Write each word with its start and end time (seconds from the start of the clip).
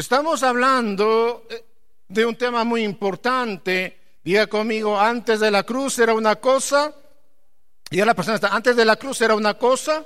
Estamos 0.00 0.42
hablando 0.42 1.44
eh, 1.50 1.62
de 2.08 2.24
un 2.24 2.34
tema 2.34 2.64
muy 2.64 2.84
importante. 2.84 3.98
Diga 4.24 4.46
conmigo, 4.46 4.98
antes 4.98 5.40
de 5.40 5.50
la 5.50 5.62
cruz 5.62 5.98
era 5.98 6.14
una 6.14 6.36
cosa, 6.36 6.94
y 7.90 7.98
la 7.98 8.14
persona 8.14 8.36
está, 8.36 8.48
antes 8.48 8.74
de 8.76 8.86
la 8.86 8.96
cruz 8.96 9.20
era 9.20 9.34
una 9.34 9.58
cosa, 9.58 10.02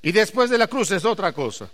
y 0.00 0.12
después 0.12 0.48
de 0.48 0.58
la 0.58 0.68
cruz 0.68 0.92
es 0.92 1.04
otra 1.04 1.32
cosa. 1.32 1.68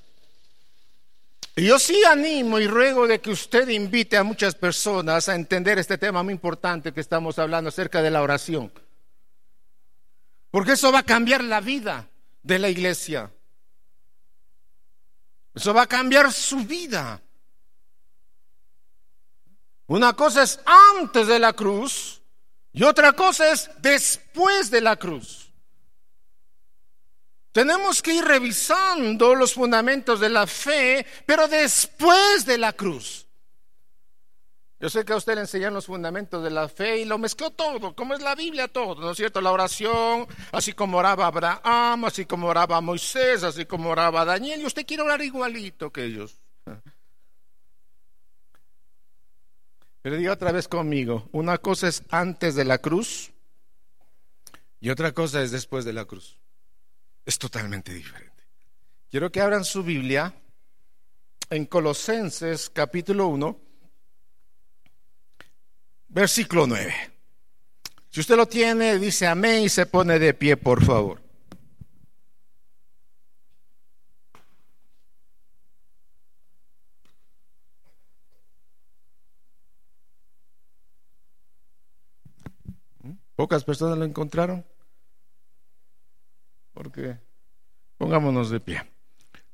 Y 1.56 1.66
yo 1.66 1.78
sí 1.78 2.02
animo 2.04 2.58
y 2.58 2.66
ruego 2.66 3.06
de 3.06 3.20
que 3.20 3.32
usted 3.32 3.68
invite 3.68 4.16
a 4.16 4.22
muchas 4.22 4.54
personas 4.54 5.28
a 5.28 5.34
entender 5.34 5.78
este 5.78 5.98
tema 5.98 6.22
muy 6.22 6.32
importante 6.32 6.94
que 6.94 7.00
estamos 7.02 7.38
hablando 7.38 7.68
acerca 7.68 8.00
de 8.00 8.10
la 8.10 8.22
oración. 8.22 8.72
Porque 10.50 10.72
eso 10.72 10.90
va 10.90 11.00
a 11.00 11.02
cambiar 11.02 11.44
la 11.44 11.60
vida 11.60 12.08
de 12.42 12.58
la 12.58 12.70
iglesia. 12.70 13.30
Eso 15.54 15.74
va 15.74 15.82
a 15.82 15.86
cambiar 15.86 16.32
su 16.32 16.64
vida. 16.64 17.20
Una 19.88 20.12
cosa 20.12 20.42
es 20.42 20.60
antes 21.00 21.26
de 21.26 21.38
la 21.38 21.54
cruz 21.54 22.20
y 22.72 22.82
otra 22.82 23.14
cosa 23.14 23.50
es 23.50 23.70
después 23.78 24.70
de 24.70 24.82
la 24.82 24.96
cruz. 24.96 25.50
Tenemos 27.52 28.02
que 28.02 28.12
ir 28.12 28.24
revisando 28.24 29.34
los 29.34 29.54
fundamentos 29.54 30.20
de 30.20 30.28
la 30.28 30.46
fe, 30.46 31.04
pero 31.24 31.48
después 31.48 32.44
de 32.44 32.58
la 32.58 32.74
cruz. 32.74 33.26
Yo 34.78 34.90
sé 34.90 35.04
que 35.06 35.14
a 35.14 35.16
usted 35.16 35.34
le 35.34 35.40
enseñan 35.40 35.74
los 35.74 35.86
fundamentos 35.86 36.44
de 36.44 36.50
la 36.50 36.68
fe 36.68 36.98
y 36.98 37.04
lo 37.06 37.16
mezcló 37.16 37.50
todo, 37.50 37.96
como 37.96 38.14
es 38.14 38.20
la 38.20 38.34
Biblia 38.34 38.68
todo, 38.68 38.94
¿no 39.00 39.10
es 39.10 39.16
cierto? 39.16 39.40
La 39.40 39.50
oración, 39.50 40.28
así 40.52 40.74
como 40.74 40.98
oraba 40.98 41.26
Abraham, 41.26 42.04
así 42.04 42.26
como 42.26 42.46
oraba 42.46 42.80
Moisés, 42.82 43.42
así 43.42 43.64
como 43.64 43.88
oraba 43.88 44.24
Daniel, 44.26 44.60
y 44.60 44.66
usted 44.66 44.86
quiere 44.86 45.02
orar 45.02 45.22
igualito 45.22 45.90
que 45.90 46.04
ellos. 46.04 46.36
Pero 50.08 50.16
diga 50.16 50.32
otra 50.32 50.52
vez 50.52 50.68
conmigo, 50.68 51.28
una 51.32 51.58
cosa 51.58 51.86
es 51.86 52.02
antes 52.08 52.54
de 52.54 52.64
la 52.64 52.78
cruz 52.78 53.30
y 54.80 54.88
otra 54.88 55.12
cosa 55.12 55.42
es 55.42 55.50
después 55.50 55.84
de 55.84 55.92
la 55.92 56.06
cruz. 56.06 56.38
Es 57.26 57.38
totalmente 57.38 57.92
diferente. 57.92 58.42
Quiero 59.10 59.30
que 59.30 59.42
abran 59.42 59.66
su 59.66 59.82
Biblia 59.82 60.34
en 61.50 61.66
Colosenses 61.66 62.70
capítulo 62.70 63.26
1 63.26 63.60
versículo 66.08 66.66
9. 66.66 66.94
Si 68.08 68.20
usted 68.20 68.36
lo 68.36 68.46
tiene, 68.46 68.98
dice 68.98 69.26
amén 69.26 69.64
y 69.64 69.68
se 69.68 69.84
pone 69.84 70.18
de 70.18 70.32
pie, 70.32 70.56
por 70.56 70.82
favor. 70.82 71.20
Pocas 83.38 83.62
personas 83.62 83.96
lo 83.96 84.04
encontraron. 84.04 84.64
Porque 86.72 87.16
pongámonos 87.96 88.50
de 88.50 88.58
pie. 88.58 88.82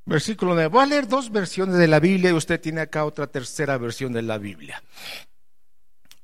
Versículo 0.06 0.54
9. 0.54 0.68
Voy 0.68 0.82
a 0.82 0.86
leer 0.86 1.06
dos 1.06 1.30
versiones 1.30 1.77
de 1.77 1.86
la 1.86 2.00
Biblia 2.00 2.30
y 2.30 2.32
usted 2.32 2.58
tiene 2.58 2.80
acá 2.80 3.05
otra 3.05 3.27
tercera 3.27 3.77
versión 3.77 4.14
de 4.14 4.22
la 4.22 4.38
Biblia. 4.38 4.82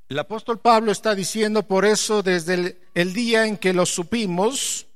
El 0.09 0.19
apóstol 0.19 0.59
Pablo 0.59 0.91
está 0.91 1.15
diciendo 1.15 1.63
por 1.63 1.85
eso 1.85 2.23
desde 2.23 2.79
el, 2.95 3.13
día 3.13 3.47
en 3.47 3.59
que 3.59 3.75
lo 3.75 3.85
supimos, 3.85 4.87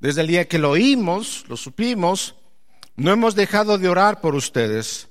desde 0.00 0.22
el 0.22 0.26
día 0.26 0.48
que 0.48 0.58
lo 0.58 0.72
oímos, 0.72 1.44
lo 1.46 1.56
supimos, 1.56 2.34
no 2.96 3.12
hemos 3.12 3.36
dejado 3.36 3.78
de 3.78 3.88
orar 3.88 4.20
por 4.20 4.34
ustedes. 4.34 5.06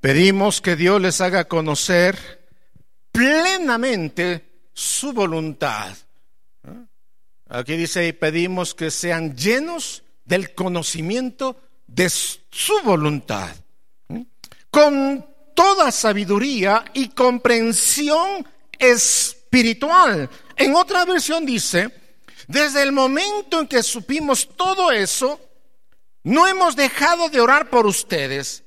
Pedimos 0.00 0.60
que 0.60 0.76
Dios 0.76 1.00
les 1.00 1.20
haga 1.20 1.48
conocer 1.48 2.46
plenamente 3.10 4.53
su 4.74 5.12
voluntad. 5.12 5.96
Aquí 7.48 7.76
dice, 7.76 8.06
y 8.06 8.12
pedimos 8.12 8.74
que 8.74 8.90
sean 8.90 9.36
llenos 9.36 10.02
del 10.24 10.54
conocimiento 10.54 11.56
de 11.86 12.10
su 12.10 12.80
voluntad. 12.84 13.54
Con 14.70 15.24
toda 15.54 15.92
sabiduría 15.92 16.84
y 16.92 17.10
comprensión 17.10 18.46
espiritual. 18.78 20.28
En 20.56 20.74
otra 20.74 21.04
versión 21.04 21.46
dice, 21.46 21.90
desde 22.48 22.82
el 22.82 22.92
momento 22.92 23.60
en 23.60 23.68
que 23.68 23.82
supimos 23.82 24.48
todo 24.56 24.90
eso, 24.90 25.40
no 26.24 26.48
hemos 26.48 26.74
dejado 26.74 27.28
de 27.28 27.40
orar 27.40 27.70
por 27.70 27.86
ustedes 27.86 28.64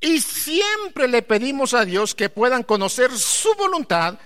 y 0.00 0.20
siempre 0.20 1.06
le 1.06 1.22
pedimos 1.22 1.74
a 1.74 1.84
Dios 1.84 2.14
que 2.14 2.28
puedan 2.28 2.64
conocer 2.64 3.16
su 3.16 3.54
voluntad 3.54 4.18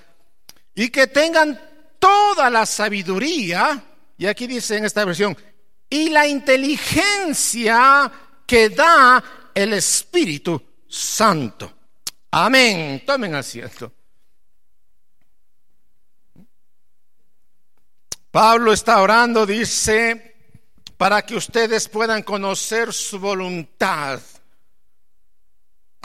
y 0.76 0.90
que 0.90 1.08
tengan 1.08 1.58
toda 1.98 2.50
la 2.50 2.66
sabiduría, 2.66 3.82
y 4.16 4.26
aquí 4.26 4.46
dice 4.46 4.76
en 4.76 4.84
esta 4.84 5.04
versión, 5.04 5.36
y 5.88 6.10
la 6.10 6.28
inteligencia 6.28 8.12
que 8.46 8.68
da 8.68 9.24
el 9.54 9.72
Espíritu 9.72 10.62
Santo. 10.86 11.72
Amén. 12.30 13.02
Tomen 13.06 13.34
asiento. 13.34 13.92
Pablo 18.30 18.74
está 18.74 19.00
orando, 19.00 19.46
dice, 19.46 20.36
para 20.98 21.22
que 21.22 21.36
ustedes 21.36 21.88
puedan 21.88 22.22
conocer 22.22 22.92
su 22.92 23.18
voluntad 23.18 24.20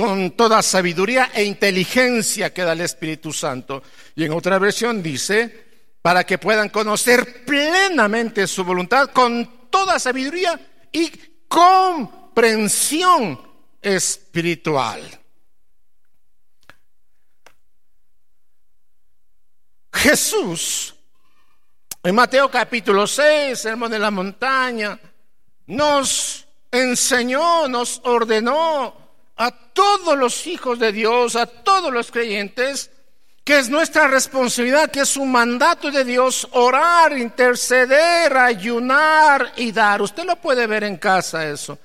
con 0.01 0.31
toda 0.31 0.63
sabiduría 0.63 1.29
e 1.31 1.43
inteligencia 1.43 2.51
que 2.51 2.63
da 2.63 2.73
el 2.73 2.81
Espíritu 2.81 3.31
Santo. 3.31 3.83
Y 4.15 4.25
en 4.25 4.33
otra 4.33 4.57
versión 4.57 5.03
dice, 5.03 5.93
para 6.01 6.23
que 6.23 6.39
puedan 6.39 6.69
conocer 6.69 7.45
plenamente 7.45 8.47
su 8.47 8.63
voluntad 8.63 9.11
con 9.11 9.69
toda 9.69 9.99
sabiduría 9.99 10.59
y 10.91 11.11
comprensión 11.47 13.39
espiritual. 13.79 15.03
Jesús, 19.93 20.95
en 22.01 22.15
Mateo 22.15 22.49
capítulo 22.49 23.05
6, 23.05 23.59
sermón 23.59 23.91
de 23.91 23.99
la 23.99 24.09
montaña, 24.09 24.99
nos 25.67 26.47
enseñó, 26.71 27.67
nos 27.67 28.01
ordenó 28.03 29.00
todos 29.73 30.17
los 30.17 30.47
hijos 30.47 30.79
de 30.79 30.91
Dios, 30.91 31.35
a 31.35 31.45
todos 31.45 31.91
los 31.91 32.11
creyentes, 32.11 32.91
que 33.43 33.57
es 33.57 33.69
nuestra 33.69 34.07
responsabilidad, 34.07 34.91
que 34.91 35.01
es 35.01 35.17
un 35.17 35.31
mandato 35.31 35.89
de 35.89 36.05
Dios, 36.05 36.47
orar, 36.51 37.17
interceder, 37.17 38.37
ayunar 38.37 39.53
y 39.57 39.71
dar. 39.71 40.01
Usted 40.01 40.25
lo 40.25 40.35
puede 40.35 40.67
ver 40.67 40.83
en 40.83 40.97
casa 40.97 41.49
eso. 41.49 41.77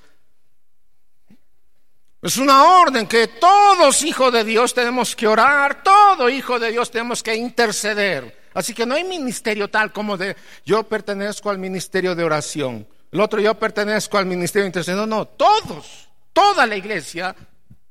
Es 2.21 2.37
una 2.37 2.63
orden 2.81 3.07
que 3.07 3.27
todos 3.27 4.03
hijos 4.03 4.33
de 4.33 4.43
Dios 4.43 4.73
tenemos 4.73 5.15
que 5.15 5.27
orar, 5.27 5.83
todo 5.83 6.29
hijo 6.29 6.59
de 6.59 6.71
Dios 6.71 6.91
tenemos 6.91 7.23
que 7.23 7.35
interceder. 7.35 8.49
Así 8.53 8.73
que 8.73 8.85
no 8.85 8.95
hay 8.95 9.03
ministerio 9.03 9.69
tal 9.69 9.93
como 9.93 10.17
de 10.17 10.35
yo 10.65 10.83
pertenezco 10.83 11.49
al 11.49 11.59
ministerio 11.59 12.15
de 12.15 12.23
oración, 12.23 12.87
el 13.11 13.21
otro 13.21 13.39
yo 13.39 13.53
pertenezco 13.53 14.17
al 14.17 14.25
ministerio 14.25 14.63
de 14.63 14.69
intercesión. 14.69 14.97
No, 14.97 15.05
no, 15.05 15.25
todos, 15.25 16.09
toda 16.33 16.65
la 16.65 16.75
iglesia 16.75 17.35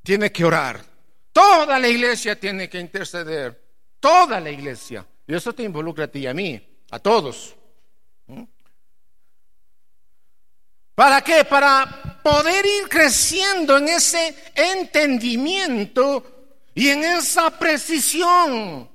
tiene 0.06 0.31
que 0.31 0.44
orar, 0.44 0.81
toda 1.33 1.81
la 1.81 1.89
iglesia 1.89 2.39
tiene 2.39 2.69
que 2.69 2.78
interceder, 2.78 3.61
toda 3.99 4.39
la 4.39 4.50
iglesia. 4.50 5.05
Y 5.27 5.34
eso 5.34 5.53
te 5.53 5.65
involucra 5.65 6.05
a 6.05 6.06
ti 6.06 6.21
y 6.21 6.27
a 6.28 6.33
mí, 6.33 6.65
a 6.93 7.00
todos. 7.00 7.56
¿Mm? 8.28 8.45
¿Para 10.95 11.22
qué? 11.22 11.45
Para 11.45 12.21
poder 12.22 12.65
ir 12.65 12.89
creciendo 12.89 13.78
en 13.78 13.89
ese 13.89 14.33
entendimiento 14.54 16.53
y 16.72 16.89
en 16.89 17.03
esa 17.03 17.51
precisión. 17.51 18.89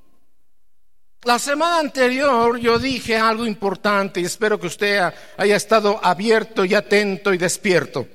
La 1.23 1.39
semana 1.39 1.79
anterior 1.79 2.57
yo 2.57 2.79
dije 2.79 3.17
algo 3.17 3.45
importante 3.45 4.21
y 4.21 4.23
espero 4.23 4.57
que 4.57 4.67
usted 4.67 5.13
haya 5.35 5.57
estado 5.57 5.99
abierto 6.01 6.63
y 6.63 6.73
atento 6.73 7.33
y 7.33 7.37
despierto. 7.37 8.07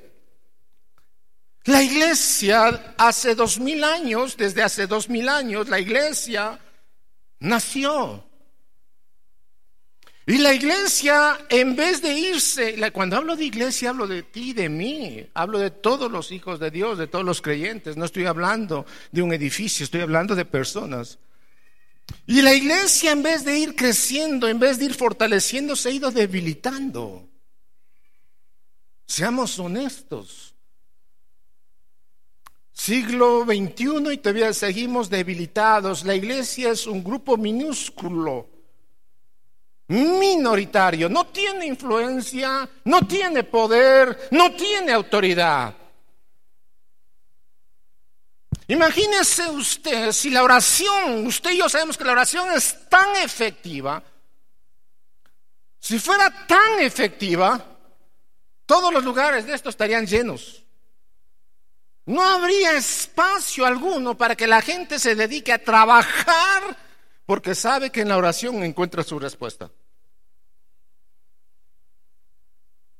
La 1.67 1.83
iglesia 1.83 2.95
hace 2.97 3.35
dos 3.35 3.59
mil 3.59 3.83
años, 3.83 4.37
desde 4.37 4.63
hace 4.63 4.87
dos 4.87 5.09
mil 5.09 5.27
años, 5.27 5.67
la 5.67 5.81
iglesia 5.81 6.57
nació. 7.39 8.23
Y 10.25 10.37
la 10.37 10.53
iglesia, 10.53 11.37
en 11.49 11.75
vez 11.75 12.01
de 12.01 12.13
irse, 12.17 12.91
cuando 12.93 13.17
hablo 13.17 13.35
de 13.35 13.43
iglesia, 13.43 13.89
hablo 13.89 14.07
de 14.07 14.23
ti, 14.23 14.53
de 14.53 14.69
mí, 14.69 15.29
hablo 15.33 15.59
de 15.59 15.69
todos 15.69 16.09
los 16.09 16.31
hijos 16.31 16.57
de 16.59 16.71
Dios, 16.71 16.97
de 16.97 17.07
todos 17.07 17.25
los 17.25 17.41
creyentes, 17.41 17.97
no 17.97 18.05
estoy 18.05 18.25
hablando 18.25 18.85
de 19.11 19.21
un 19.21 19.33
edificio, 19.33 19.83
estoy 19.83 20.01
hablando 20.01 20.35
de 20.35 20.45
personas. 20.45 21.19
Y 22.25 22.41
la 22.41 22.53
iglesia, 22.53 23.11
en 23.11 23.23
vez 23.23 23.43
de 23.43 23.59
ir 23.59 23.75
creciendo, 23.75 24.47
en 24.47 24.59
vez 24.59 24.79
de 24.79 24.85
ir 24.85 24.93
fortaleciendo, 24.93 25.75
se 25.75 25.89
ha 25.89 25.91
ido 25.91 26.11
debilitando. 26.11 27.27
Seamos 29.05 29.59
honestos. 29.59 30.56
Siglo 32.77 33.43
XXI 33.43 34.13
y 34.13 34.17
todavía 34.17 34.53
seguimos 34.53 35.09
debilitados. 35.09 36.05
La 36.05 36.13
iglesia 36.13 36.69
es 36.69 36.85
un 36.85 37.03
grupo 37.03 37.35
minúsculo, 37.35 38.47
minoritario, 39.87 41.09
no 41.09 41.25
tiene 41.25 41.65
influencia, 41.65 42.69
no 42.85 43.01
tiene 43.07 43.43
poder, 43.43 44.29
no 44.29 44.55
tiene 44.55 44.91
autoridad. 44.91 45.75
Imagínese 48.67 49.49
usted 49.49 50.11
si 50.11 50.29
la 50.29 50.43
oración, 50.43 51.25
usted 51.25 51.51
y 51.51 51.57
yo 51.57 51.67
sabemos 51.67 51.97
que 51.97 52.03
la 52.03 52.11
oración 52.11 52.51
es 52.51 52.87
tan 52.87 53.15
efectiva, 53.15 54.03
si 55.79 55.97
fuera 55.97 56.45
tan 56.45 56.79
efectiva, 56.79 57.59
todos 58.67 58.93
los 58.93 59.03
lugares 59.03 59.47
de 59.47 59.55
esto 59.55 59.69
estarían 59.69 60.05
llenos. 60.05 60.66
No 62.07 62.21
habría 62.21 62.77
espacio 62.77 63.65
alguno 63.65 64.17
para 64.17 64.35
que 64.35 64.47
la 64.47 64.61
gente 64.61 64.97
se 64.97 65.13
dedique 65.13 65.51
a 65.51 65.61
trabajar 65.61 66.77
porque 67.25 67.53
sabe 67.53 67.91
que 67.91 68.01
en 68.01 68.07
la 68.07 68.15
oración 68.15 68.63
encuentra 68.63 69.03
su 69.03 69.19
respuesta. 69.19 69.69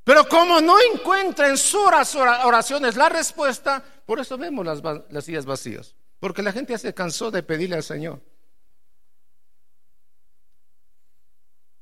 Pero 0.04 0.28
como 0.28 0.60
no 0.60 0.76
encuentra 0.94 1.48
en 1.48 1.58
sus 1.58 1.82
oraciones 2.16 2.98
la 2.98 3.08
respuesta, 3.08 3.82
por 4.06 4.20
eso 4.20 4.38
vemos 4.38 4.66
las, 4.66 4.82
las 5.10 5.24
sillas 5.24 5.46
vacías. 5.46 5.96
Porque 6.20 6.42
la 6.42 6.52
gente 6.52 6.74
ya 6.74 6.78
se 6.78 6.94
cansó 6.94 7.32
de 7.32 7.44
pedirle 7.44 7.78
al 7.78 7.84
Señor. 7.84 8.22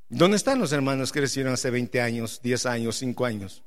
¿Dónde 0.10 0.38
están 0.38 0.60
los 0.60 0.72
hermanos 0.72 1.12
que 1.12 1.22
recibieron 1.22 1.56
hace 1.56 1.72
20 1.72 2.02
años, 2.02 2.40
10 2.44 2.66
años, 2.68 2.98
5 2.98 3.26
años? 3.26 3.64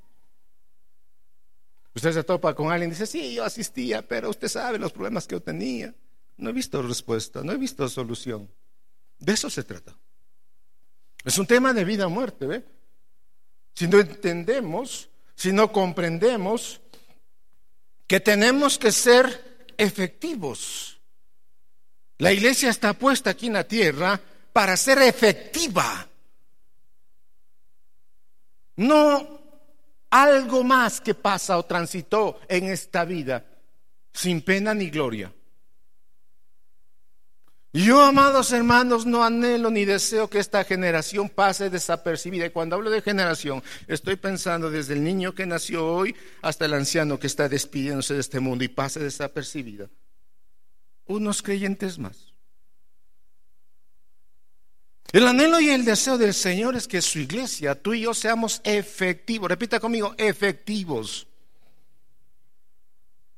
Usted 1.99 2.13
se 2.13 2.23
topa 2.23 2.55
con 2.55 2.71
alguien 2.71 2.91
y 2.91 2.93
dice, 2.93 3.09
sí, 3.09 3.35
yo 3.35 3.43
asistía, 3.43 4.07
pero 4.07 4.31
usted 4.31 4.47
sabe 4.47 4.79
los 4.79 4.93
problemas 4.93 5.27
que 5.27 5.35
yo 5.35 5.43
tenía. 5.43 5.93
No 6.37 6.51
he 6.51 6.53
visto 6.53 6.81
respuesta, 6.81 7.43
no 7.43 7.51
he 7.51 7.57
visto 7.57 7.89
solución. 7.89 8.49
De 9.19 9.33
eso 9.33 9.51
se 9.51 9.65
trata. 9.65 9.97
Es 11.25 11.39
un 11.39 11.47
tema 11.49 11.73
de 11.73 11.85
vida 11.85 12.07
o 12.07 12.11
muerte, 12.11 12.47
¿ve? 12.47 12.65
Si 13.75 13.89
no 13.89 13.99
entendemos, 13.99 15.09
si 15.35 15.51
no 15.51 15.73
comprendemos 15.73 16.81
que 18.07 18.21
tenemos 18.21 18.79
que 18.79 18.93
ser 18.93 19.67
efectivos. 19.77 21.01
La 22.19 22.33
iglesia 22.33 22.71
está 22.71 22.93
puesta 22.93 23.31
aquí 23.31 23.49
en 23.49 23.55
la 23.55 23.67
tierra 23.67 24.21
para 24.53 24.77
ser 24.77 24.99
efectiva. 25.03 26.09
No 28.77 29.38
algo 30.11 30.65
más 30.65 31.01
que 31.01 31.15
pasa 31.15 31.59
o 31.59 31.65
transitó 31.65 32.41
en 32.49 32.65
esta 32.65 33.05
vida 33.05 33.45
sin 34.13 34.43
pena 34.43 34.75
ni 34.75 34.91
gloria. 34.91 35.33
Yo, 37.73 38.03
amados 38.03 38.51
hermanos, 38.53 39.05
no 39.05 39.23
anhelo 39.23 39.71
ni 39.71 39.85
deseo 39.85 40.29
que 40.29 40.39
esta 40.39 40.65
generación 40.65 41.29
pase 41.29 41.69
desapercibida. 41.69 42.47
Y 42.47 42.51
cuando 42.51 42.77
hablo 42.77 42.91
de 42.91 43.03
generación, 43.03 43.63
estoy 43.87 44.17
pensando 44.17 44.71
desde 44.71 44.95
el 44.95 45.05
niño 45.05 45.35
que 45.35 45.47
nació 45.47 45.87
hoy 45.87 46.17
hasta 46.41 46.65
el 46.65 46.73
anciano 46.73 47.19
que 47.19 47.27
está 47.27 47.49
despidiéndose 47.49 48.15
de 48.15 48.21
este 48.21 48.41
mundo 48.41 48.65
y 48.65 48.69
pase 48.69 49.01
desapercibida. 49.01 49.91
Unos 51.05 51.43
creyentes 51.43 51.99
más. 51.99 52.33
El 55.11 55.27
anhelo 55.27 55.59
y 55.59 55.71
el 55.71 55.87
deseo 55.87 56.19
del 56.19 56.35
Señor 56.35 56.77
es 56.77 56.87
que 56.87 57.01
su 57.01 57.19
iglesia, 57.19 57.75
tú 57.75 57.95
y 57.95 58.03
yo, 58.03 58.13
seamos 58.13 58.61
efectivos. 58.63 59.49
Repita 59.49 59.81
conmigo, 59.81 60.15
efectivos. 60.19 61.27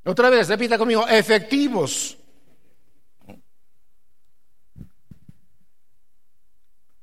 Otra 0.05 0.31
vez, 0.31 0.49
repita 0.49 0.77
conmigo, 0.77 1.07
efectivos. 1.07 2.17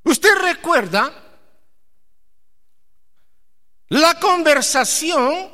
¿Usted 0.04 0.34
recuerda 0.42 1.12
la 3.88 4.20
conversación 4.20 5.48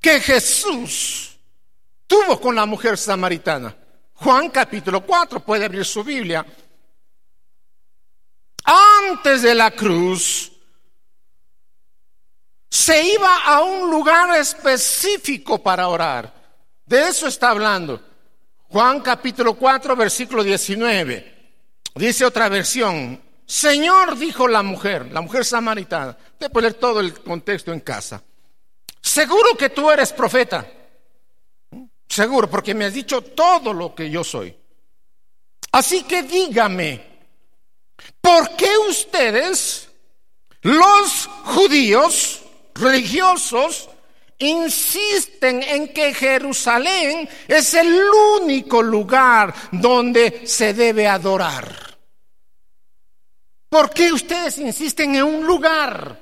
que 0.00 0.20
Jesús 0.20 1.36
tuvo 2.06 2.40
con 2.40 2.54
la 2.54 2.66
mujer 2.66 2.96
samaritana? 2.96 3.76
Juan 4.14 4.50
capítulo 4.50 5.04
4, 5.04 5.40
puede 5.40 5.64
abrir 5.64 5.84
su 5.84 6.04
Biblia 6.04 6.46
antes 8.66 9.42
de 9.42 9.54
la 9.54 9.70
cruz, 9.70 10.52
se 12.68 13.02
iba 13.02 13.44
a 13.44 13.62
un 13.62 13.90
lugar 13.90 14.36
específico 14.38 15.62
para 15.62 15.88
orar. 15.88 16.34
De 16.84 17.08
eso 17.08 17.26
está 17.26 17.50
hablando. 17.50 18.02
Juan 18.68 19.00
capítulo 19.00 19.54
4, 19.54 19.96
versículo 19.96 20.42
19. 20.42 21.34
Dice 21.94 22.24
otra 22.24 22.48
versión, 22.48 23.22
Señor, 23.46 24.18
dijo 24.18 24.48
la 24.48 24.62
mujer, 24.62 25.10
la 25.12 25.20
mujer 25.20 25.44
samaritana, 25.44 26.16
de 26.38 26.50
poner 26.50 26.74
todo 26.74 27.00
el 27.00 27.14
contexto 27.22 27.72
en 27.72 27.80
casa. 27.80 28.22
Seguro 29.00 29.56
que 29.56 29.70
tú 29.70 29.90
eres 29.90 30.12
profeta. 30.12 30.66
Seguro, 32.08 32.50
porque 32.50 32.74
me 32.74 32.84
has 32.84 32.92
dicho 32.92 33.22
todo 33.22 33.72
lo 33.72 33.94
que 33.94 34.10
yo 34.10 34.24
soy. 34.24 34.54
Así 35.72 36.02
que 36.02 36.22
dígame, 36.22 37.15
¿Por 38.26 38.56
qué 38.56 38.76
ustedes, 38.88 39.88
los 40.62 41.28
judíos 41.44 42.42
religiosos, 42.74 43.88
insisten 44.38 45.62
en 45.62 45.94
que 45.94 46.12
Jerusalén 46.12 47.28
es 47.46 47.74
el 47.74 47.96
único 48.42 48.82
lugar 48.82 49.54
donde 49.70 50.44
se 50.44 50.74
debe 50.74 51.06
adorar? 51.06 51.96
¿Por 53.68 53.90
qué 53.90 54.12
ustedes 54.12 54.58
insisten 54.58 55.14
en 55.14 55.22
un 55.22 55.46
lugar? 55.46 56.20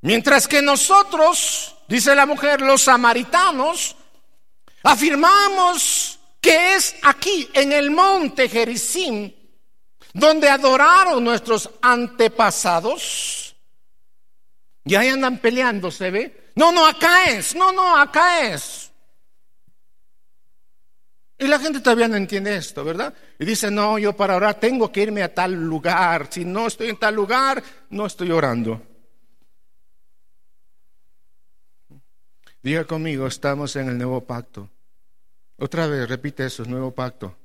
Mientras 0.00 0.48
que 0.48 0.62
nosotros, 0.62 1.76
dice 1.88 2.14
la 2.14 2.24
mujer, 2.24 2.62
los 2.62 2.84
samaritanos, 2.84 3.96
afirmamos 4.82 6.11
que 6.42 6.74
es 6.74 6.96
aquí, 7.02 7.48
en 7.54 7.72
el 7.72 7.92
monte 7.92 8.48
Gerizim, 8.48 9.32
donde 10.12 10.50
adoraron 10.50 11.22
nuestros 11.22 11.70
antepasados. 11.80 13.54
Y 14.84 14.96
ahí 14.96 15.08
andan 15.08 15.38
peleando, 15.38 15.90
¿se 15.92 16.10
ve? 16.10 16.50
No, 16.56 16.72
no, 16.72 16.84
acá 16.84 17.26
es, 17.26 17.54
no, 17.54 17.72
no, 17.72 17.96
acá 17.96 18.50
es. 18.50 18.90
Y 21.38 21.46
la 21.46 21.60
gente 21.60 21.80
todavía 21.80 22.08
no 22.08 22.16
entiende 22.16 22.56
esto, 22.56 22.84
¿verdad? 22.84 23.14
Y 23.38 23.44
dice, 23.44 23.70
no, 23.70 23.98
yo 23.98 24.12
para 24.12 24.34
orar 24.34 24.58
tengo 24.58 24.90
que 24.90 25.02
irme 25.02 25.22
a 25.22 25.32
tal 25.32 25.54
lugar. 25.54 26.26
Si 26.28 26.44
no 26.44 26.66
estoy 26.66 26.88
en 26.88 26.98
tal 26.98 27.14
lugar, 27.14 27.62
no 27.90 28.06
estoy 28.06 28.32
orando. 28.32 28.82
Diga 32.62 32.84
conmigo, 32.84 33.28
estamos 33.28 33.74
en 33.76 33.88
el 33.88 33.98
nuevo 33.98 34.20
pacto. 34.24 34.68
Otra 35.62 35.86
vez, 35.86 36.08
repite 36.08 36.44
eso, 36.44 36.64
nuevo 36.64 36.92
pacto. 36.92 37.38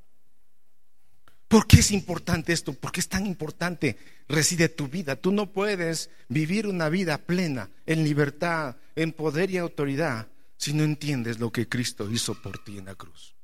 ¿Por 1.47 1.67
qué 1.67 1.81
es 1.81 1.91
importante 1.91 2.51
esto? 2.51 2.73
¿Por 2.73 2.91
qué 2.91 2.99
es 2.99 3.07
tan 3.07 3.27
importante? 3.27 3.95
Reside 4.27 4.69
tu 4.69 4.87
vida. 4.87 5.15
Tú 5.15 5.31
no 5.31 5.53
puedes 5.53 6.09
vivir 6.27 6.65
una 6.65 6.89
vida 6.89 7.19
plena, 7.19 7.69
en 7.85 8.03
libertad, 8.03 8.77
en 8.95 9.11
poder 9.11 9.51
y 9.51 9.59
autoridad, 9.59 10.29
si 10.57 10.73
no 10.73 10.83
entiendes 10.83 11.37
lo 11.37 11.51
que 11.51 11.69
Cristo 11.69 12.09
hizo 12.09 12.33
por 12.41 12.57
ti 12.63 12.79
en 12.79 12.85
la 12.85 12.95
cruz. 12.95 13.35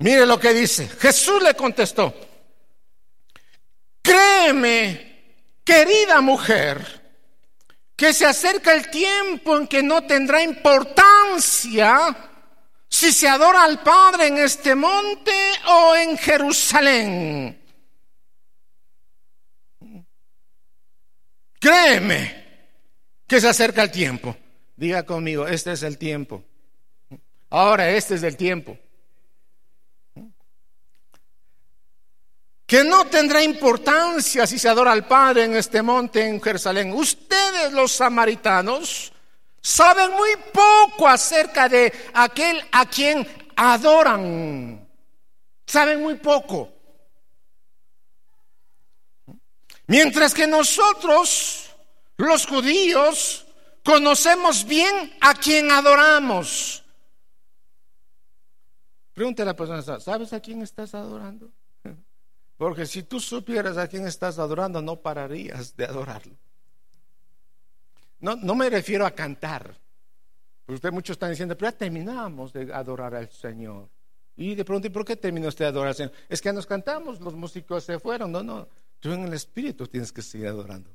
Mire 0.00 0.26
lo 0.26 0.38
que 0.38 0.52
dice. 0.52 0.88
Jesús 0.88 1.42
le 1.42 1.54
contestó, 1.54 2.14
créeme, 4.02 5.38
querida 5.64 6.20
mujer, 6.20 7.05
que 7.96 8.12
se 8.12 8.26
acerca 8.26 8.74
el 8.74 8.90
tiempo 8.90 9.56
en 9.56 9.66
que 9.66 9.82
no 9.82 10.02
tendrá 10.04 10.42
importancia 10.42 12.14
si 12.88 13.10
se 13.10 13.26
adora 13.26 13.64
al 13.64 13.82
Padre 13.82 14.28
en 14.28 14.38
este 14.38 14.74
monte 14.74 15.32
o 15.66 15.96
en 15.96 16.16
Jerusalén. 16.18 17.62
Créeme 21.58 22.44
que 23.26 23.40
se 23.40 23.48
acerca 23.48 23.82
el 23.82 23.90
tiempo. 23.90 24.36
Diga 24.76 25.04
conmigo, 25.04 25.46
este 25.48 25.72
es 25.72 25.82
el 25.82 25.96
tiempo. 25.96 26.44
Ahora 27.48 27.90
este 27.90 28.14
es 28.14 28.22
el 28.22 28.36
tiempo. 28.36 28.78
Que 32.66 32.82
no 32.82 33.06
tendrá 33.06 33.42
importancia 33.42 34.46
si 34.46 34.58
se 34.58 34.68
adora 34.68 34.90
al 34.90 35.06
Padre 35.06 35.44
en 35.44 35.54
este 35.54 35.82
monte 35.82 36.26
en 36.26 36.42
Jerusalén. 36.42 36.92
Ustedes 36.92 37.72
los 37.72 37.92
samaritanos 37.92 39.12
saben 39.60 40.10
muy 40.12 40.30
poco 40.52 41.06
acerca 41.06 41.68
de 41.68 41.92
aquel 42.12 42.60
a 42.72 42.86
quien 42.86 43.26
adoran. 43.54 44.84
Saben 45.64 46.02
muy 46.02 46.16
poco. 46.16 46.72
Mientras 49.86 50.34
que 50.34 50.48
nosotros, 50.48 51.70
los 52.16 52.46
judíos, 52.46 53.46
conocemos 53.84 54.64
bien 54.64 55.16
a 55.20 55.34
quien 55.34 55.70
adoramos. 55.70 56.82
Pregúntale 59.14 59.50
a 59.50 59.52
la 59.52 59.56
persona, 59.56 60.00
¿sabes 60.00 60.32
a 60.32 60.40
quién 60.40 60.62
estás 60.62 60.94
adorando? 60.94 61.52
Porque 62.56 62.86
si 62.86 63.02
tú 63.02 63.20
supieras 63.20 63.76
a 63.76 63.86
quién 63.86 64.06
estás 64.06 64.38
adorando, 64.38 64.80
no 64.80 64.96
pararías 64.96 65.76
de 65.76 65.84
adorarlo. 65.84 66.34
No, 68.20 68.34
no 68.36 68.54
me 68.54 68.70
refiero 68.70 69.04
a 69.04 69.10
cantar. 69.10 69.76
Usted 70.66 70.90
muchos 70.90 71.14
están 71.14 71.30
diciendo, 71.30 71.56
pero 71.56 71.70
ya 71.70 71.76
terminamos 71.76 72.52
de 72.52 72.72
adorar 72.72 73.14
al 73.14 73.30
Señor. 73.30 73.88
Y 74.36 74.54
de 74.54 74.64
pronto, 74.64 74.86
¿y 74.86 74.90
por 74.90 75.04
qué 75.04 75.16
terminó 75.16 75.48
usted 75.48 75.66
de 75.66 75.68
adorar 75.68 75.88
al 75.88 75.94
Señor? 75.94 76.12
Es 76.28 76.40
que 76.40 76.52
nos 76.52 76.66
cantamos, 76.66 77.20
los 77.20 77.34
músicos 77.34 77.84
se 77.84 77.98
fueron. 77.98 78.32
No, 78.32 78.42
no. 78.42 78.68
Tú 79.00 79.12
en 79.12 79.24
el 79.24 79.34
Espíritu 79.34 79.86
tienes 79.86 80.12
que 80.12 80.22
seguir 80.22 80.48
adorando. 80.48 80.90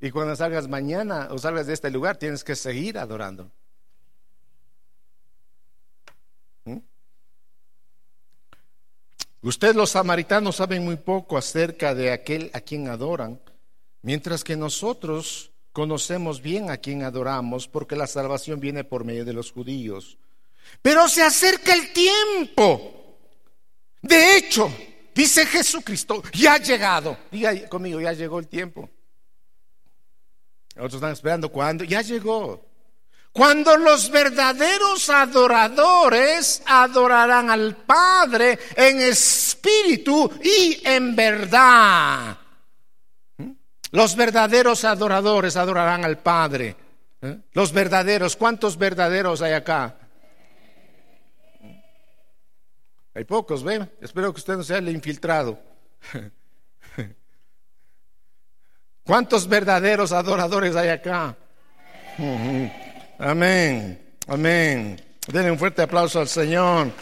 Y 0.00 0.10
cuando 0.10 0.36
salgas 0.36 0.68
mañana 0.68 1.28
o 1.30 1.38
salgas 1.38 1.66
de 1.66 1.74
este 1.74 1.90
lugar, 1.90 2.16
tienes 2.16 2.44
que 2.44 2.54
seguir 2.54 2.98
adorando. 2.98 3.50
Ustedes 9.42 9.76
los 9.76 9.90
samaritanos 9.90 10.56
saben 10.56 10.84
muy 10.84 10.96
poco 10.96 11.38
acerca 11.38 11.94
de 11.94 12.10
aquel 12.10 12.50
a 12.54 12.60
quien 12.60 12.88
adoran, 12.88 13.40
mientras 14.02 14.42
que 14.42 14.56
nosotros 14.56 15.52
conocemos 15.72 16.42
bien 16.42 16.70
a 16.70 16.78
quien 16.78 17.04
adoramos 17.04 17.68
porque 17.68 17.94
la 17.94 18.06
salvación 18.06 18.58
viene 18.58 18.82
por 18.82 19.04
medio 19.04 19.24
de 19.24 19.32
los 19.32 19.52
judíos. 19.52 20.18
Pero 20.82 21.08
se 21.08 21.22
acerca 21.22 21.72
el 21.72 21.92
tiempo. 21.92 23.16
De 24.02 24.36
hecho, 24.36 24.70
dice 25.14 25.46
Jesucristo, 25.46 26.22
ya 26.34 26.54
ha 26.54 26.58
llegado. 26.58 27.16
Diga 27.30 27.68
conmigo, 27.68 28.00
ya 28.00 28.12
llegó 28.12 28.38
el 28.38 28.48
tiempo. 28.48 28.90
Otros 30.76 30.94
están 30.94 31.12
esperando 31.12 31.50
cuándo. 31.50 31.84
Ya 31.84 32.02
llegó. 32.02 32.67
Cuando 33.32 33.76
los 33.76 34.10
verdaderos 34.10 35.10
adoradores 35.10 36.62
adorarán 36.66 37.50
al 37.50 37.76
Padre 37.76 38.58
en 38.74 39.00
espíritu 39.00 40.30
y 40.42 40.80
en 40.84 41.14
verdad. 41.14 42.36
¿Mm? 43.36 43.50
Los 43.92 44.16
verdaderos 44.16 44.84
adoradores 44.84 45.56
adorarán 45.56 46.04
al 46.04 46.18
Padre. 46.18 46.76
¿Eh? 47.22 47.38
Los 47.52 47.72
verdaderos, 47.72 48.36
¿cuántos 48.36 48.76
verdaderos 48.76 49.42
hay 49.42 49.52
acá? 49.52 49.96
Hay 53.14 53.24
pocos, 53.24 53.64
¿ven? 53.64 53.90
Espero 54.00 54.32
que 54.32 54.38
usted 54.38 54.56
no 54.56 54.62
sea 54.62 54.78
el 54.78 54.88
infiltrado. 54.88 55.60
¿Cuántos 59.04 59.48
verdaderos 59.48 60.12
adoradores 60.12 60.76
hay 60.76 60.90
acá? 60.90 61.36
Amén, 63.18 64.16
amén. 64.28 65.00
Denle 65.26 65.50
un 65.50 65.58
fuerte 65.58 65.82
aplauso 65.82 66.20
al 66.20 66.28
Señor. 66.28 66.92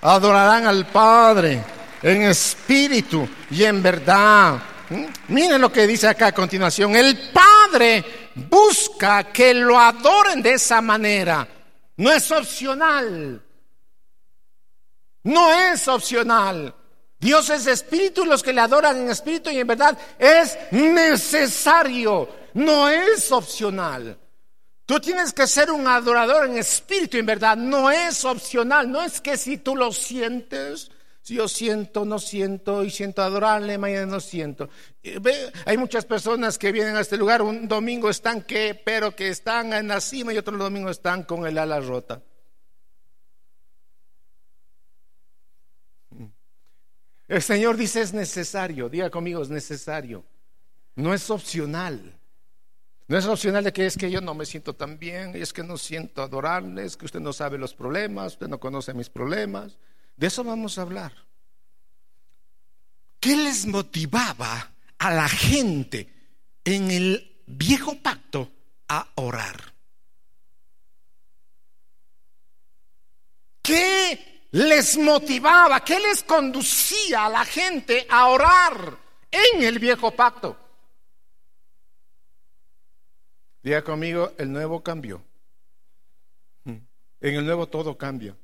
Adorarán 0.00 0.66
al 0.66 0.86
Padre 0.86 1.62
en 2.02 2.22
espíritu 2.22 3.28
y 3.50 3.64
en 3.64 3.82
verdad. 3.82 4.62
¿Mm? 4.88 5.04
Miren 5.28 5.60
lo 5.60 5.72
que 5.72 5.86
dice 5.86 6.06
acá 6.06 6.28
a 6.28 6.32
continuación. 6.32 6.94
El 6.94 7.32
Padre 7.32 8.04
busca 8.48 9.24
que 9.24 9.52
lo 9.54 9.76
adoren 9.78 10.40
de 10.40 10.52
esa 10.52 10.80
manera. 10.80 11.48
No 11.96 12.12
es 12.12 12.30
opcional. 12.30 13.42
No 15.24 15.52
es 15.52 15.88
opcional. 15.88 16.72
Dios 17.18 17.50
es 17.50 17.66
espíritu 17.66 18.24
y 18.24 18.28
los 18.28 18.42
que 18.42 18.52
le 18.52 18.60
adoran 18.60 18.98
en 18.98 19.10
espíritu 19.10 19.50
y 19.50 19.58
en 19.58 19.66
verdad 19.66 19.98
es 20.16 20.56
necesario. 20.70 22.28
No 22.54 22.88
es 22.88 23.32
opcional. 23.32 24.16
Tú 24.86 25.00
tienes 25.00 25.32
que 25.32 25.48
ser 25.48 25.72
un 25.72 25.88
adorador 25.88 26.48
en 26.48 26.58
espíritu, 26.58 27.16
en 27.16 27.26
verdad. 27.26 27.56
No 27.56 27.90
es 27.90 28.24
opcional. 28.24 28.90
No 28.90 29.02
es 29.02 29.20
que 29.20 29.36
si 29.36 29.58
tú 29.58 29.74
lo 29.74 29.92
sientes, 29.92 30.92
si 31.22 31.34
yo 31.34 31.48
siento, 31.48 32.04
no 32.04 32.20
siento 32.20 32.84
y 32.84 32.90
siento 32.90 33.20
adorarle, 33.20 33.78
mañana 33.78 34.06
no 34.06 34.20
siento. 34.20 34.70
Hay 35.64 35.76
muchas 35.76 36.04
personas 36.04 36.56
que 36.56 36.70
vienen 36.70 36.94
a 36.94 37.00
este 37.00 37.16
lugar, 37.16 37.42
un 37.42 37.66
domingo 37.66 38.08
están 38.08 38.42
que, 38.42 38.80
pero 38.84 39.16
que 39.16 39.30
están 39.30 39.72
en 39.72 39.88
la 39.88 40.00
cima 40.00 40.32
y 40.32 40.38
otro 40.38 40.56
domingo 40.56 40.88
están 40.88 41.24
con 41.24 41.44
el 41.44 41.58
ala 41.58 41.80
rota. 41.80 42.22
El 47.26 47.42
Señor 47.42 47.76
dice 47.76 48.02
es 48.02 48.14
necesario, 48.14 48.88
diga 48.88 49.10
conmigo, 49.10 49.42
es 49.42 49.48
necesario. 49.48 50.24
No 50.94 51.12
es 51.12 51.28
opcional. 51.28 52.15
No 53.08 53.16
es 53.16 53.26
opcional 53.26 53.62
de 53.62 53.72
que 53.72 53.86
es 53.86 53.96
que 53.96 54.10
yo 54.10 54.20
no 54.20 54.34
me 54.34 54.46
siento 54.46 54.74
tan 54.74 54.98
bien, 54.98 55.36
es 55.36 55.52
que 55.52 55.62
no 55.62 55.78
siento 55.78 56.22
adorarle, 56.22 56.84
es 56.84 56.96
que 56.96 57.04
usted 57.04 57.20
no 57.20 57.32
sabe 57.32 57.56
los 57.56 57.72
problemas, 57.72 58.32
usted 58.32 58.48
no 58.48 58.58
conoce 58.58 58.94
mis 58.94 59.10
problemas. 59.10 59.78
De 60.16 60.26
eso 60.26 60.42
vamos 60.42 60.76
a 60.76 60.82
hablar. 60.82 61.12
¿Qué 63.20 63.36
les 63.36 63.66
motivaba 63.66 64.72
a 64.98 65.14
la 65.14 65.28
gente 65.28 66.12
en 66.64 66.90
el 66.90 67.42
viejo 67.46 67.96
pacto 68.02 68.50
a 68.88 69.06
orar? 69.14 69.74
¿Qué 73.62 74.48
les 74.50 74.96
motivaba? 74.98 75.84
¿Qué 75.84 76.00
les 76.00 76.24
conducía 76.24 77.26
a 77.26 77.30
la 77.30 77.44
gente 77.44 78.04
a 78.10 78.26
orar 78.26 78.98
en 79.30 79.62
el 79.62 79.78
viejo 79.78 80.10
pacto? 80.10 80.65
Diga 83.66 83.82
conmigo, 83.82 84.32
el 84.38 84.52
nuevo 84.52 84.80
cambió. 84.80 85.20
En 86.64 87.34
el 87.34 87.44
nuevo 87.44 87.66
todo 87.66 87.98
cambia. 87.98 88.36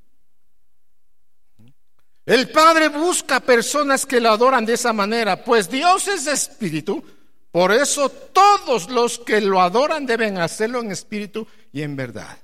El 2.26 2.50
Padre 2.50 2.88
busca 2.88 3.38
personas 3.38 4.04
que 4.04 4.20
lo 4.20 4.30
adoran 4.30 4.66
de 4.66 4.72
esa 4.72 4.92
manera, 4.92 5.44
pues 5.44 5.70
Dios 5.70 6.08
es 6.08 6.26
espíritu. 6.26 7.04
Por 7.52 7.70
eso 7.70 8.08
todos 8.08 8.90
los 8.90 9.20
que 9.20 9.40
lo 9.40 9.60
adoran 9.60 10.06
deben 10.06 10.38
hacerlo 10.38 10.80
en 10.80 10.90
espíritu 10.90 11.46
y 11.72 11.82
en 11.82 11.94
verdad. 11.94 12.36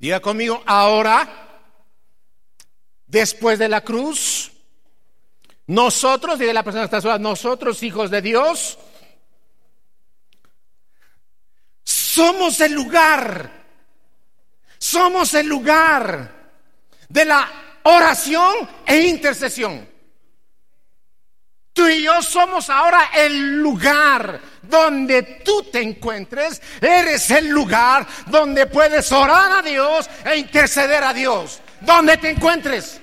Diga 0.00 0.18
conmigo, 0.18 0.64
ahora, 0.66 1.62
después 3.06 3.60
de 3.60 3.68
la 3.68 3.82
cruz, 3.82 4.50
nosotros, 5.68 6.40
diga 6.40 6.52
la 6.52 6.64
persona 6.64 6.82
que 6.82 6.86
está 6.86 7.00
sola, 7.00 7.20
nosotros 7.20 7.84
hijos 7.84 8.10
de 8.10 8.20
Dios, 8.20 8.78
Somos 12.14 12.60
el 12.60 12.72
lugar. 12.72 13.50
Somos 14.78 15.34
el 15.34 15.48
lugar 15.48 16.30
de 17.08 17.24
la 17.24 17.50
oración 17.82 18.54
e 18.86 19.00
intercesión. 19.00 19.88
Tú 21.72 21.88
y 21.88 22.04
yo 22.04 22.22
somos 22.22 22.70
ahora 22.70 23.10
el 23.14 23.60
lugar 23.60 24.40
donde 24.62 25.40
tú 25.44 25.64
te 25.72 25.82
encuentres. 25.82 26.62
Eres 26.80 27.32
el 27.32 27.48
lugar 27.48 28.06
donde 28.26 28.66
puedes 28.66 29.10
orar 29.10 29.50
a 29.50 29.62
Dios 29.62 30.08
e 30.24 30.36
interceder 30.36 31.02
a 31.02 31.12
Dios. 31.12 31.60
Donde 31.80 32.16
te 32.18 32.30
encuentres. 32.30 33.00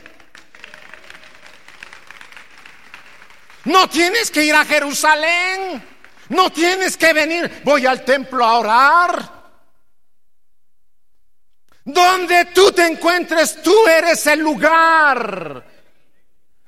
No 3.66 3.90
tienes 3.90 4.32
que 4.32 4.46
ir 4.46 4.56
a 4.56 4.64
Jerusalén. 4.64 5.92
No 6.32 6.50
tienes 6.50 6.96
que 6.96 7.12
venir, 7.12 7.62
voy 7.66 7.86
al 7.86 8.06
templo 8.06 8.46
a 8.46 8.60
orar. 8.60 9.42
Donde 11.84 12.46
tú 12.54 12.72
te 12.72 12.88
encuentres, 12.88 13.62
tú 13.62 13.86
eres 13.86 14.26
el 14.28 14.40
lugar. 14.40 15.62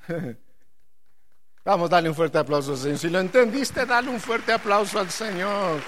Vamos, 1.63 1.89
dale 1.89 2.09
un 2.09 2.15
fuerte 2.15 2.39
aplauso, 2.39 2.75
Señor. 2.75 2.97
Si 2.97 3.09
lo 3.09 3.21
entendiste, 3.21 3.85
dale 3.85 4.09
un 4.09 4.19
fuerte 4.19 4.51
aplauso 4.51 4.99
al 4.99 5.09
Señor. 5.09 5.79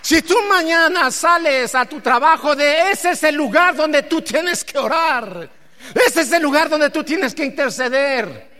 Si 0.00 0.22
tú 0.22 0.36
mañana 0.48 1.10
sales 1.10 1.74
a 1.74 1.84
tu 1.84 2.00
trabajo, 2.00 2.56
de 2.56 2.90
ese 2.90 3.10
es 3.10 3.22
el 3.24 3.34
lugar 3.34 3.76
donde 3.76 4.04
tú 4.04 4.22
tienes 4.22 4.64
que 4.64 4.78
orar. 4.78 5.50
Ese 5.94 6.22
es 6.22 6.32
el 6.32 6.42
lugar 6.42 6.70
donde 6.70 6.88
tú 6.88 7.04
tienes 7.04 7.34
que 7.34 7.44
interceder. 7.44 8.53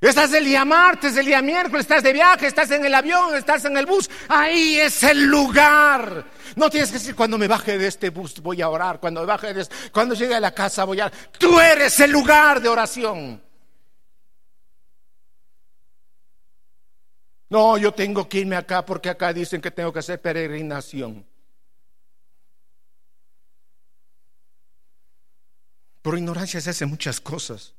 Estás 0.00 0.32
el 0.32 0.46
día 0.46 0.64
martes, 0.64 1.14
el 1.18 1.26
día 1.26 1.42
miércoles, 1.42 1.82
estás 1.82 2.02
de 2.02 2.14
viaje, 2.14 2.46
estás 2.46 2.70
en 2.70 2.82
el 2.86 2.94
avión, 2.94 3.36
estás 3.36 3.66
en 3.66 3.76
el 3.76 3.84
bus. 3.84 4.08
Ahí 4.28 4.78
es 4.78 5.02
el 5.02 5.24
lugar. 5.24 6.24
No 6.56 6.70
tienes 6.70 6.90
que 6.90 6.98
decir 6.98 7.14
cuando 7.14 7.36
me 7.36 7.46
baje 7.46 7.76
de 7.76 7.86
este 7.86 8.08
bus 8.08 8.40
voy 8.40 8.62
a 8.62 8.70
orar, 8.70 8.98
cuando 8.98 9.20
me 9.20 9.26
baje 9.26 9.52
de 9.52 9.60
este, 9.60 9.74
cuando 9.92 10.14
llegue 10.14 10.34
a 10.34 10.40
la 10.40 10.54
casa 10.54 10.84
voy 10.84 11.00
a 11.00 11.06
orar. 11.06 11.18
Tú 11.38 11.60
eres 11.60 12.00
el 12.00 12.10
lugar 12.10 12.62
de 12.62 12.68
oración. 12.70 13.42
No, 17.50 17.76
yo 17.76 17.92
tengo 17.92 18.26
que 18.26 18.38
irme 18.38 18.56
acá 18.56 18.86
porque 18.86 19.10
acá 19.10 19.34
dicen 19.34 19.60
que 19.60 19.70
tengo 19.70 19.92
que 19.92 19.98
hacer 19.98 20.18
peregrinación. 20.22 21.26
Por 26.00 26.16
ignorancia 26.16 26.58
se 26.62 26.70
hacen 26.70 26.88
muchas 26.88 27.20
cosas. 27.20 27.74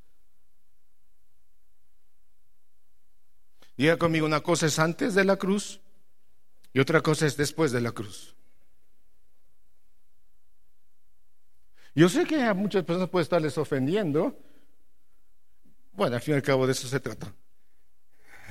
Diga 3.81 3.97
conmigo, 3.97 4.27
una 4.27 4.41
cosa 4.41 4.67
es 4.67 4.77
antes 4.77 5.15
de 5.15 5.25
la 5.25 5.38
cruz 5.38 5.81
y 6.71 6.79
otra 6.79 7.01
cosa 7.01 7.25
es 7.25 7.35
después 7.35 7.71
de 7.71 7.81
la 7.81 7.91
cruz. 7.91 8.35
Yo 11.95 12.07
sé 12.07 12.25
que 12.25 12.43
a 12.43 12.53
muchas 12.53 12.83
personas 12.83 13.09
puede 13.09 13.23
estarles 13.23 13.57
ofendiendo. 13.57 14.38
Bueno, 15.93 16.15
al 16.15 16.21
fin 16.21 16.35
y 16.35 16.38
al 16.38 16.43
cabo 16.43 16.67
de 16.67 16.73
eso 16.73 16.88
se 16.88 17.00
trata. 17.00 17.33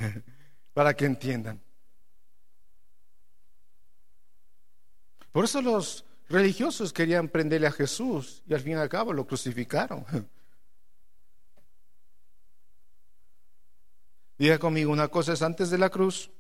Para 0.75 0.95
que 0.95 1.05
entiendan. 1.05 1.61
Por 5.31 5.45
eso 5.45 5.63
los 5.63 6.05
religiosos 6.29 6.93
querían 6.93 7.29
prenderle 7.29 7.69
a 7.69 7.71
Jesús 7.71 8.43
y 8.49 8.55
al 8.55 8.63
fin 8.63 8.73
y 8.73 8.81
al 8.81 8.89
cabo 8.89 9.13
lo 9.13 9.29
crucificaron. 9.29 10.05
Diga 14.41 14.59
conmigo, 14.59 14.91
una 14.91 15.09
cosa 15.09 15.35
es 15.35 15.43
antes 15.43 15.69
de 15.69 15.77
la 15.77 15.91
cruz, 15.91 16.31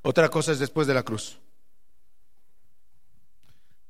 otra 0.00 0.30
cosa 0.30 0.52
es 0.52 0.58
después 0.58 0.86
de 0.86 0.94
la 0.94 1.02
cruz. 1.02 1.36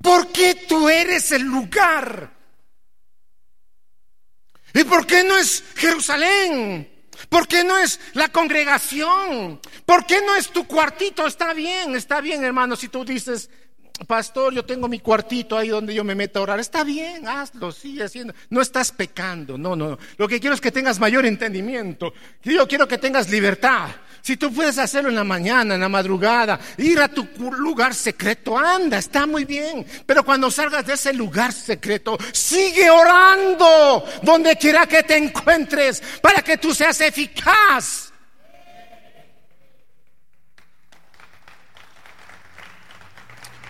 ¿Por 0.02 0.32
qué 0.32 0.66
tú 0.68 0.88
eres 0.88 1.30
el 1.30 1.42
lugar? 1.42 2.32
¿Y 4.74 4.82
por 4.82 5.06
qué 5.06 5.22
no 5.22 5.36
es 5.38 5.62
Jerusalén? 5.76 7.06
¿Por 7.28 7.46
qué 7.46 7.62
no 7.62 7.78
es 7.78 8.00
la 8.14 8.30
congregación? 8.30 9.60
¿Por 9.86 10.04
qué 10.04 10.20
no 10.22 10.34
es 10.34 10.48
tu 10.48 10.66
cuartito? 10.66 11.28
Está 11.28 11.54
bien, 11.54 11.94
está 11.94 12.20
bien, 12.20 12.42
hermano, 12.42 12.74
si 12.74 12.88
tú 12.88 13.04
dices, 13.04 13.50
pastor, 14.06 14.54
yo 14.54 14.64
tengo 14.64 14.88
mi 14.88 15.00
cuartito 15.00 15.56
ahí 15.56 15.68
donde 15.68 15.94
yo 15.94 16.04
me 16.04 16.14
meto 16.14 16.38
a 16.38 16.42
orar. 16.42 16.60
Está 16.60 16.84
bien, 16.84 17.28
hazlo, 17.28 17.72
sigue 17.72 18.04
haciendo. 18.04 18.34
No 18.48 18.60
estás 18.60 18.92
pecando, 18.92 19.58
no, 19.58 19.76
no. 19.76 19.98
Lo 20.16 20.28
que 20.28 20.40
quiero 20.40 20.54
es 20.54 20.60
que 20.60 20.72
tengas 20.72 20.98
mayor 20.98 21.26
entendimiento. 21.26 22.12
Yo 22.42 22.66
quiero 22.66 22.88
que 22.88 22.98
tengas 22.98 23.30
libertad. 23.30 23.88
Si 24.22 24.36
tú 24.36 24.52
puedes 24.52 24.78
hacerlo 24.78 25.08
en 25.08 25.16
la 25.16 25.24
mañana, 25.24 25.74
en 25.74 25.80
la 25.80 25.88
madrugada, 25.88 26.60
ir 26.76 27.00
a 27.00 27.08
tu 27.08 27.26
lugar 27.52 27.94
secreto, 27.94 28.58
anda, 28.58 28.98
está 28.98 29.26
muy 29.26 29.44
bien. 29.44 29.86
Pero 30.06 30.24
cuando 30.24 30.50
salgas 30.50 30.86
de 30.86 30.94
ese 30.94 31.12
lugar 31.12 31.52
secreto, 31.52 32.18
sigue 32.32 32.90
orando 32.90 34.04
donde 34.22 34.56
quiera 34.56 34.86
que 34.86 35.02
te 35.02 35.16
encuentres 35.16 36.02
para 36.20 36.42
que 36.42 36.58
tú 36.58 36.74
seas 36.74 37.00
eficaz. 37.00 38.09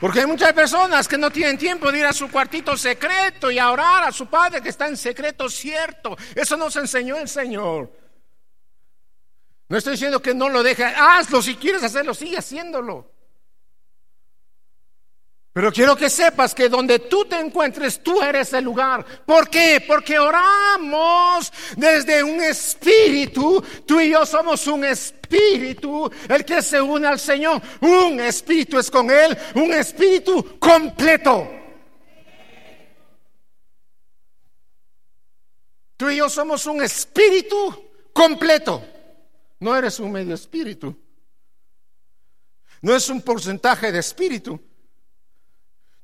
Porque 0.00 0.20
hay 0.20 0.26
muchas 0.26 0.54
personas 0.54 1.06
que 1.06 1.18
no 1.18 1.30
tienen 1.30 1.58
tiempo 1.58 1.92
de 1.92 1.98
ir 1.98 2.06
a 2.06 2.12
su 2.12 2.30
cuartito 2.30 2.74
secreto 2.76 3.50
y 3.50 3.58
a 3.58 3.70
orar 3.70 4.04
a 4.04 4.12
su 4.12 4.26
padre 4.26 4.62
que 4.62 4.70
está 4.70 4.88
en 4.88 4.96
secreto, 4.96 5.48
cierto. 5.50 6.16
Eso 6.34 6.56
nos 6.56 6.74
enseñó 6.76 7.18
el 7.18 7.28
Señor. 7.28 7.92
No 9.68 9.76
estoy 9.76 9.92
diciendo 9.92 10.20
que 10.20 10.34
no 10.34 10.48
lo 10.48 10.62
deje, 10.62 10.84
hazlo 10.84 11.42
si 11.42 11.54
quieres 11.54 11.84
hacerlo, 11.84 12.14
sigue 12.14 12.38
haciéndolo. 12.38 13.19
Pero 15.60 15.72
quiero 15.72 15.94
que 15.94 16.08
sepas 16.08 16.54
que 16.54 16.70
donde 16.70 17.00
tú 17.00 17.26
te 17.26 17.38
encuentres, 17.38 18.02
tú 18.02 18.22
eres 18.22 18.50
el 18.54 18.64
lugar. 18.64 19.04
¿Por 19.26 19.50
qué? 19.50 19.84
Porque 19.86 20.18
oramos 20.18 21.52
desde 21.76 22.24
un 22.24 22.40
espíritu. 22.40 23.62
Tú 23.84 24.00
y 24.00 24.10
yo 24.10 24.24
somos 24.24 24.66
un 24.68 24.86
espíritu, 24.86 26.10
el 26.30 26.46
que 26.46 26.62
se 26.62 26.80
une 26.80 27.06
al 27.06 27.20
Señor. 27.20 27.60
Un 27.82 28.20
espíritu 28.20 28.78
es 28.78 28.90
con 28.90 29.10
Él, 29.10 29.36
un 29.54 29.70
espíritu 29.74 30.58
completo. 30.58 31.46
Tú 35.98 36.08
y 36.08 36.16
yo 36.16 36.30
somos 36.30 36.64
un 36.64 36.82
espíritu 36.82 37.90
completo. 38.14 38.82
No 39.58 39.76
eres 39.76 40.00
un 40.00 40.10
medio 40.10 40.34
espíritu. 40.34 40.96
No 42.80 42.96
es 42.96 43.10
un 43.10 43.20
porcentaje 43.20 43.92
de 43.92 43.98
espíritu. 43.98 44.58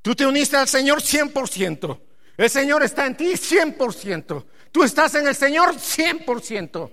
Tú 0.07 0.15
te 0.15 0.25
uniste 0.25 0.55
al 0.55 0.69
Señor 0.69 1.01
100%. 1.01 1.99
El 2.37 2.49
Señor 2.49 2.81
está 2.81 3.05
en 3.05 3.17
ti 3.17 3.33
100%. 3.33 4.45
Tú 4.71 4.83
estás 4.83 5.15
en 5.15 5.27
el 5.27 5.35
Señor 5.35 5.75
100%. 5.75 6.91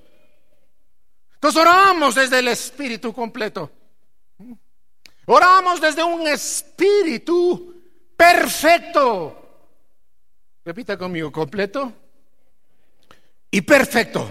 Entonces 1.34 1.60
oramos 1.62 2.16
desde 2.16 2.40
el 2.40 2.48
Espíritu 2.48 3.12
completo. 3.12 3.70
Oramos 5.26 5.80
desde 5.80 6.02
un 6.02 6.26
Espíritu 6.26 7.84
perfecto. 8.16 9.68
Repita 10.64 10.98
conmigo, 10.98 11.30
completo 11.30 11.92
y 13.48 13.60
perfecto. 13.60 14.28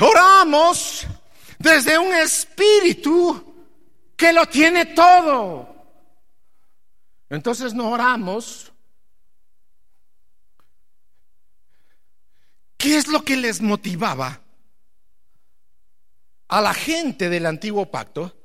Oramos 0.00 1.06
desde 1.58 1.98
un 1.98 2.14
Espíritu 2.14 3.47
que 4.18 4.32
lo 4.32 4.46
tiene 4.46 4.84
todo. 4.84 5.76
Entonces 7.30 7.72
no 7.72 7.92
oramos. 7.92 8.72
¿Qué 12.76 12.98
es 12.98 13.06
lo 13.06 13.22
que 13.24 13.36
les 13.36 13.60
motivaba 13.60 14.42
a 16.48 16.60
la 16.60 16.74
gente 16.74 17.28
del 17.28 17.46
antiguo 17.46 17.90
pacto, 17.90 18.36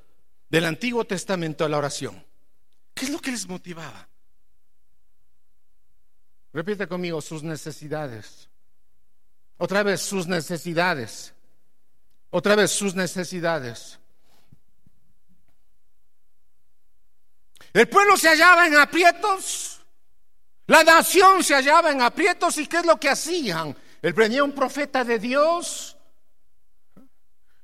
del 0.48 0.66
antiguo 0.66 1.06
testamento 1.06 1.66
a 1.66 1.70
la 1.70 1.80
oración? 1.80 2.24
¿Qué 2.94 3.06
es 3.06 3.12
lo 3.12 3.20
que 3.20 3.32
les 3.32 3.48
motivaba? 3.48 4.08
Repite 6.54 6.88
conmigo 6.88 7.20
sus 7.20 7.42
necesidades. 7.42 8.48
Otra 9.58 9.82
vez 9.82 10.02
sus 10.02 10.28
necesidades. 10.28 11.34
Otra 12.30 12.56
vez 12.56 12.70
sus 12.70 12.94
necesidades. 12.94 14.00
El 17.74 17.90
pueblo 17.90 18.16
se 18.16 18.30
hallaba 18.30 18.68
en 18.68 18.78
aprietos. 18.78 19.82
La 20.68 20.84
nación 20.84 21.44
se 21.44 21.56
hallaba 21.56 21.92
en 21.92 22.02
aprietos. 22.02 22.58
¿Y 22.60 22.68
qué 22.68 22.78
es 22.78 22.86
lo 22.86 23.00
que 23.00 23.10
hacían? 23.10 23.76
Él 24.02 24.14
venía 24.14 24.44
un 24.44 24.52
profeta 24.52 25.04
de 25.04 25.18
Dios 25.18 25.98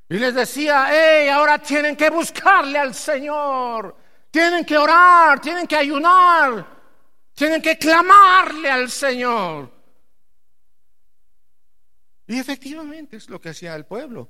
y 0.10 0.18
les 0.18 0.34
decía, 0.34 0.88
hey, 0.90 1.30
ahora 1.30 1.60
tienen 1.60 1.96
que 1.96 2.10
buscarle 2.10 2.80
al 2.80 2.96
Señor. 2.96 3.96
Tienen 4.32 4.66
que 4.66 4.78
orar, 4.78 5.40
tienen 5.40 5.68
que 5.68 5.76
ayunar, 5.76 6.66
tienen 7.34 7.62
que 7.62 7.78
clamarle 7.78 8.70
al 8.70 8.90
Señor. 8.90 9.72
Y 12.26 12.40
efectivamente 12.40 13.18
es 13.18 13.30
lo 13.30 13.40
que 13.40 13.50
hacía 13.50 13.76
el 13.76 13.86
pueblo. 13.86 14.30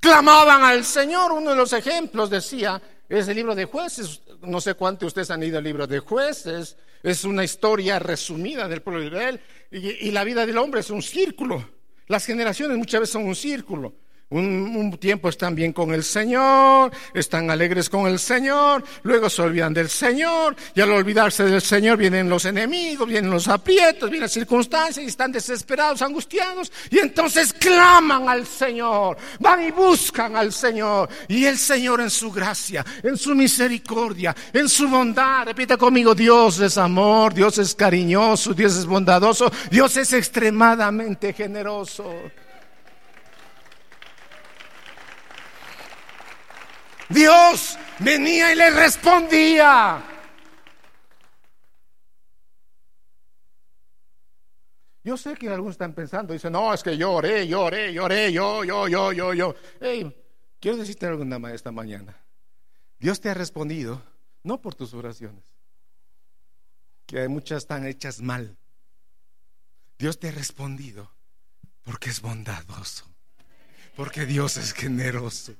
Clamaban 0.00 0.62
al 0.64 0.84
Señor. 0.84 1.32
Uno 1.32 1.50
de 1.50 1.56
los 1.56 1.72
ejemplos 1.72 2.30
decía, 2.30 2.80
es 3.18 3.28
el 3.28 3.36
libro 3.36 3.54
de 3.54 3.64
jueces. 3.64 4.22
No 4.42 4.60
sé 4.60 4.74
cuántos 4.74 5.00
de 5.00 5.06
ustedes 5.08 5.30
han 5.30 5.42
ido 5.42 5.58
al 5.58 5.64
libro 5.64 5.86
de 5.86 5.98
jueces. 5.98 6.76
Es 7.02 7.24
una 7.24 7.42
historia 7.42 7.98
resumida 7.98 8.68
del 8.68 8.82
pueblo 8.82 9.00
de 9.00 9.08
Israel. 9.08 9.40
Y, 9.70 10.08
y 10.08 10.10
la 10.12 10.22
vida 10.22 10.46
del 10.46 10.58
hombre 10.58 10.80
es 10.80 10.90
un 10.90 11.02
círculo. 11.02 11.68
Las 12.06 12.24
generaciones 12.24 12.78
muchas 12.78 13.00
veces 13.00 13.12
son 13.12 13.26
un 13.26 13.34
círculo. 13.34 13.94
Un, 14.32 14.96
tiempo 15.00 15.28
están 15.28 15.56
bien 15.56 15.72
con 15.72 15.92
el 15.92 16.04
Señor, 16.04 16.92
están 17.12 17.50
alegres 17.50 17.90
con 17.90 18.06
el 18.06 18.20
Señor, 18.20 18.84
luego 19.02 19.28
se 19.28 19.42
olvidan 19.42 19.74
del 19.74 19.88
Señor, 19.88 20.54
y 20.72 20.80
al 20.80 20.92
olvidarse 20.92 21.42
del 21.42 21.60
Señor 21.60 21.98
vienen 21.98 22.28
los 22.28 22.44
enemigos, 22.44 23.08
vienen 23.08 23.28
los 23.28 23.48
aprietos, 23.48 24.08
vienen 24.08 24.22
las 24.22 24.32
circunstancias 24.32 25.04
y 25.04 25.08
están 25.08 25.32
desesperados, 25.32 26.00
angustiados, 26.02 26.70
y 26.90 27.00
entonces 27.00 27.52
claman 27.52 28.28
al 28.28 28.46
Señor, 28.46 29.16
van 29.40 29.64
y 29.66 29.72
buscan 29.72 30.36
al 30.36 30.52
Señor, 30.52 31.08
y 31.26 31.46
el 31.46 31.58
Señor 31.58 32.00
en 32.00 32.10
su 32.10 32.30
gracia, 32.30 32.86
en 33.02 33.16
su 33.16 33.34
misericordia, 33.34 34.36
en 34.52 34.68
su 34.68 34.88
bondad, 34.88 35.46
repita 35.46 35.76
conmigo, 35.76 36.14
Dios 36.14 36.60
es 36.60 36.78
amor, 36.78 37.34
Dios 37.34 37.58
es 37.58 37.74
cariñoso, 37.74 38.54
Dios 38.54 38.76
es 38.76 38.86
bondadoso, 38.86 39.50
Dios 39.72 39.96
es 39.96 40.12
extremadamente 40.12 41.32
generoso. 41.32 42.14
Dios 47.10 47.76
venía 47.98 48.52
y 48.52 48.56
le 48.56 48.70
respondía. 48.70 50.02
Yo 55.02 55.16
sé 55.16 55.34
que 55.34 55.48
algunos 55.48 55.72
están 55.72 55.92
pensando, 55.92 56.32
dicen, 56.32 56.52
no, 56.52 56.72
es 56.72 56.82
que 56.82 56.96
lloré, 56.96 57.48
lloré, 57.48 57.92
lloré, 57.92 58.32
yo, 58.32 58.64
yo, 58.64 58.86
yo, 58.86 59.12
yo, 59.12 59.34
yo. 59.34 59.54
Hey, 59.80 60.14
quiero 60.60 60.76
decirte 60.76 61.06
algo 61.06 61.24
esta 61.48 61.72
mañana. 61.72 62.16
Dios 62.98 63.20
te 63.20 63.30
ha 63.30 63.34
respondido, 63.34 64.02
no 64.44 64.60
por 64.60 64.74
tus 64.74 64.94
oraciones, 64.94 65.44
que 67.06 67.26
muchas 67.28 67.64
están 67.64 67.86
hechas 67.86 68.20
mal. 68.20 68.56
Dios 69.98 70.20
te 70.20 70.28
ha 70.28 70.32
respondido 70.32 71.10
porque 71.82 72.10
es 72.10 72.20
bondadoso, 72.20 73.06
porque 73.96 74.26
Dios 74.26 74.58
es 74.58 74.72
generoso. 74.74 75.54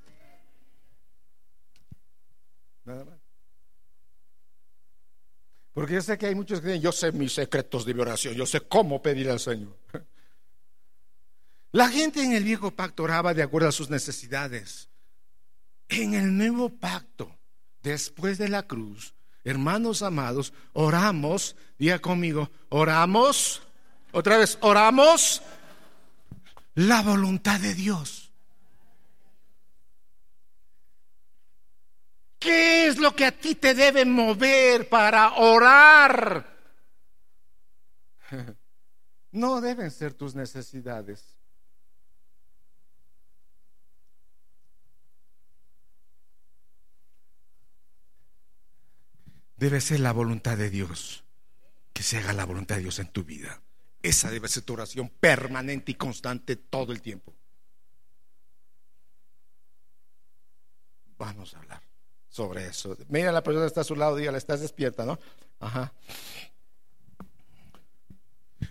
Porque 5.73 5.95
yo 5.95 6.03
sé 6.03 6.19
que 6.19 6.27
hay 6.27 6.35
muchos 6.35 6.61
que 6.61 6.69
dicen, 6.69 6.83
yo 6.83 6.93
sé 6.93 7.13
mis 7.13 7.33
secretos 7.33 7.85
de 7.85 7.99
oración, 8.01 8.35
yo 8.35 8.47
sé 8.47 8.61
cómo 8.61 9.01
pedir 9.01 9.31
al 9.31 9.41
Señor. 9.41 9.77
La 11.73 11.89
gente 11.89 12.23
en 12.23 12.33
el 12.33 12.43
viejo 12.43 12.73
pacto 12.73 13.05
oraba 13.05 13.33
de 13.33 13.43
acuerdo 13.43 13.69
a 13.69 13.73
sus 13.73 13.91
necesidades. 13.91 14.89
En 15.89 16.15
el 16.15 16.37
nuevo 16.37 16.69
pacto, 16.69 17.37
después 17.83 18.39
de 18.39 18.49
la 18.49 18.65
cruz, 18.65 19.15
hermanos 19.45 20.03
amados, 20.03 20.53
oramos, 20.73 21.57
diga 21.79 22.01
conmigo, 22.01 22.51
oramos, 22.69 23.63
otra 24.13 24.39
vez, 24.39 24.59
oramos 24.61 25.43
la 26.75 27.03
voluntad 27.03 27.61
de 27.61 27.75
Dios. 27.75 28.30
¿Qué 32.41 32.87
es 32.87 32.97
lo 32.97 33.15
que 33.15 33.27
a 33.27 33.39
ti 33.39 33.55
te 33.55 33.75
debe 33.75 34.07
mover 34.07 34.89
para 34.89 35.35
orar? 35.35 36.59
No 39.33 39.61
deben 39.61 39.91
ser 39.91 40.15
tus 40.15 40.35
necesidades. 40.35 41.37
Debe 49.57 49.83
ser 49.83 50.01
la 50.01 50.13
voluntad 50.13 50.57
de 50.57 50.71
Dios. 50.71 51.23
Que 51.93 52.03
se 52.03 52.17
haga 52.17 52.33
la 52.33 52.47
voluntad 52.47 52.77
de 52.77 52.83
Dios 52.83 52.99
en 52.99 53.13
tu 53.13 53.23
vida. 53.23 53.61
Esa 54.03 54.31
debe 54.31 54.49
ser 54.49 54.63
tu 54.63 54.73
oración 54.73 55.11
permanente 55.11 55.93
y 55.93 55.95
constante 55.95 56.57
todo 56.57 56.93
el 56.93 57.03
tiempo. 57.03 57.35
Vamos 61.19 61.55
a 61.55 61.59
hablar 61.59 61.90
sobre 62.31 62.67
eso. 62.67 62.97
Mira 63.09 63.33
la 63.33 63.43
persona 63.43 63.67
está 63.67 63.83
a 63.83 63.85
su 63.85 63.97
lado, 63.97 64.17
dígale, 64.17 64.39
estás 64.39 64.61
despierta, 64.61 65.05
¿no? 65.05 65.19
Ajá. 65.59 65.93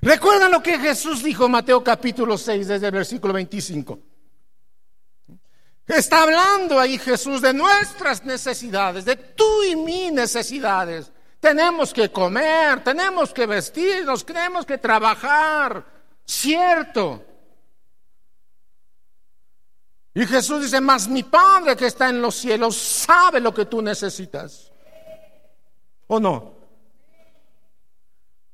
¿Recuerdan 0.02 0.52
lo 0.52 0.63
que 0.63 0.80
Jesús 0.80 1.22
dijo 1.22 1.45
en 1.45 1.52
Mateo 1.52 1.84
capítulo 1.84 2.38
6 2.38 2.67
desde 2.67 2.88
el 2.88 2.93
versículo 2.93 3.34
25? 3.34 4.00
Está 5.86 6.24
hablando 6.24 6.80
ahí 6.80 6.98
Jesús 6.98 7.41
de 7.41 7.54
nuestras 7.54 8.24
necesidades, 8.24 9.06
de 9.06 9.15
tú 9.15 9.63
y 9.63 9.76
mis 9.76 10.13
necesidades. 10.13 11.12
Tenemos 11.39 11.93
que 11.93 12.12
comer, 12.12 12.84
tenemos 12.84 13.34
que 13.34 13.45
vestirnos, 13.45 14.26
tenemos 14.26 14.65
que 14.65 14.78
trabajar, 14.78 15.86
cierto. 16.26 17.26
Y 20.13 20.26
Jesús 20.26 20.63
dice, 20.63 20.82
más 20.82 21.08
mi 21.08 21.24
Padre 21.24 21.76
que 21.76 21.86
está 21.86 22.10
en 22.10 22.22
los 22.22 22.36
cielos 22.36 22.76
sabe 22.76 23.39
lo 23.39 23.54
que 23.54 23.65
tú 23.65 23.82
necesitas. 23.82 24.72
¿O 26.08 26.19
no? 26.19 26.58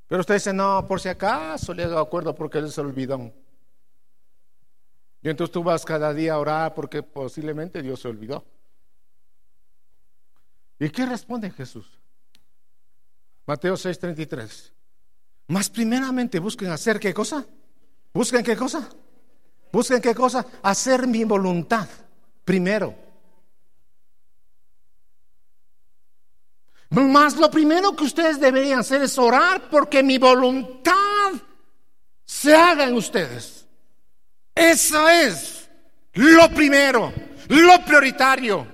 Pero 0.07 0.21
usted 0.21 0.35
dice, 0.35 0.53
no, 0.53 0.85
por 0.87 0.99
si 0.99 1.09
acaso 1.09 1.73
le 1.73 1.83
hago 1.83 1.97
acuerdo 1.97 2.35
porque 2.35 2.59
él 2.59 2.71
se 2.71 2.81
olvidó. 2.81 3.31
Y 5.21 5.29
entonces 5.29 5.51
tú 5.51 5.63
vas 5.63 5.83
cada 5.83 6.13
día 6.13 6.33
a 6.33 6.39
orar 6.39 6.75
porque 6.75 7.01
posiblemente 7.01 7.81
Dios 7.81 8.01
se 8.01 8.09
olvidó. 8.09 8.45
¿Y 10.77 10.89
qué 10.89 11.05
responde 11.05 11.49
Jesús? 11.49 11.97
Mateo 13.47 13.75
6:33. 13.75 14.71
Más 15.47 15.69
primeramente 15.69 16.39
busquen 16.39 16.69
hacer 16.69 16.99
qué 16.99 17.13
cosa? 17.13 17.45
¿Busquen 18.13 18.43
qué 18.43 18.55
cosa? 18.55 18.89
¿Busquen 19.71 20.01
qué 20.01 20.15
cosa? 20.15 20.45
Hacer 20.61 21.07
mi 21.07 21.23
voluntad 21.23 21.87
primero. 22.43 22.95
Más 26.89 27.35
lo 27.35 27.49
primero 27.51 27.95
que 27.95 28.05
ustedes 28.05 28.39
deberían 28.39 28.79
hacer 28.79 29.01
es 29.01 29.17
orar 29.17 29.69
porque 29.69 30.01
mi 30.01 30.17
voluntad 30.17 31.31
se 32.23 32.55
haga 32.55 32.85
en 32.85 32.95
ustedes. 32.95 33.65
Eso 34.53 35.09
es 35.09 35.69
lo 36.13 36.49
primero, 36.49 37.11
lo 37.49 37.85
prioritario. 37.85 38.67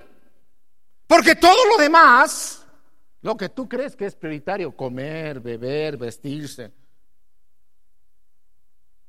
Porque 1.07 1.35
todo 1.35 1.65
lo 1.65 1.77
demás 1.77 2.61
lo 3.21 3.37
que 3.37 3.49
tú 3.49 3.67
crees 3.67 3.95
que 3.95 4.05
es 4.05 4.15
prioritario, 4.15 4.75
comer, 4.75 5.39
beber, 5.39 5.97
vestirse. 5.97 6.71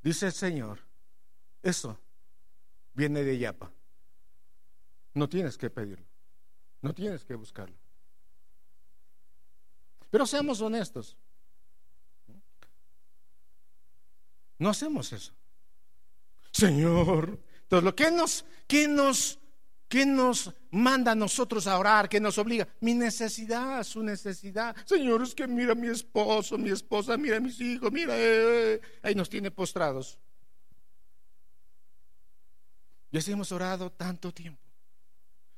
Dice 0.02 0.26
el 0.26 0.32
Señor, 0.32 0.78
eso 1.62 1.98
viene 2.94 3.22
de 3.22 3.38
Yapa. 3.38 3.70
No 5.14 5.28
tienes 5.28 5.58
que 5.58 5.70
pedirlo, 5.70 6.06
no 6.80 6.94
tienes 6.94 7.24
que 7.24 7.34
buscarlo. 7.34 7.76
Pero 10.10 10.26
seamos 10.26 10.60
honestos. 10.60 11.16
No 14.58 14.70
hacemos 14.70 15.12
eso. 15.12 15.32
Señor, 16.52 17.40
entonces 17.62 17.84
lo 17.84 17.94
que 17.96 18.10
nos, 18.10 18.44
que 18.66 18.86
nos 18.86 19.38
¿Qué 19.92 20.06
nos 20.06 20.50
manda 20.70 21.12
a 21.12 21.14
nosotros 21.14 21.66
a 21.66 21.78
orar? 21.78 22.08
¿Qué 22.08 22.18
nos 22.18 22.38
obliga? 22.38 22.66
Mi 22.80 22.94
necesidad, 22.94 23.84
su 23.84 24.02
necesidad. 24.02 24.74
Señor, 24.86 25.22
es 25.22 25.34
que 25.34 25.46
mira 25.46 25.72
a 25.72 25.74
mi 25.74 25.88
esposo, 25.88 26.56
mi 26.56 26.70
esposa, 26.70 27.18
mira 27.18 27.36
a 27.36 27.40
mis 27.40 27.60
hijos, 27.60 27.92
mira, 27.92 28.16
eh, 28.16 28.22
eh, 28.76 28.80
ahí 29.02 29.14
nos 29.14 29.28
tiene 29.28 29.50
postrados. 29.50 30.18
Y 33.12 33.18
así 33.18 33.30
hemos 33.30 33.52
orado 33.52 33.92
tanto 33.92 34.32
tiempo. 34.32 34.60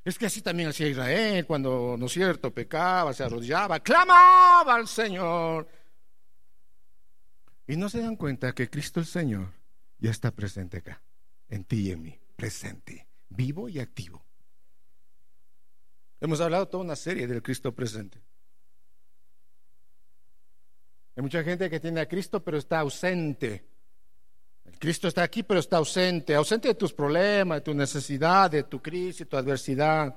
Es 0.04 0.18
que 0.18 0.26
así 0.26 0.42
también 0.42 0.68
hacía 0.68 0.88
Israel 0.88 1.46
cuando, 1.46 1.96
¿no 1.98 2.06
es 2.06 2.12
cierto?, 2.12 2.52
pecaba, 2.52 3.14
se 3.14 3.24
arrodillaba, 3.24 3.80
clamaba 3.80 4.74
al 4.74 4.86
Señor. 4.86 5.66
Y 7.66 7.76
no 7.76 7.88
se 7.88 8.02
dan 8.02 8.16
cuenta 8.16 8.52
que 8.52 8.68
Cristo 8.68 9.00
el 9.00 9.06
Señor 9.06 9.48
ya 9.98 10.10
está 10.10 10.30
presente 10.30 10.78
acá, 10.78 11.00
en 11.48 11.64
ti 11.64 11.88
y 11.88 11.92
en 11.92 12.02
mí, 12.02 12.20
presente 12.36 13.06
vivo 13.36 13.68
y 13.68 13.78
activo. 13.78 14.24
Hemos 16.20 16.40
hablado 16.40 16.68
toda 16.68 16.84
una 16.84 16.96
serie 16.96 17.26
del 17.26 17.42
Cristo 17.42 17.74
presente. 17.74 18.20
Hay 21.16 21.22
mucha 21.22 21.42
gente 21.44 21.68
que 21.70 21.80
tiene 21.80 22.00
a 22.00 22.08
Cristo 22.08 22.42
pero 22.42 22.58
está 22.58 22.80
ausente. 22.80 23.64
Cristo 24.84 25.08
está 25.08 25.22
aquí 25.22 25.42
pero 25.42 25.60
está 25.60 25.78
ausente, 25.78 26.34
ausente 26.34 26.68
de 26.68 26.74
tus 26.74 26.92
problemas, 26.92 27.56
de 27.56 27.62
tu 27.62 27.72
necesidad, 27.72 28.50
de 28.50 28.64
tu 28.64 28.82
crisis, 28.82 29.26
tu 29.26 29.34
adversidad. 29.34 30.14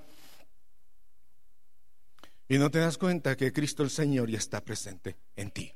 Y 2.49 2.57
no 2.57 2.69
te 2.69 2.79
das 2.79 2.97
cuenta 2.97 3.37
que 3.37 3.53
Cristo 3.53 3.83
el 3.83 3.89
Señor 3.89 4.29
ya 4.29 4.37
está 4.37 4.59
presente 4.59 5.15
en 5.37 5.51
ti, 5.51 5.73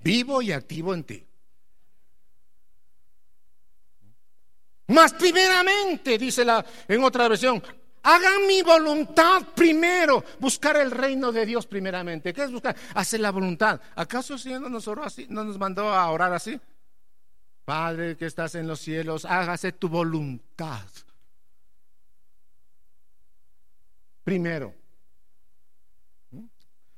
vivo 0.00 0.42
y 0.42 0.52
activo 0.52 0.92
en 0.92 1.04
ti. 1.04 1.26
Más 4.88 5.14
primeramente, 5.14 6.18
dice 6.18 6.44
la, 6.44 6.62
en 6.86 7.02
otra 7.04 7.26
versión, 7.26 7.62
hagan 8.02 8.46
mi 8.46 8.60
voluntad 8.60 9.44
primero, 9.54 10.22
buscar 10.40 10.76
el 10.76 10.90
reino 10.90 11.32
de 11.32 11.46
Dios 11.46 11.66
primeramente. 11.66 12.34
¿Qué 12.34 12.42
es 12.42 12.52
buscar? 12.52 12.76
Hacer 12.92 13.20
la 13.20 13.30
voluntad. 13.30 13.80
¿Acaso 13.96 14.34
el 14.34 14.40
Señor 14.40 14.60
no 14.60 14.68
nos 14.68 14.86
oró 14.88 15.04
así? 15.04 15.26
¿No 15.30 15.42
nos 15.42 15.56
mandó 15.56 15.88
a 15.88 16.10
orar 16.10 16.34
así? 16.34 16.60
Padre 17.64 18.16
que 18.16 18.26
estás 18.26 18.54
en 18.54 18.66
los 18.66 18.80
cielos, 18.80 19.24
hágase 19.24 19.72
tu 19.72 19.88
voluntad. 19.88 20.86
Primero. 24.22 24.74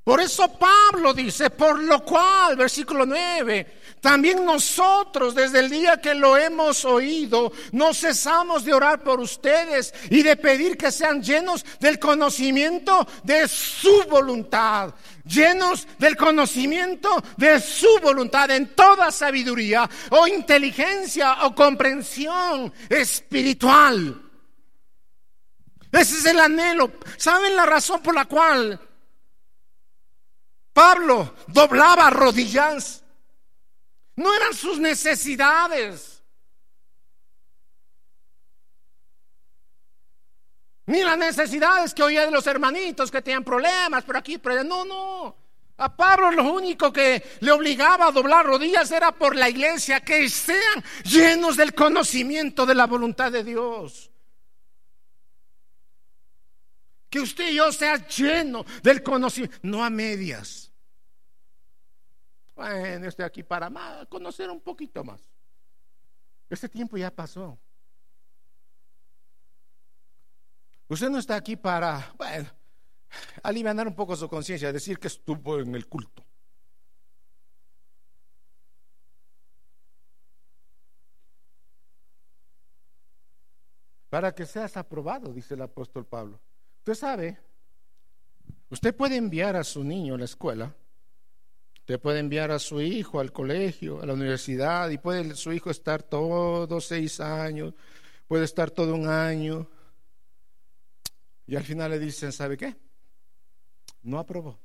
Por 0.07 0.21
eso 0.21 0.47
Pablo 0.57 1.13
dice, 1.13 1.51
por 1.51 1.83
lo 1.83 2.05
cual, 2.05 2.55
versículo 2.55 3.05
9, 3.05 3.81
también 4.01 4.45
nosotros 4.45 5.35
desde 5.35 5.59
el 5.59 5.69
día 5.69 6.01
que 6.01 6.15
lo 6.15 6.37
hemos 6.37 6.85
oído, 6.85 7.51
no 7.73 7.93
cesamos 7.93 8.65
de 8.65 8.73
orar 8.73 9.03
por 9.03 9.19
ustedes 9.19 9.93
y 10.09 10.23
de 10.23 10.37
pedir 10.37 10.79
que 10.79 10.93
sean 10.93 11.21
llenos 11.21 11.67
del 11.81 11.99
conocimiento 11.99 13.05
de 13.25 13.49
su 13.49 14.05
voluntad, 14.09 14.95
llenos 15.27 15.87
del 15.99 16.17
conocimiento 16.17 17.23
de 17.37 17.61
su 17.61 17.99
voluntad 18.03 18.51
en 18.51 18.75
toda 18.75 19.11
sabiduría 19.11 19.89
o 20.11 20.27
inteligencia 20.27 21.45
o 21.45 21.55
comprensión 21.55 22.73
espiritual. 22.89 24.23
Ese 25.93 26.17
es 26.17 26.25
el 26.27 26.41
anhelo. 26.41 26.93
¿Saben 27.17 27.57
la 27.57 27.67
razón 27.67 28.03
por 28.03 28.15
la 28.15 28.27
cual 28.27 28.81
Pablo 30.77 31.35
doblaba 31.47 32.11
rodillas. 32.11 33.03
No 34.15 34.35
eran 34.35 34.53
sus 34.53 34.79
necesidades. 34.79 36.16
Ni 40.87 41.03
las 41.03 41.19
necesidades 41.19 41.93
que 41.93 42.03
oía 42.03 42.25
de 42.25 42.31
los 42.31 42.47
hermanitos 42.47 43.11
que 43.11 43.23
tenían 43.23 43.45
problemas 43.45 44.05
por 44.05 44.17
aquí, 44.17 44.39
pero 44.39 44.63
no, 44.63 44.85
no. 44.85 45.37
A 45.79 45.95
Pablo 45.95 46.31
lo 46.31 46.53
único 46.53 46.93
que 46.93 47.23
le 47.41 47.51
obligaba 47.53 48.07
a 48.07 48.13
doblar 48.13 48.47
rodillas 48.47 48.91
era 48.91 49.13
por 49.13 49.37
la 49.37 49.51
iglesia, 49.51 50.01
que 50.01 50.29
sean 50.29 50.83
llenos 51.05 51.57
del 51.57 51.75
conocimiento 51.75 52.65
de 52.65 52.75
la 52.75 52.87
voluntad 52.87 53.31
de 53.31 53.45
Dios. 53.45 54.11
Que 57.11 57.21
usted 57.21 57.51
y 57.51 57.57
yo 57.57 57.73
sea 57.73 58.07
lleno 58.09 58.65
del 58.83 59.03
conocimiento, 59.03 59.59
no 59.63 59.85
a 59.85 59.91
medias 59.91 60.67
bueno, 62.57 63.07
estoy 63.07 63.27
aquí 63.27 63.43
para 63.43 63.71
conocer 64.09 64.51
un 64.51 64.61
poquito 64.61 65.05
más. 65.05 65.21
Este 66.49 66.69
tiempo 66.69 66.97
ya 66.97 67.11
pasó. 67.11 67.59
Usted 70.89 71.11
no 71.11 71.19
está 71.19 71.35
aquí 71.35 71.57
para, 71.57 72.15
bueno, 72.17 72.49
aliviar 73.43 73.87
un 73.87 73.95
poco 73.95 74.15
su 74.15 74.29
conciencia, 74.29 74.73
decir 74.73 74.99
que 74.99 75.09
estuvo 75.09 75.59
en 75.59 75.75
el 75.75 75.87
culto. 75.87 76.23
Para 84.09 84.33
que 84.33 84.47
seas 84.47 84.77
aprobado, 84.77 85.33
dice 85.33 85.55
el 85.55 85.63
apóstol 85.63 86.07
Pablo. 86.07 86.41
Usted 86.79 86.95
sabe, 86.95 87.39
usted 88.71 88.95
puede 88.95 89.17
enviar 89.17 89.57
a 89.57 89.65
su 89.65 89.83
niño 89.83 90.15
a 90.15 90.19
la 90.19 90.25
escuela, 90.25 90.73
usted 91.81 92.01
puede 92.01 92.21
enviar 92.21 92.53
a 92.53 92.61
su 92.61 92.81
hijo 92.81 93.19
al 93.19 93.33
colegio, 93.33 94.01
a 94.01 94.07
la 94.07 94.15
universidad, 94.15 94.89
y 94.91 94.99
puede 94.99 95.35
su 95.35 95.53
hijo 95.53 95.71
estar 95.71 96.05
todos 96.05 96.87
seis 96.87 97.19
años, 97.19 97.75
puede 98.29 98.45
estar 98.45 98.71
todo 98.71 98.95
un 98.95 99.09
año, 99.09 99.69
y 101.47 101.57
al 101.57 101.65
final 101.65 101.91
le 101.91 101.99
dicen, 101.99 102.33
¿sabe 102.33 102.57
qué? 102.57 102.77
No 104.03 104.19
aprobó. 104.19 104.59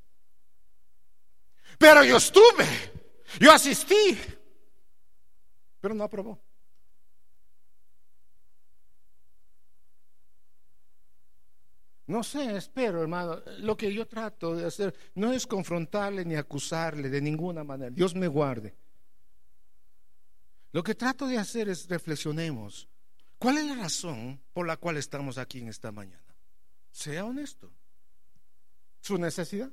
Pero 1.78 2.04
yo 2.04 2.18
estuve, 2.18 2.66
yo 3.40 3.52
asistí, 3.52 4.18
pero 5.80 5.94
no 5.94 6.04
aprobó. 6.04 6.40
No 12.08 12.24
sé, 12.24 12.58
espero, 12.58 13.02
hermano. 13.02 13.42
Lo 13.60 13.78
que 13.78 13.94
yo 13.94 14.06
trato 14.06 14.54
de 14.54 14.66
hacer 14.66 14.94
no 15.16 15.32
es 15.32 15.48
confrontarle 15.48 16.26
ni 16.26 16.36
acusarle 16.36 17.10
de 17.10 17.22
ninguna 17.22 17.64
manera. 17.64 17.90
Dios 17.90 18.16
me 18.16 18.28
guarde. 18.28 18.76
Lo 20.74 20.84
que 20.84 20.94
trato 20.94 21.26
de 21.26 21.38
hacer 21.38 21.70
es 21.70 21.88
reflexionemos. 21.88 22.90
¿Cuál 23.38 23.60
es 23.60 23.66
la 23.66 23.76
razón 23.76 24.42
por 24.52 24.68
la 24.68 24.76
cual 24.76 24.98
estamos 24.98 25.38
aquí 25.38 25.60
en 25.60 25.70
esta 25.70 25.92
mañana? 25.92 26.31
Sea 26.92 27.26
honesto. 27.26 27.72
Su 29.00 29.18
necesidad. 29.18 29.72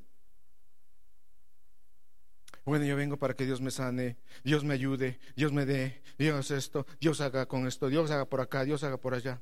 Bueno, 2.64 2.84
yo 2.84 2.96
vengo 2.96 3.18
para 3.18 3.34
que 3.34 3.46
Dios 3.46 3.60
me 3.62 3.70
sane, 3.70 4.18
Dios 4.44 4.62
me 4.62 4.74
ayude, 4.74 5.18
Dios 5.36 5.52
me 5.52 5.64
dé, 5.64 6.02
Dios 6.18 6.50
esto, 6.50 6.86
Dios 7.00 7.22
haga 7.22 7.46
con 7.46 7.66
esto, 7.66 7.88
Dios 7.88 8.10
haga 8.10 8.26
por 8.26 8.42
acá, 8.42 8.64
Dios 8.64 8.84
haga 8.84 8.98
por 8.98 9.14
allá. 9.14 9.40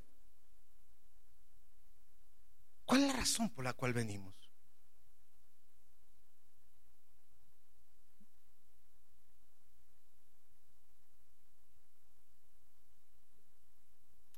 ¿Cuál 2.85 3.03
es 3.03 3.07
la 3.09 3.15
razón 3.15 3.51
por 3.51 3.65
la 3.65 3.73
cual 3.73 3.93
venimos? 3.95 4.46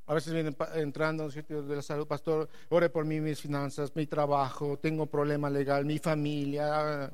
A 0.09 0.14
veces 0.14 0.33
vienen 0.33 0.57
entrando 0.75 1.25
en 1.25 1.31
sitios 1.31 1.68
de 1.68 1.77
la 1.77 1.83
salud, 1.83 2.07
pastor, 2.07 2.49
ore 2.71 2.88
por 2.88 3.05
mí, 3.05 3.21
mis 3.21 3.42
finanzas, 3.42 3.94
mi 3.94 4.07
trabajo, 4.07 4.79
tengo 4.79 5.03
un 5.03 5.09
problema 5.09 5.51
legal, 5.51 5.85
mi 5.85 5.99
familia. 5.99 7.12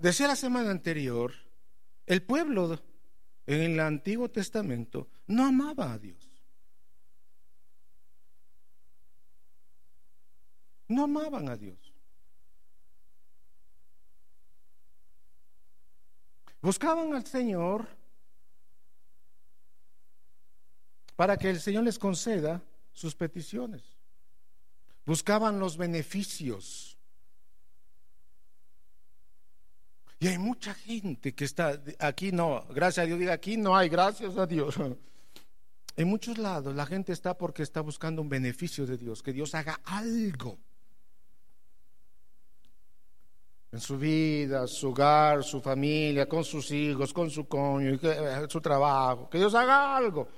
Decía 0.00 0.26
la 0.26 0.36
semana 0.36 0.70
anterior, 0.70 1.34
el 2.06 2.22
pueblo 2.22 2.80
en 3.46 3.60
el 3.60 3.80
Antiguo 3.80 4.30
Testamento 4.30 5.08
no 5.26 5.44
amaba 5.44 5.92
a 5.92 5.98
Dios. 5.98 6.30
No 10.88 11.04
amaban 11.04 11.50
a 11.50 11.56
Dios. 11.58 11.85
Buscaban 16.66 17.14
al 17.14 17.24
Señor 17.24 17.86
para 21.14 21.36
que 21.36 21.48
el 21.48 21.60
Señor 21.60 21.84
les 21.84 21.96
conceda 21.96 22.60
sus 22.92 23.14
peticiones. 23.14 23.84
Buscaban 25.04 25.60
los 25.60 25.76
beneficios. 25.76 26.98
Y 30.18 30.26
hay 30.26 30.38
mucha 30.38 30.74
gente 30.74 31.36
que 31.36 31.44
está, 31.44 31.80
aquí 32.00 32.32
no, 32.32 32.66
gracias 32.70 33.04
a 33.04 33.06
Dios, 33.06 33.20
diga, 33.20 33.34
aquí 33.34 33.56
no 33.56 33.76
hay, 33.76 33.88
gracias 33.88 34.36
a 34.36 34.44
Dios. 34.44 34.74
En 35.98 36.08
muchos 36.08 36.36
lados 36.36 36.74
la 36.74 36.84
gente 36.84 37.12
está 37.12 37.38
porque 37.38 37.62
está 37.62 37.80
buscando 37.80 38.20
un 38.20 38.28
beneficio 38.28 38.86
de 38.86 38.98
Dios, 38.98 39.22
que 39.22 39.32
Dios 39.32 39.54
haga 39.54 39.80
algo 39.84 40.58
en 43.72 43.80
su 43.80 43.98
vida, 43.98 44.66
su 44.66 44.88
hogar, 44.88 45.42
su 45.44 45.60
familia, 45.60 46.28
con 46.28 46.44
sus 46.44 46.70
hijos, 46.70 47.12
con 47.12 47.30
su 47.30 47.46
cónyuge, 47.46 48.10
eh, 48.10 48.46
su 48.48 48.60
trabajo, 48.60 49.28
que 49.28 49.38
Dios 49.38 49.54
haga 49.54 49.96
algo. 49.96 50.28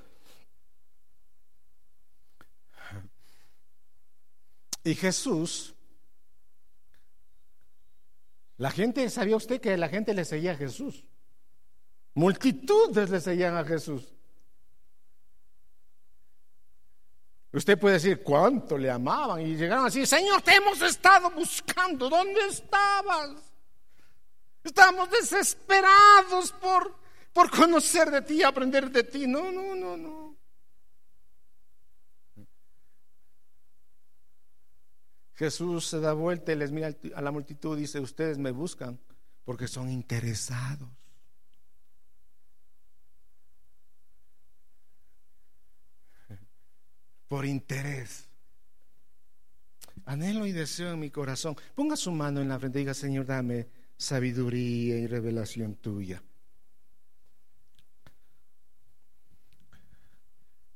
Y 4.85 4.95
Jesús, 4.95 5.75
la 8.57 8.71
gente, 8.71 9.09
¿sabía 9.11 9.37
usted 9.37 9.61
que 9.61 9.77
la 9.77 9.89
gente 9.89 10.15
le 10.15 10.25
seguía 10.25 10.53
a 10.53 10.57
Jesús? 10.57 11.05
Multitudes 12.15 13.11
le 13.11 13.21
seguían 13.21 13.57
a 13.57 13.65
Jesús. 13.65 14.18
Usted 17.53 17.79
puede 17.79 17.95
decir 17.95 18.23
cuánto 18.23 18.77
le 18.77 18.91
amaban 18.91 19.41
y 19.41 19.57
llegaron 19.57 19.87
así, 19.87 20.05
Señor, 20.05 20.43
te 20.43 20.55
hemos 20.55 20.81
estado 20.83 21.31
buscando, 21.31 22.11
¿dónde 22.11 22.41
estabas? 22.47 23.31
Estamos 24.63 25.11
desesperados 25.11 26.53
por, 26.53 26.95
por 27.33 27.51
conocer 27.51 28.11
de 28.11 28.23
ti, 28.23 28.43
aprender 28.43 28.91
de 28.91 29.03
ti. 29.03 29.27
No, 29.27 29.51
no, 29.51 29.75
no, 29.75 29.97
no. 29.97 30.37
Jesús 35.35 35.87
se 35.87 36.01
da 36.01 36.13
vuelta 36.13 36.53
y 36.53 36.57
les 36.57 36.73
mira 36.73 36.95
a 37.15 37.23
la 37.23 37.31
multitud 37.31 37.79
y 37.79 37.83
dice, 37.83 38.01
ustedes 38.01 38.39
me 38.39 38.51
buscan 38.51 38.99
porque 39.45 39.69
son 39.69 39.89
interesados. 39.89 40.98
Por 47.29 47.45
interés. 47.47 48.27
Anhelo 50.07 50.47
y 50.47 50.53
deseo 50.53 50.93
en 50.93 51.01
mi 51.01 51.11
corazón. 51.11 51.55
Ponga 51.75 51.95
su 51.97 52.11
mano 52.11 52.41
en 52.41 52.49
la 52.49 52.59
frente 52.59 52.79
y 52.79 52.83
diga, 52.83 52.95
Señor, 52.95 53.27
dame 53.27 53.69
sabiduría 53.97 54.99
y 54.99 55.07
revelación 55.07 55.75
tuya. 55.77 56.23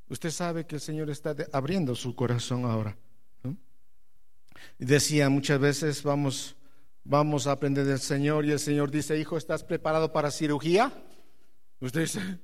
Usted 0.08 0.30
sabe 0.30 0.66
que 0.66 0.74
el 0.74 0.80
Señor 0.82 1.08
está 1.08 1.34
abriendo 1.52 1.94
su 1.94 2.14
corazón 2.14 2.66
ahora. 2.66 2.94
Decía 4.78 5.30
muchas 5.30 5.58
veces, 5.58 6.02
vamos, 6.02 6.56
vamos 7.04 7.46
a 7.46 7.52
aprender 7.52 7.86
del 7.86 7.98
Señor 7.98 8.44
y 8.44 8.50
el 8.50 8.58
Señor 8.58 8.90
dice, 8.90 9.18
hijo, 9.18 9.38
¿estás 9.38 9.64
preparado 9.64 10.12
para 10.12 10.30
cirugía? 10.30 10.92
Usted 11.80 12.02
dice, 12.02 12.38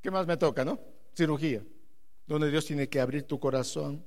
¿Qué 0.00 0.10
más 0.10 0.26
me 0.26 0.36
toca, 0.36 0.64
no? 0.64 0.80
Cirugía, 1.14 1.62
donde 2.26 2.50
Dios 2.50 2.64
tiene 2.64 2.88
que 2.88 3.00
abrir 3.00 3.24
tu 3.24 3.38
corazón. 3.38 4.04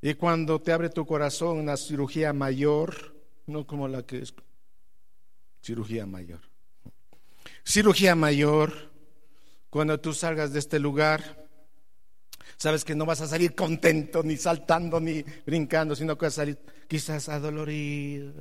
Y 0.00 0.14
cuando 0.14 0.60
te 0.60 0.72
abre 0.72 0.90
tu 0.90 1.06
corazón, 1.06 1.58
una 1.58 1.76
cirugía 1.76 2.32
mayor, 2.32 3.14
no 3.46 3.66
como 3.66 3.88
la 3.88 4.02
que 4.02 4.18
es 4.18 4.34
cirugía 5.62 6.06
mayor. 6.06 6.40
Cirugía 7.64 8.14
mayor, 8.14 8.90
cuando 9.70 9.98
tú 10.00 10.12
salgas 10.12 10.52
de 10.52 10.58
este 10.58 10.78
lugar, 10.78 11.46
sabes 12.56 12.84
que 12.84 12.94
no 12.94 13.06
vas 13.06 13.20
a 13.20 13.26
salir 13.26 13.54
contento, 13.54 14.22
ni 14.22 14.36
saltando, 14.36 15.00
ni 15.00 15.22
brincando, 15.44 15.96
sino 15.96 16.16
que 16.16 16.26
vas 16.26 16.34
a 16.34 16.42
salir 16.42 16.58
quizás 16.86 17.28
adolorido. 17.28 18.32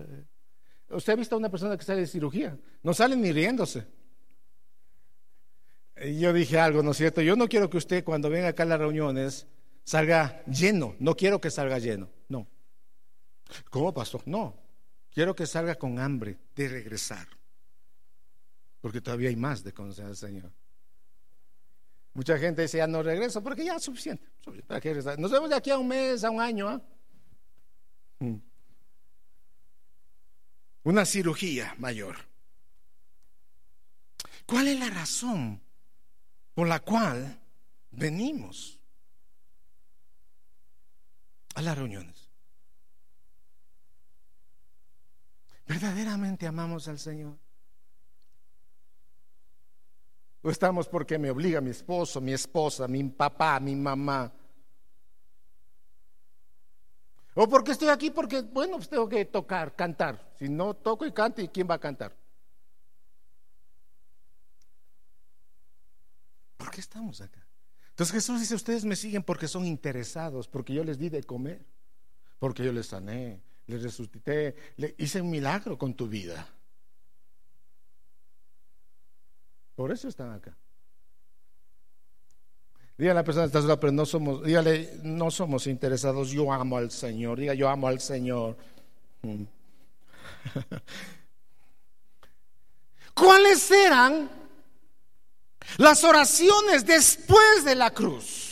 ¿Usted 0.90 1.14
ha 1.14 1.16
visto 1.16 1.36
a 1.36 1.40
una 1.40 1.50
persona 1.50 1.78
que 1.78 1.84
sale 1.84 2.02
de 2.02 2.08
cirugía? 2.08 2.58
No 2.84 2.94
sale 2.94 3.16
ni 3.16 3.32
riéndose 3.32 3.86
yo 6.12 6.34
dije 6.34 6.60
algo, 6.60 6.84
¿no 6.84 6.92
es 6.92 6.98
cierto? 6.98 7.22
Yo 7.22 7.36
no 7.36 7.48
quiero 7.48 7.70
que 7.70 7.78
usted 7.78 8.04
cuando 8.04 8.30
venga 8.30 8.50
acá 8.50 8.64
a 8.64 8.66
las 8.66 8.80
reuniones 8.80 9.48
salga 9.84 10.44
lleno, 10.46 10.96
no 11.00 11.16
quiero 11.16 11.40
que 11.40 11.52
salga 11.52 11.80
lleno, 11.80 12.10
no. 12.28 12.48
¿Cómo 13.70 13.94
pasó? 13.94 14.22
No, 14.26 14.56
quiero 15.12 15.36
que 15.36 15.46
salga 15.46 15.76
con 15.76 16.00
hambre 16.00 16.38
de 16.56 16.68
regresar, 16.68 17.28
porque 18.82 19.02
todavía 19.02 19.30
hay 19.30 19.36
más 19.36 19.64
de 19.64 19.74
conocer 19.74 20.06
al 20.06 20.16
Señor. 20.16 20.52
Mucha 22.14 22.38
gente 22.38 22.62
dice, 22.62 22.78
ya 22.78 22.88
no 22.88 23.02
regreso, 23.02 23.42
porque 23.42 23.66
ya 23.66 23.76
es 23.76 23.84
suficiente. 23.84 24.30
Nos 25.18 25.32
vemos 25.32 25.50
de 25.50 25.56
aquí 25.56 25.72
a 25.72 25.78
un 25.80 25.88
mes, 25.88 26.24
a 26.24 26.30
un 26.30 26.42
año. 26.42 26.82
Mm. 28.20 28.36
Una 30.84 31.06
cirugía 31.06 31.74
mayor. 31.80 32.18
¿Cuál 34.46 34.68
es 34.68 34.80
la 34.80 34.90
razón 34.90 35.63
por 36.54 36.68
la 36.68 36.80
cual 36.80 37.40
venimos 37.92 38.80
a 41.56 41.62
las 41.62 41.78
reuniones. 41.78 42.30
¿Verdaderamente 45.68 46.46
amamos 46.46 46.88
al 46.88 47.00
Señor? 47.00 47.38
¿O 50.42 50.50
estamos 50.50 50.88
porque 50.90 51.18
me 51.18 51.32
obliga 51.32 51.62
mi 51.62 51.70
esposo, 51.70 52.20
mi 52.20 52.34
esposa, 52.34 52.88
mi 52.88 53.04
papá, 53.06 53.60
mi 53.60 53.76
mamá? 53.76 54.32
¿O 57.36 57.48
porque 57.48 57.72
estoy 57.72 57.88
aquí? 57.88 58.12
Porque, 58.12 58.42
bueno, 58.42 58.76
pues 58.76 58.90
tengo 58.90 59.08
que 59.08 59.26
tocar, 59.26 59.74
cantar. 59.76 60.34
Si 60.38 60.50
no 60.50 60.74
toco 60.74 61.06
y 61.06 61.14
canto, 61.14 61.42
¿y 61.42 61.48
quién 61.48 61.68
va 61.70 61.76
a 61.76 61.80
cantar? 61.80 62.14
¿Por 66.64 66.72
qué 66.72 66.80
estamos 66.80 67.20
acá? 67.20 67.46
Entonces 67.90 68.16
Jesús 68.16 68.40
dice, 68.40 68.56
ustedes 68.56 68.86
me 68.86 68.96
siguen 68.96 69.22
porque 69.22 69.50
son 69.50 69.66
interesados, 69.66 70.48
porque 70.48 70.74
yo 70.74 70.86
les 70.86 70.98
di 70.98 71.10
de 71.10 71.22
comer, 71.22 71.60
porque 72.40 72.64
yo 72.64 72.72
les 72.72 72.88
sané, 72.88 73.42
les 73.68 73.84
resucité, 73.84 74.56
le 74.78 74.96
hice 74.98 75.20
un 75.20 75.30
milagro 75.30 75.78
con 75.78 75.94
tu 75.94 76.08
vida. 76.08 76.48
Por 79.76 79.92
eso 79.92 80.08
están 80.08 80.32
acá. 80.32 80.56
Dígale 82.98 83.12
a 83.12 83.16
la 83.16 83.26
persona 83.26 83.50
que 83.50 83.58
está 83.58 83.78
pero 83.78 83.92
no 83.92 84.06
somos, 84.06 84.46
dígale, 84.46 85.02
no 85.04 85.32
somos 85.32 85.68
interesados, 85.68 86.30
yo 86.30 86.54
amo 86.54 86.78
al 86.78 86.92
Señor, 86.92 87.40
diga 87.40 87.56
yo 87.56 87.68
amo 87.68 87.90
al 87.90 88.00
Señor. 88.00 88.56
Mm. 89.22 89.44
¿Cuáles 93.14 93.70
eran 93.70 94.43
las 95.78 96.04
oraciones 96.04 96.86
después 96.86 97.64
de 97.64 97.76
la 97.76 97.92
cruz? 97.92 98.44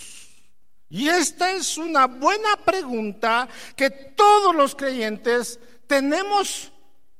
Y 0.90 1.08
esta 1.08 1.52
es 1.52 1.78
una 1.78 2.08
buena 2.08 2.58
pregunta 2.58 3.48
que 3.76 3.90
todos 3.90 4.54
los 4.54 4.76
creyentes 4.76 5.60
tenemos 5.88 6.72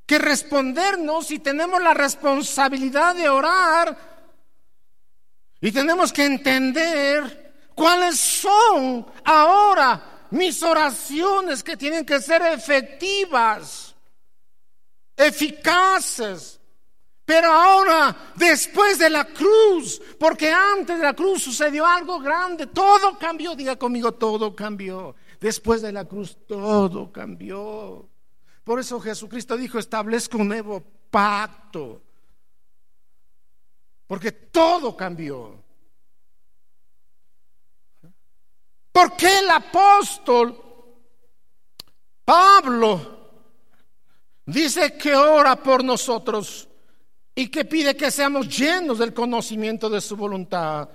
que 0.06 0.20
respondernos 0.20 1.32
y 1.32 1.40
tenemos 1.40 1.82
la 1.82 1.94
responsabilidad 1.94 3.16
de 3.16 3.30
orar 3.30 3.98
y 5.62 5.72
tenemos 5.72 6.12
que 6.12 6.26
entender 6.26 7.70
cuáles 7.76 8.20
son 8.20 9.06
ahora 9.24 10.28
mis 10.32 10.64
oraciones 10.64 11.64
que 11.64 11.78
tienen 11.78 12.06
que 12.06 12.20
ser 12.20 12.42
efectivas, 12.42 13.94
eficaces. 15.16 16.60
Pero 17.26 17.52
ahora, 17.52 18.34
después 18.36 18.98
de 18.98 19.10
la 19.10 19.26
cruz, 19.26 20.02
porque 20.20 20.52
antes 20.52 20.98
de 20.98 21.04
la 21.04 21.14
cruz 21.14 21.44
sucedió 21.44 21.86
algo 21.86 22.20
grande, 22.20 22.68
todo 22.68 23.18
cambió, 23.18 23.56
diga 23.56 23.76
conmigo, 23.78 24.12
todo 24.14 24.56
cambió. 24.56 25.16
Después 25.40 25.82
de 25.82 25.92
la 25.92 26.06
cruz, 26.06 26.38
todo 26.48 27.12
cambió. 27.12 28.08
Por 28.64 28.80
eso 28.80 29.00
Jesucristo 29.00 29.58
dijo, 29.58 29.80
establezco 29.80 30.38
un 30.38 30.50
nuevo 30.50 30.84
pacto. 31.10 32.02
Porque 34.08 34.32
todo 34.32 34.96
cambió. 34.96 35.64
Porque 38.92 39.40
el 39.40 39.50
apóstol 39.50 40.72
Pablo 42.26 43.30
dice 44.46 44.98
que 44.98 45.16
ora 45.16 45.56
por 45.56 45.84
nosotros 45.84 46.68
y 47.36 47.48
que 47.48 47.66
pide 47.66 47.96
que 47.96 48.12
seamos 48.12 48.48
llenos 48.48 49.00
del 49.00 49.14
conocimiento 49.14 49.90
de 49.90 50.02
su 50.02 50.16
voluntad. 50.16 50.90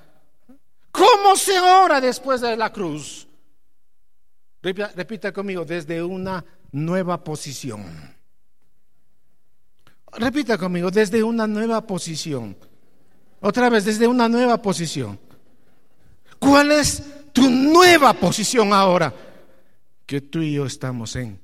¿Cómo 0.91 1.37
se 1.37 1.59
ora 1.59 2.01
después 2.01 2.41
de 2.41 2.57
la 2.57 2.73
cruz? 2.73 3.27
Repita 4.63 5.33
conmigo, 5.33 5.65
desde 5.65 6.03
una 6.03 6.45
nueva 6.73 7.23
posición. 7.23 7.85
Repita 10.13 10.57
conmigo, 10.59 10.91
desde 10.91 11.23
una 11.23 11.47
nueva 11.47 11.87
posición. 11.87 12.57
Otra 13.41 13.69
vez, 13.69 13.85
desde 13.85 14.07
una 14.07 14.29
nueva 14.29 14.61
posición. 14.61 15.21
¿Cuál 16.39 16.73
es 16.73 17.03
tu 17.33 17.51
nueva 17.51 18.15
posición 18.15 18.73
ahora? 18.73 19.15
Que 20.05 20.21
tú 20.21 20.41
y 20.41 20.55
yo 20.55 20.67
estamos 20.67 21.17
en, 21.17 21.41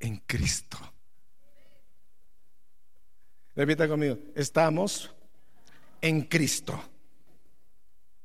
en 0.00 0.22
Cristo. 0.26 0.78
Repita 3.56 3.86
conmigo, 3.86 4.18
estamos 4.34 5.10
en 6.00 6.22
Cristo. 6.22 6.82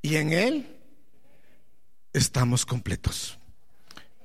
Y 0.02 0.16
en 0.16 0.34
Él 0.34 0.80
estamos 2.14 2.66
completos. 2.66 3.38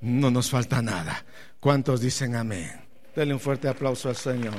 No 0.01 0.31
nos 0.31 0.51
falta 0.51 0.81
nada. 0.81 1.25
¿Cuántos 1.61 2.01
dicen 2.01 2.37
amén? 2.37 2.71
Denle 3.14 3.35
un 3.35 3.40
fuerte 3.40 3.69
aplauso 3.69 4.09
al 4.09 4.17
Señor. 4.17 4.55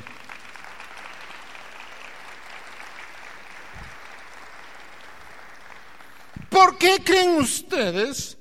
¿Por 6.50 6.78
qué 6.78 7.02
creen 7.04 7.38
ustedes 7.38 8.38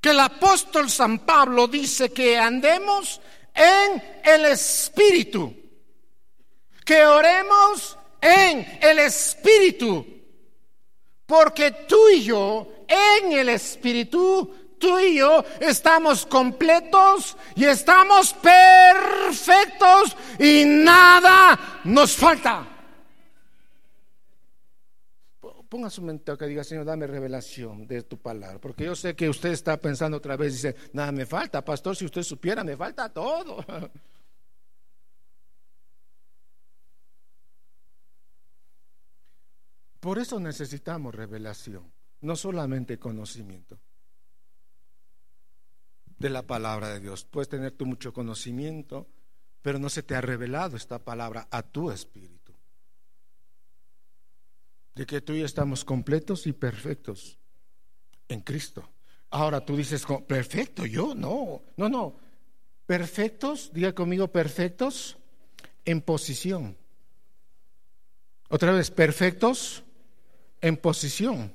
que 0.00 0.10
el 0.10 0.20
apóstol 0.20 0.88
San 0.90 1.20
Pablo 1.20 1.68
dice 1.68 2.10
que 2.12 2.38
andemos 2.38 3.20
en 3.54 4.02
el 4.24 4.46
Espíritu? 4.46 5.61
Que 6.92 7.06
oremos 7.06 7.96
en 8.20 8.66
el 8.82 8.98
Espíritu. 8.98 10.06
Porque 11.24 11.70
tú 11.88 12.10
y 12.10 12.22
yo 12.22 12.84
en 12.86 13.32
el 13.32 13.48
Espíritu 13.48 14.76
tú 14.78 14.98
y 14.98 15.16
yo 15.16 15.42
estamos 15.58 16.26
completos 16.26 17.38
y 17.56 17.64
estamos 17.64 18.34
perfectos 18.34 20.14
y 20.38 20.64
nada 20.66 21.80
nos 21.84 22.14
falta. 22.14 22.68
Ponga 25.70 25.88
su 25.88 26.02
mente 26.02 26.30
acá 26.30 26.44
y 26.44 26.50
diga, 26.50 26.62
Señor, 26.62 26.84
dame 26.84 27.06
revelación 27.06 27.86
de 27.86 28.02
tu 28.02 28.18
palabra. 28.18 28.58
Porque 28.58 28.84
yo 28.84 28.94
sé 28.94 29.16
que 29.16 29.30
usted 29.30 29.52
está 29.52 29.78
pensando 29.78 30.18
otra 30.18 30.36
vez, 30.36 30.52
dice, 30.52 30.76
nada 30.92 31.10
me 31.10 31.24
falta, 31.24 31.64
pastor, 31.64 31.96
si 31.96 32.04
usted 32.04 32.22
supiera, 32.22 32.62
me 32.62 32.76
falta 32.76 33.08
todo. 33.08 33.64
Por 40.02 40.18
eso 40.18 40.40
necesitamos 40.40 41.14
revelación, 41.14 41.88
no 42.22 42.34
solamente 42.34 42.98
conocimiento 42.98 43.78
de 46.18 46.28
la 46.28 46.42
palabra 46.42 46.88
de 46.88 46.98
Dios. 46.98 47.24
Puedes 47.24 47.48
tener 47.48 47.70
tú 47.70 47.86
mucho 47.86 48.12
conocimiento, 48.12 49.06
pero 49.62 49.78
no 49.78 49.88
se 49.88 50.02
te 50.02 50.16
ha 50.16 50.20
revelado 50.20 50.76
esta 50.76 50.98
palabra 50.98 51.46
a 51.52 51.62
tu 51.62 51.92
espíritu. 51.92 52.52
De 54.96 55.06
que 55.06 55.20
tú 55.20 55.34
y 55.34 55.42
estamos 55.42 55.84
completos 55.84 56.48
y 56.48 56.52
perfectos 56.52 57.38
en 58.26 58.40
Cristo. 58.40 58.90
Ahora 59.30 59.64
tú 59.64 59.76
dices, 59.76 60.04
perfecto, 60.26 60.84
yo 60.84 61.14
no, 61.14 61.62
no, 61.76 61.88
no. 61.88 62.16
Perfectos, 62.86 63.70
diga 63.72 63.94
conmigo, 63.94 64.26
perfectos 64.26 65.16
en 65.84 66.00
posición. 66.00 66.76
Otra 68.48 68.72
vez, 68.72 68.90
perfectos 68.90 69.84
en 70.62 70.76
posición. 70.78 71.52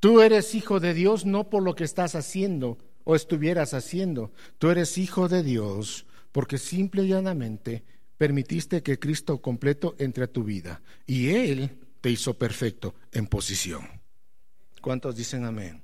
Tú 0.00 0.20
eres 0.22 0.54
hijo 0.54 0.80
de 0.80 0.94
Dios 0.94 1.24
no 1.26 1.48
por 1.50 1.62
lo 1.62 1.74
que 1.74 1.84
estás 1.84 2.14
haciendo, 2.14 2.78
o 3.04 3.14
estuvieras 3.14 3.74
haciendo. 3.74 4.32
Tú 4.58 4.70
eres 4.70 4.98
hijo 4.98 5.28
de 5.28 5.42
Dios 5.42 6.06
porque 6.32 6.58
simple 6.58 7.04
y 7.04 7.08
llanamente 7.08 7.84
permitiste 8.16 8.82
que 8.82 8.98
Cristo 8.98 9.40
completo 9.40 9.94
entre 9.98 10.24
a 10.24 10.32
tu 10.32 10.44
vida 10.44 10.82
y 11.06 11.30
Él 11.30 11.78
te 12.00 12.10
hizo 12.10 12.34
perfecto 12.34 12.94
en 13.12 13.26
posición. 13.26 13.88
¿Cuántos 14.80 15.16
dicen 15.16 15.44
amén? 15.44 15.82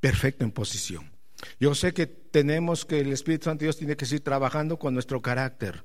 Perfecto 0.00 0.44
en 0.44 0.52
posición. 0.52 1.10
Yo 1.60 1.74
sé 1.74 1.92
que 1.92 2.06
tenemos 2.06 2.84
que 2.84 3.00
el 3.00 3.12
Espíritu 3.12 3.44
Santo 3.44 3.60
de 3.60 3.66
Dios 3.66 3.78
tiene 3.78 3.96
que 3.96 4.06
seguir 4.06 4.24
trabajando 4.24 4.78
con 4.78 4.94
nuestro 4.94 5.22
carácter, 5.22 5.84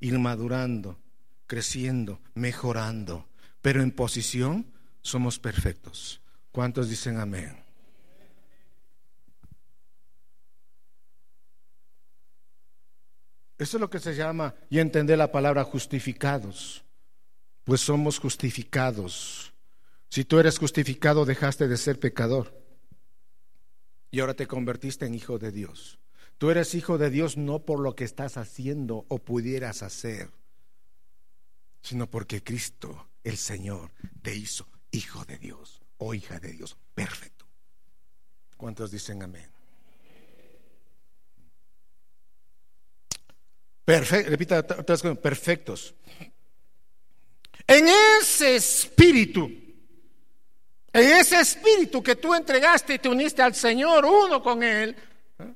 ir 0.00 0.18
madurando, 0.18 0.98
creciendo, 1.46 2.20
mejorando, 2.34 3.28
pero 3.64 3.80
en 3.80 3.92
posición 3.92 4.66
somos 5.00 5.38
perfectos. 5.38 6.20
¿Cuántos 6.52 6.90
dicen 6.90 7.16
amén? 7.16 7.64
Eso 13.56 13.78
es 13.78 13.80
lo 13.80 13.88
que 13.88 14.00
se 14.00 14.14
llama, 14.14 14.54
y 14.68 14.80
entender 14.80 15.16
la 15.16 15.32
palabra 15.32 15.64
justificados, 15.64 16.84
pues 17.64 17.80
somos 17.80 18.18
justificados. 18.18 19.54
Si 20.10 20.26
tú 20.26 20.38
eres 20.38 20.58
justificado, 20.58 21.24
dejaste 21.24 21.66
de 21.66 21.78
ser 21.78 21.98
pecador 21.98 22.52
y 24.10 24.20
ahora 24.20 24.34
te 24.34 24.46
convertiste 24.46 25.06
en 25.06 25.14
hijo 25.14 25.38
de 25.38 25.52
Dios. 25.52 25.98
Tú 26.36 26.50
eres 26.50 26.74
hijo 26.74 26.98
de 26.98 27.08
Dios 27.08 27.38
no 27.38 27.60
por 27.60 27.80
lo 27.80 27.96
que 27.96 28.04
estás 28.04 28.36
haciendo 28.36 29.06
o 29.08 29.20
pudieras 29.20 29.82
hacer, 29.82 30.28
sino 31.80 32.10
porque 32.10 32.42
Cristo, 32.44 33.08
el 33.24 33.36
Señor, 33.36 33.90
te 34.22 34.34
hizo 34.34 34.68
hijo 34.90 35.24
de 35.24 35.38
Dios. 35.38 35.80
o 35.98 36.12
hija 36.12 36.38
de 36.38 36.52
Dios. 36.52 36.76
Perfecto. 36.94 37.46
¿Cuántos 38.56 38.90
dicen 38.90 39.22
amén? 39.22 39.50
Perfecto, 43.84 44.30
repita 44.30 44.66
perfectos. 44.66 45.94
En 47.66 47.86
ese 47.88 48.56
espíritu, 48.56 49.50
en 50.92 51.10
ese 51.10 51.40
espíritu 51.40 52.02
que 52.02 52.16
tú 52.16 52.34
entregaste 52.34 52.94
y 52.94 52.98
te 52.98 53.08
uniste 53.08 53.42
al 53.42 53.54
Señor, 53.54 54.04
uno 54.04 54.42
con 54.42 54.62
Él, 54.62 54.96
¿eh? 55.38 55.54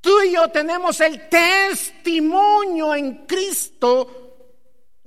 tú 0.00 0.22
y 0.22 0.32
yo 0.32 0.48
tenemos 0.48 1.00
el 1.00 1.28
testimonio 1.28 2.94
en 2.94 3.26
Cristo, 3.26 4.29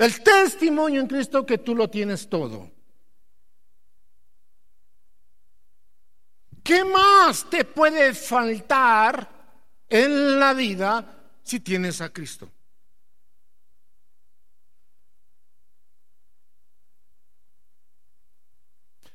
el 0.04 0.22
testimonio 0.22 1.02
en 1.02 1.08
Cristo 1.08 1.46
que 1.46 1.58
tú 1.58 1.76
lo 1.76 1.90
tienes 1.90 2.30
todo. 2.30 2.72
¿Qué 6.64 6.86
más 6.86 7.50
te 7.50 7.66
puede 7.66 8.14
faltar 8.14 9.34
en 9.94 10.40
la 10.40 10.54
vida 10.54 11.14
si 11.44 11.60
tienes 11.60 12.02
a 12.02 12.12
Cristo. 12.12 12.52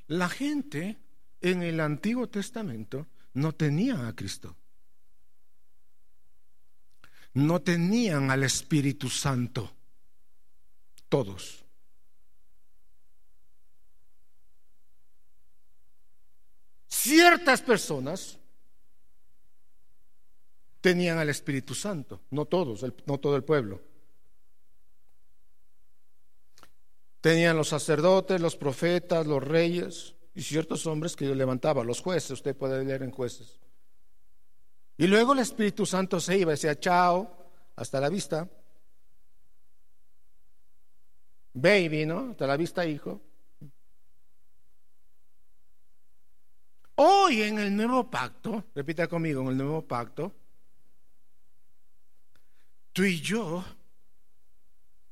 La 0.07 0.29
gente 0.29 0.97
en 1.41 1.63
el 1.63 1.81
Antiguo 1.81 2.29
Testamento 2.29 3.09
no 3.35 3.53
tenía 3.53 4.07
a 4.07 4.15
Cristo. 4.15 4.57
No 7.35 7.61
tenían 7.61 8.31
al 8.31 8.45
Espíritu 8.45 9.09
Santo. 9.09 9.78
Todos. 11.09 11.65
Ciertas 16.87 17.63
personas 17.63 18.39
tenían 20.81 21.19
al 21.19 21.29
Espíritu 21.29 21.75
Santo, 21.75 22.21
no 22.31 22.45
todos, 22.45 22.85
no 23.07 23.19
todo 23.19 23.37
el 23.37 23.45
pueblo. 23.45 23.81
Tenían 27.21 27.57
los 27.57 27.69
sacerdotes, 27.69 28.41
los 28.41 28.57
profetas, 28.57 29.27
los 29.27 29.43
reyes 29.43 30.15
y 30.35 30.43
ciertos 30.43 30.87
hombres 30.87 31.17
que 31.17 31.25
Dios 31.25 31.37
levantaba, 31.37 31.83
los 31.83 32.01
jueces, 32.01 32.31
usted 32.33 32.57
puede 32.57 32.85
leer 32.85 33.03
en 33.03 33.11
jueces. 33.11 33.59
Y 34.97 35.07
luego 35.07 35.33
el 35.33 35.41
Espíritu 35.41 35.87
Santo 35.87 36.21
se 36.21 36.39
iba 36.39 36.53
decía, 36.53 36.79
chao, 36.79 37.51
hasta 37.77 38.01
la 38.01 38.09
vista. 38.09 38.49
Baby, 41.61 42.07
¿no? 42.07 42.31
Hasta 42.31 42.47
la 42.47 42.57
vista, 42.57 42.87
hijo. 42.87 43.21
Hoy 46.95 47.43
en 47.43 47.59
el 47.59 47.77
nuevo 47.77 48.11
pacto, 48.11 48.67
repita 48.75 49.07
conmigo, 49.07 49.43
en 49.43 49.49
el 49.49 49.57
nuevo 49.57 49.87
pacto, 49.87 50.35
tú 52.93 53.05
y 53.05 53.21
yo 53.21 53.65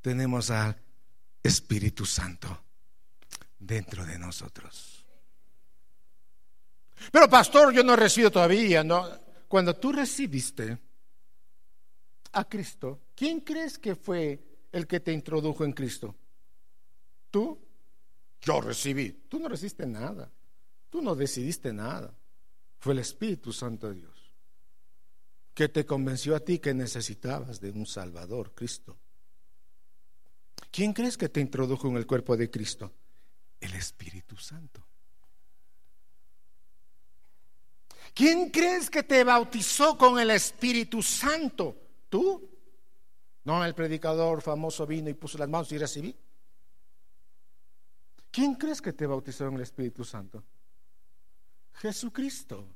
tenemos 0.00 0.50
al 0.50 0.76
Espíritu 1.42 2.04
Santo 2.04 2.64
dentro 3.58 4.04
de 4.04 4.18
nosotros. 4.18 5.04
Pero 7.12 7.28
pastor, 7.28 7.72
yo 7.72 7.84
no 7.84 7.94
he 7.94 7.96
recibido 7.96 8.30
todavía, 8.30 8.82
¿no? 8.82 9.04
Cuando 9.48 9.76
tú 9.76 9.92
recibiste 9.92 10.78
a 12.32 12.48
Cristo, 12.48 13.00
¿quién 13.14 13.40
crees 13.40 13.78
que 13.78 13.94
fue 13.94 14.40
el 14.72 14.86
que 14.86 15.00
te 15.00 15.12
introdujo 15.12 15.64
en 15.64 15.72
Cristo? 15.72 16.14
¿Tú? 17.30 17.58
Yo 18.40 18.60
recibí. 18.60 19.12
Tú 19.28 19.38
no 19.38 19.48
recibiste 19.48 19.86
nada. 19.86 20.30
Tú 20.90 21.02
no 21.02 21.14
decidiste 21.14 21.72
nada. 21.72 22.14
Fue 22.78 22.92
el 22.92 23.00
Espíritu 23.00 23.52
Santo 23.52 23.88
de 23.88 23.94
Dios 23.94 24.16
que 25.56 25.70
te 25.70 25.86
convenció 25.86 26.36
a 26.36 26.40
ti 26.40 26.58
que 26.58 26.74
necesitabas 26.74 27.62
de 27.62 27.70
un 27.70 27.86
Salvador, 27.86 28.52
Cristo. 28.54 28.98
¿Quién 30.70 30.92
crees 30.92 31.16
que 31.16 31.30
te 31.30 31.40
introdujo 31.40 31.88
en 31.88 31.96
el 31.96 32.06
cuerpo 32.06 32.36
de 32.36 32.50
Cristo? 32.50 32.92
El 33.58 33.72
Espíritu 33.72 34.36
Santo. 34.36 34.86
¿Quién 38.12 38.50
crees 38.50 38.90
que 38.90 39.02
te 39.02 39.24
bautizó 39.24 39.96
con 39.96 40.18
el 40.18 40.30
Espíritu 40.30 41.02
Santo? 41.02 41.74
¿Tú? 42.10 42.50
No, 43.44 43.64
el 43.64 43.74
predicador 43.74 44.42
famoso 44.42 44.86
vino 44.86 45.08
y 45.08 45.14
puso 45.14 45.38
las 45.38 45.48
manos 45.48 45.72
y 45.72 45.78
recibí. 45.78 46.14
¿Quién 48.36 48.54
crees 48.54 48.82
que 48.82 48.92
te 48.92 49.06
bautizó 49.06 49.48
en 49.48 49.54
el 49.54 49.62
Espíritu 49.62 50.04
Santo? 50.04 50.44
Jesucristo. 51.72 52.68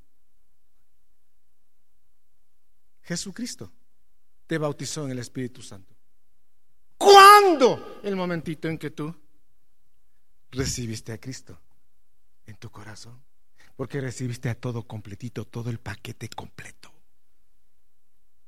Jesucristo 3.03 3.71
te 4.47 4.57
bautizó 4.57 5.05
en 5.05 5.11
el 5.11 5.19
Espíritu 5.19 5.61
Santo. 5.61 5.95
¿Cuándo? 6.97 7.99
El 8.01 8.15
momentito 8.15 8.69
en 8.69 8.79
que 8.79 8.89
tú 8.89 9.15
recibiste 10.49 11.13
a 11.13 11.19
Cristo 11.19 11.59
en 12.47 12.55
tu 12.55 12.71
corazón. 12.71 13.21
Porque 13.75 14.01
recibiste 14.01 14.49
a 14.49 14.55
todo 14.55 14.87
completito, 14.87 15.45
todo 15.45 15.69
el 15.69 15.79
paquete 15.79 16.27
completo. 16.29 16.91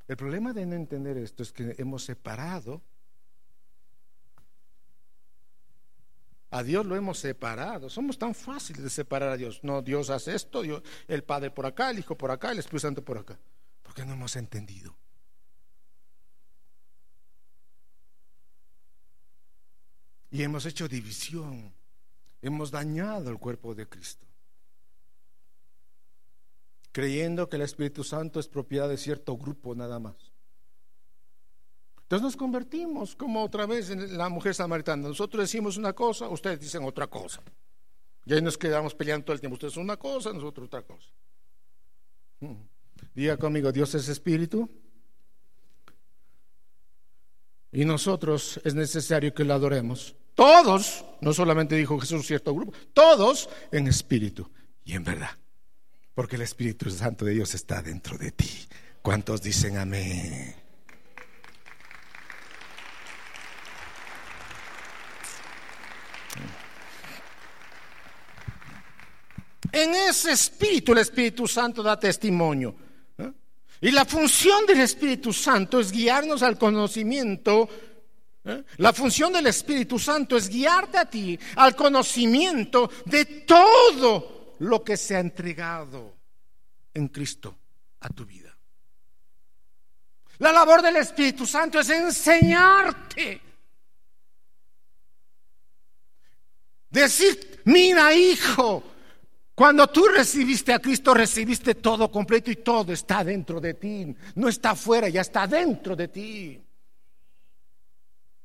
El 0.07 0.18
problema 0.18 0.51
de 0.51 0.66
no 0.66 0.74
entender 0.74 1.18
esto 1.18 1.43
es 1.43 1.51
que 1.51 1.76
hemos 1.78 2.05
separado. 2.05 2.82
A 6.54 6.64
Dios 6.64 6.86
lo 6.86 6.95
hemos 6.95 7.20
separado. 7.20 7.89
Somos 7.89 8.18
tan 8.18 8.34
fáciles 8.34 8.84
de 8.84 8.89
separar 8.89 9.30
a 9.30 9.38
Dios. 9.38 9.60
No, 9.64 9.82
Dios 9.82 10.10
hace 10.10 10.36
esto, 10.36 10.62
Dios, 10.62 10.84
el 11.08 11.24
Padre 11.24 11.51
por 11.51 11.66
acá, 11.66 11.89
el 11.89 11.99
Hijo 11.99 12.18
por 12.18 12.32
acá, 12.32 12.51
el 12.51 12.60
Espíritu 12.60 12.88
Santo 12.88 13.04
por 13.04 13.18
acá 13.18 13.38
porque 13.93 14.06
no 14.08 14.14
hemos 14.14 14.36
entendido. 14.36 14.95
Y 20.32 20.41
hemos 20.41 20.66
hecho 20.66 20.88
división, 20.88 21.72
hemos 22.41 22.72
dañado 22.72 23.30
el 23.30 23.38
cuerpo 23.38 23.76
de 23.76 23.88
Cristo, 23.88 24.26
creyendo 26.91 27.47
que 27.47 27.58
el 27.58 27.62
Espíritu 27.62 28.04
Santo 28.04 28.39
es 28.39 28.47
propiedad 28.47 28.89
de 28.89 28.97
cierto 28.97 29.38
grupo 29.38 29.76
nada 29.76 29.99
más. 29.99 30.32
Entonces 32.14 32.26
nos 32.26 32.38
convertimos 32.38 33.16
como 33.16 33.43
otra 33.43 33.66
vez 33.66 33.89
en 33.89 34.16
la 34.16 34.30
mujer 34.30 34.53
samaritana. 34.53 35.07
Nosotros 35.07 35.45
decimos 35.45 35.78
una 35.78 35.93
cosa, 35.93 36.30
ustedes 36.30 36.59
dicen 36.59 36.84
otra 36.84 37.07
cosa. 37.07 37.41
Y 38.28 38.36
ahí 38.36 38.41
nos 38.43 38.55
quedamos 38.55 38.93
peleando 38.93 39.26
todo 39.26 39.34
el 39.34 39.39
tiempo. 39.39 39.55
Ustedes 39.55 39.78
una 39.78 39.97
cosa, 39.97 40.32
nosotros 40.32 40.68
otra 40.68 40.84
cosa. 40.84 41.09
Mm. 42.41 42.53
Diga 43.16 43.36
conmigo, 43.38 43.72
Dios 43.72 43.95
es 43.95 44.09
espíritu. 44.09 44.70
Y 47.72 47.84
nosotros 47.84 48.61
es 48.64 48.76
necesario 48.76 49.34
que 49.34 49.43
lo 49.43 49.55
adoremos. 49.55 50.16
Todos, 50.36 51.03
no 51.20 51.34
solamente 51.34 51.76
dijo 51.76 51.99
Jesús 51.99 52.28
cierto 52.28 52.53
grupo, 52.53 52.74
todos 52.93 53.49
en 53.72 53.88
espíritu 53.88 54.51
y 54.86 54.93
en 54.93 55.03
verdad. 55.03 55.32
Porque 56.14 56.36
el 56.36 56.43
Espíritu 56.43 56.91
Santo 56.91 57.26
de 57.26 57.32
Dios 57.32 57.55
está 57.55 57.82
dentro 57.82 58.20
de 58.20 58.30
ti. 58.30 58.68
¿Cuántos 59.01 59.41
dicen 59.41 59.78
amén? 59.78 60.62
En 69.74 69.95
ese 69.95 70.32
espíritu 70.32 70.91
el 70.91 70.99
Espíritu 70.99 71.47
Santo 71.47 71.82
da 71.82 71.99
testimonio. 71.99 72.76
Y 73.82 73.89
la 73.91 74.05
función 74.05 74.67
del 74.67 74.82
Espíritu 74.82 75.34
Santo 75.34 75.80
es 75.80 75.91
guiarnos 75.91 76.43
al 76.43 76.59
conocimiento. 76.59 77.67
¿eh? 78.45 78.63
La 78.78 78.93
función 78.93 79.34
del 79.34 79.47
Espíritu 79.47 79.97
Santo 79.97 80.38
es 80.38 80.47
guiarte 80.47 80.99
a 80.99 81.09
ti 81.09 81.38
al 81.55 81.76
conocimiento 81.76 82.89
de 83.05 83.26
todo 83.26 84.55
lo 84.59 84.84
que 84.84 84.95
se 84.95 85.15
ha 85.15 85.19
entregado 85.19 86.15
en 86.93 87.07
Cristo 87.07 87.57
a 87.99 88.09
tu 88.09 88.26
vida. 88.26 88.55
La 90.38 90.51
labor 90.51 90.84
del 90.84 90.97
Espíritu 90.97 91.47
Santo 91.47 91.80
es 91.80 91.89
enseñarte. 91.89 93.41
Decir, 96.91 97.61
mira 97.65 98.13
hijo, 98.13 98.93
cuando 99.56 99.88
tú 99.88 100.08
recibiste 100.08 100.74
a 100.74 100.80
Cristo, 100.80 101.14
recibiste 101.14 101.76
todo 101.76 102.10
completo 102.10 102.49
y 102.49 102.56
todo 102.56 102.91
está 102.91 103.24
dentro 103.24 103.62
de 103.62 103.76
ti. 103.76 104.16
No 104.36 104.49
está 104.49 104.72
afuera, 104.72 105.10
ya 105.10 105.22
está 105.22 105.45
dentro 105.45 105.95
de 105.95 106.08
ti. 106.08 106.64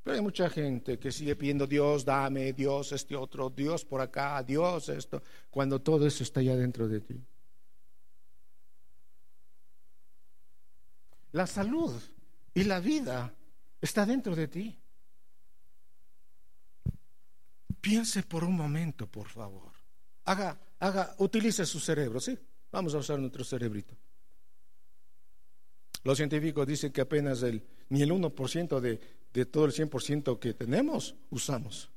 Pero 0.03 0.17
hay 0.17 0.23
mucha 0.23 0.51
gente 0.51 0.99
que 0.99 1.11
sigue 1.11 1.35
pidiendo 1.35 1.67
Dios, 1.67 2.05
dame, 2.05 2.53
Dios, 2.53 2.93
este 2.93 3.17
otro, 3.17 3.49
Dios 3.49 3.85
por 3.85 4.01
acá, 4.01 4.43
Dios 4.43 4.89
esto, 4.91 5.23
cuando 5.51 5.81
todo 5.81 6.07
eso 6.07 6.23
está 6.23 6.43
ya 6.43 6.57
dentro 6.57 6.89
de 6.89 7.01
ti. 7.01 7.25
La 11.33 11.47
salud 11.47 11.95
y 12.53 12.65
la 12.65 12.81
vida 12.81 13.35
está 13.81 14.05
dentro 14.05 14.35
de 14.35 14.49
ti. 14.49 14.79
Piense 17.81 18.23
por 18.23 18.45
un 18.45 18.57
momento, 18.57 19.07
por 19.07 19.29
favor. 19.29 19.73
haga, 20.25 20.59
haga, 20.81 21.15
utilice 21.19 21.67
su 21.67 21.81
cerebro, 21.81 22.21
¿sí? 22.21 22.39
Vamos 22.71 22.95
a 22.95 22.99
usar 22.99 23.19
nuestro 23.19 23.45
cerebrito. 23.45 23.97
Los 26.05 26.17
científicos 26.17 26.67
dicen 26.67 26.93
que 26.93 27.01
apenas 27.01 27.43
el, 27.43 27.63
ni 27.89 28.03
el 28.03 28.11
1% 28.11 28.81
de, 28.81 29.01
de 29.33 29.47
todo 29.47 29.67
el 29.67 29.73
100% 29.73 30.39
que 30.39 30.55
tenemos 30.55 31.15
usamos, 31.31 31.91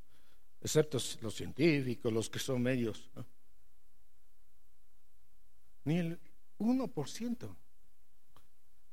excepto 0.61 0.97
los 1.21 1.35
científicos, 1.35 2.11
los 2.11 2.29
que 2.29 2.39
son 2.39 2.61
medios. 2.61 3.09
Ni 5.83 5.97
el 5.97 6.19
1%. 6.59 7.55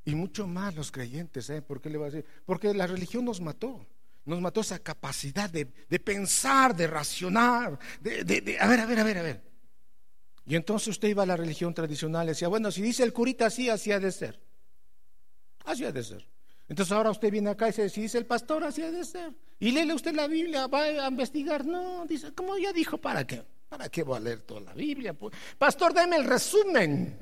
Y 0.05 0.15
mucho 0.15 0.47
más 0.47 0.75
los 0.75 0.91
creyentes, 0.91 1.51
¿eh? 1.51 1.61
¿Por 1.61 1.81
qué 1.81 1.91
le 1.91 1.99
va 1.99 2.07
a 2.07 2.11
decir? 2.11 2.25
Porque 2.47 2.73
la 2.73 2.87
religión 2.87 3.25
nos 3.25 3.41
mató. 3.41 3.87
Nos 4.25 4.41
mató 4.41 4.61
esa 4.61 4.79
capacidad 4.79 5.49
de, 5.51 5.67
pensar, 5.99 6.77
de 6.77 6.87
racionar, 6.87 7.79
de, 8.01 8.25
de, 8.25 8.59
a 8.59 8.67
ver, 8.67 8.81
a 8.81 8.87
ver, 8.87 8.99
a 8.99 9.05
ver, 9.05 9.19
a 9.19 9.23
ver. 9.23 9.48
Y 10.49 10.57
entonces 10.57 10.89
usted 10.89 11.09
iba 11.09 11.25
a 11.25 11.27
la 11.27 11.37
religión 11.37 11.75
tradicional 11.75 12.25
y 12.27 12.29
decía, 12.31 12.49
bueno, 12.49 12.73
si 12.73 12.81
dice 12.81 13.05
el 13.05 13.13
curita 13.13 13.47
así, 13.47 13.69
así 13.69 13.93
ha 13.93 14.01
de 14.01 14.11
ser. 14.11 14.41
Así 15.67 15.85
ha 15.85 15.93
de 15.93 16.03
ser. 16.03 16.27
Entonces 16.67 16.91
ahora 16.91 17.11
usted 17.11 17.31
viene 17.31 17.51
acá 17.51 17.67
y 17.67 17.71
dice, 17.73 17.91
si 17.91 18.01
dice 18.01 18.17
el 18.17 18.25
pastor, 18.25 18.65
así 18.65 18.81
ha 18.81 18.91
de 18.91 19.05
ser. 19.05 19.35
Y 19.61 19.73
léele 19.73 19.93
usted 19.93 20.15
la 20.15 20.27
Biblia, 20.27 20.67
va 20.67 20.85
a 20.85 21.09
investigar. 21.09 21.67
No, 21.67 22.07
dice, 22.07 22.33
como 22.33 22.57
ya 22.57 22.73
dijo, 22.73 22.97
¿para 22.97 23.27
qué? 23.27 23.45
¿Para 23.69 23.91
qué 23.91 24.03
voy 24.03 24.17
a 24.17 24.21
leer 24.21 24.41
toda 24.41 24.63
la 24.63 24.73
Biblia? 24.73 25.13
Pues, 25.13 25.35
pastor, 25.59 25.93
dame 25.93 26.17
el 26.17 26.25
resumen. 26.25 27.19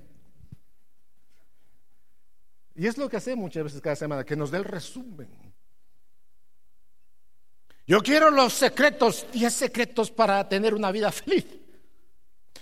Y 2.76 2.86
es 2.86 2.96
lo 2.96 3.08
que 3.08 3.16
hace 3.16 3.34
muchas 3.34 3.64
veces 3.64 3.80
cada 3.80 3.96
semana, 3.96 4.24
que 4.24 4.36
nos 4.36 4.52
dé 4.52 4.58
el 4.58 4.64
resumen. 4.64 5.28
Yo 7.88 8.00
quiero 8.02 8.30
los 8.30 8.52
secretos, 8.52 9.26
10 9.32 9.52
secretos 9.52 10.12
para 10.12 10.48
tener 10.48 10.74
una 10.74 10.92
vida 10.92 11.10
feliz. 11.10 11.44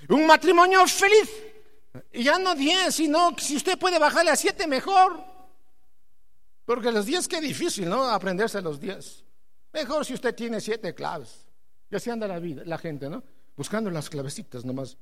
Un 0.08 0.26
matrimonio 0.26 0.86
feliz. 0.86 1.30
Y 2.12 2.24
ya 2.24 2.38
no 2.38 2.54
10, 2.54 2.94
sino 2.94 3.36
si 3.38 3.56
usted 3.56 3.78
puede 3.78 3.98
bajarle 3.98 4.30
a 4.30 4.36
7 4.36 4.66
mejor. 4.66 5.24
Porque 6.64 6.90
los 6.90 7.06
10 7.06 7.28
qué 7.28 7.40
difícil, 7.40 7.88
¿no? 7.88 8.08
Aprenderse 8.08 8.60
los 8.60 8.80
10. 8.80 9.24
Mejor 9.72 10.04
si 10.04 10.14
usted 10.14 10.34
tiene 10.34 10.60
7 10.60 10.94
claves. 10.94 11.46
Y 11.90 11.96
así 11.96 12.10
anda 12.10 12.26
la 12.26 12.38
vida, 12.38 12.62
la 12.64 12.78
gente, 12.78 13.08
¿no? 13.08 13.22
Buscando 13.56 13.90
las 13.90 14.10
clavecitas 14.10 14.64
nomás 14.64 14.96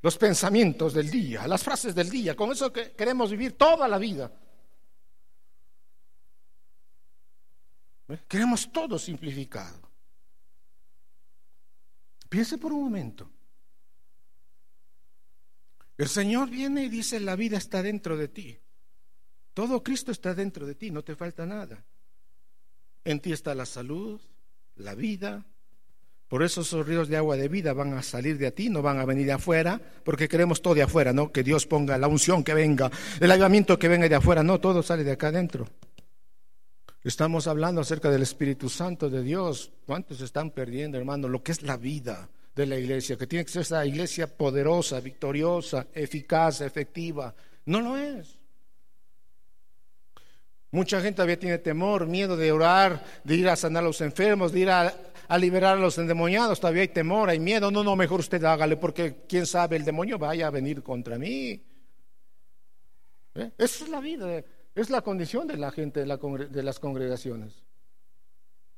los 0.00 0.16
pensamientos 0.16 0.94
del 0.94 1.10
día, 1.10 1.46
las 1.46 1.62
frases 1.62 1.94
del 1.94 2.08
día. 2.08 2.36
Con 2.36 2.52
eso 2.52 2.72
que 2.72 2.92
queremos 2.92 3.30
vivir 3.30 3.56
toda 3.56 3.88
la 3.88 3.98
vida. 3.98 4.30
¿Eh? 8.08 8.20
Queremos 8.28 8.70
todo 8.72 8.98
simplificado. 8.98 9.88
Piense 12.28 12.58
por 12.58 12.72
un 12.72 12.84
momento. 12.84 13.30
El 15.98 16.08
Señor 16.08 16.48
viene 16.48 16.84
y 16.84 16.88
dice, 16.88 17.18
la 17.18 17.36
vida 17.36 17.58
está 17.58 17.82
dentro 17.82 18.16
de 18.16 18.28
ti. 18.28 18.56
Todo 19.52 19.82
Cristo 19.82 20.12
está 20.12 20.32
dentro 20.32 20.64
de 20.64 20.76
ti, 20.76 20.92
no 20.92 21.02
te 21.02 21.16
falta 21.16 21.44
nada. 21.44 21.84
En 23.04 23.18
ti 23.18 23.32
está 23.32 23.54
la 23.54 23.66
salud, 23.66 24.20
la 24.76 24.94
vida, 24.94 25.44
por 26.28 26.42
eso 26.42 26.60
esos 26.60 26.86
ríos 26.86 27.08
de 27.08 27.16
agua 27.16 27.36
de 27.36 27.48
vida 27.48 27.72
van 27.72 27.94
a 27.94 28.02
salir 28.02 28.36
de 28.38 28.52
ti, 28.52 28.68
no 28.68 28.82
van 28.82 28.98
a 28.98 29.06
venir 29.06 29.26
de 29.26 29.32
afuera, 29.32 29.80
porque 30.04 30.28
queremos 30.28 30.60
todo 30.60 30.74
de 30.74 30.82
afuera, 30.82 31.12
¿no? 31.12 31.32
Que 31.32 31.42
Dios 31.42 31.66
ponga 31.66 31.96
la 31.96 32.06
unción 32.06 32.44
que 32.44 32.52
venga, 32.52 32.90
el 33.18 33.30
ayudamiento 33.30 33.78
que 33.78 33.88
venga 33.88 34.08
de 34.08 34.14
afuera, 34.14 34.42
no, 34.42 34.60
todo 34.60 34.82
sale 34.82 35.04
de 35.04 35.12
acá 35.12 35.28
adentro. 35.28 35.66
Estamos 37.02 37.46
hablando 37.46 37.80
acerca 37.80 38.10
del 38.10 38.22
Espíritu 38.22 38.68
Santo 38.68 39.08
de 39.08 39.22
Dios. 39.22 39.72
¿Cuántos 39.86 40.20
están 40.20 40.50
perdiendo, 40.50 40.98
hermano? 40.98 41.28
Lo 41.28 41.42
que 41.42 41.52
es 41.52 41.62
la 41.62 41.78
vida 41.78 42.28
de 42.58 42.66
la 42.66 42.76
iglesia, 42.76 43.16
que 43.16 43.28
tiene 43.28 43.44
que 43.44 43.52
ser 43.52 43.62
esa 43.62 43.86
iglesia 43.86 44.26
poderosa, 44.26 44.98
victoriosa, 44.98 45.86
eficaz, 45.94 46.60
efectiva. 46.60 47.32
No 47.66 47.80
lo 47.80 47.96
es. 47.96 48.36
Mucha 50.72 51.00
gente 51.00 51.14
todavía 51.14 51.38
tiene 51.38 51.58
temor, 51.58 52.08
miedo 52.08 52.36
de 52.36 52.50
orar, 52.50 53.04
de 53.22 53.36
ir 53.36 53.48
a 53.48 53.54
sanar 53.54 53.84
a 53.84 53.86
los 53.86 54.00
enfermos, 54.00 54.50
de 54.50 54.58
ir 54.60 54.70
a 54.70 55.38
liberar 55.38 55.78
a 55.78 55.80
los 55.80 55.98
endemoniados, 55.98 56.58
todavía 56.58 56.82
hay 56.82 56.88
temor, 56.88 57.30
hay 57.30 57.38
miedo. 57.38 57.70
No, 57.70 57.84
no, 57.84 57.94
mejor 57.94 58.18
usted 58.18 58.42
hágale 58.42 58.76
porque 58.76 59.24
quién 59.28 59.46
sabe, 59.46 59.76
el 59.76 59.84
demonio 59.84 60.18
vaya 60.18 60.48
a 60.48 60.50
venir 60.50 60.82
contra 60.82 61.16
mí. 61.16 61.62
¿Eh? 63.36 63.52
Esa 63.56 63.84
es 63.84 63.88
la 63.88 64.00
vida, 64.00 64.42
es 64.74 64.90
la 64.90 65.02
condición 65.02 65.46
de 65.46 65.56
la 65.58 65.70
gente 65.70 66.00
de, 66.00 66.62
las 66.62 66.78
congregaciones. 66.80 67.62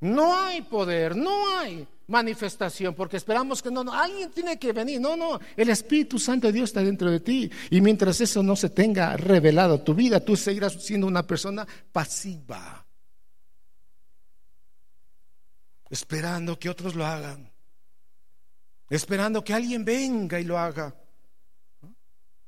No 0.01 0.37
hay 0.37 0.61
poder, 0.63 1.17
no 1.17 1.59
hay 1.59 1.89
manifestación, 2.11 2.95
porque 2.95 3.17
esperamos 3.17 3.63
que 3.63 3.71
no, 3.71 3.83
no, 3.83 3.93
alguien 3.93 4.31
tiene 4.31 4.59
que 4.59 4.73
venir. 4.73 5.01
No, 5.01 5.17
no, 5.17 5.41
el 5.57 5.71
Espíritu 5.71 6.19
Santo 6.19 6.49
de 6.49 6.53
Dios 6.53 6.71
está 6.71 6.83
dentro 6.83 7.11
de 7.11 7.21
ti. 7.21 7.51
Y 7.71 7.81
mientras 7.81 8.21
eso 8.21 8.43
no 8.43 8.57
se 8.57 8.71
tenga 8.71 9.17
revelado 9.17 9.81
tu 9.81 9.95
vida, 9.95 10.21
tú 10.21 10.37
seguirás 10.37 10.75
siendo 10.85 11.07
una 11.07 11.27
persona 11.27 11.67
pasiva 11.93 12.87
esperando 15.91 16.57
que 16.59 16.71
otros 16.71 16.95
lo 16.95 17.05
hagan, 17.05 17.51
esperando 18.89 19.43
que 19.43 19.53
alguien 19.53 19.85
venga 19.85 20.41
y 20.41 20.45
lo 20.45 20.57
haga. 20.57 20.95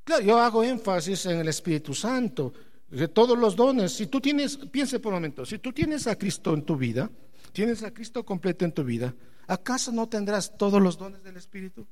Claro, 0.04 0.22
yo 0.22 0.38
hago 0.38 0.62
énfasis 0.62 1.26
en 1.26 1.40
el 1.40 1.48
Espíritu 1.48 1.92
Santo, 1.92 2.52
de 2.88 3.08
todos 3.08 3.36
los 3.36 3.56
dones. 3.56 3.92
Si 3.92 4.06
tú 4.06 4.20
tienes, 4.20 4.56
piense 4.56 5.00
por 5.00 5.12
un 5.12 5.18
momento, 5.18 5.44
si 5.44 5.58
tú 5.58 5.72
tienes 5.72 6.06
a 6.06 6.16
Cristo 6.16 6.54
en 6.54 6.62
tu 6.62 6.76
vida, 6.76 7.10
tienes 7.52 7.82
a 7.82 7.92
Cristo 7.92 8.24
completo 8.24 8.64
en 8.64 8.72
tu 8.72 8.84
vida, 8.84 9.14
¿acaso 9.46 9.92
no 9.92 10.08
tendrás 10.08 10.56
todos 10.56 10.80
los 10.80 10.98
dones 10.98 11.22
del 11.22 11.36
Espíritu? 11.36 11.86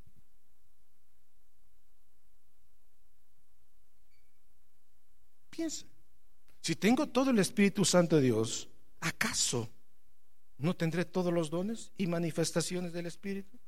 Piensa, 5.51 5.87
si 6.61 6.77
tengo 6.77 7.09
todo 7.09 7.31
el 7.31 7.39
Espíritu 7.39 7.85
Santo 7.85 8.17
de 8.17 8.23
Dios, 8.23 8.69
¿acaso 9.01 9.69
¿No 10.61 10.77
tendré 10.77 11.07
todos 11.07 11.33
los 11.33 11.49
dones 11.49 11.91
y 11.97 12.07
manifestaciones 12.07 12.93
del 12.93 13.07
Espíritu? 13.07 13.59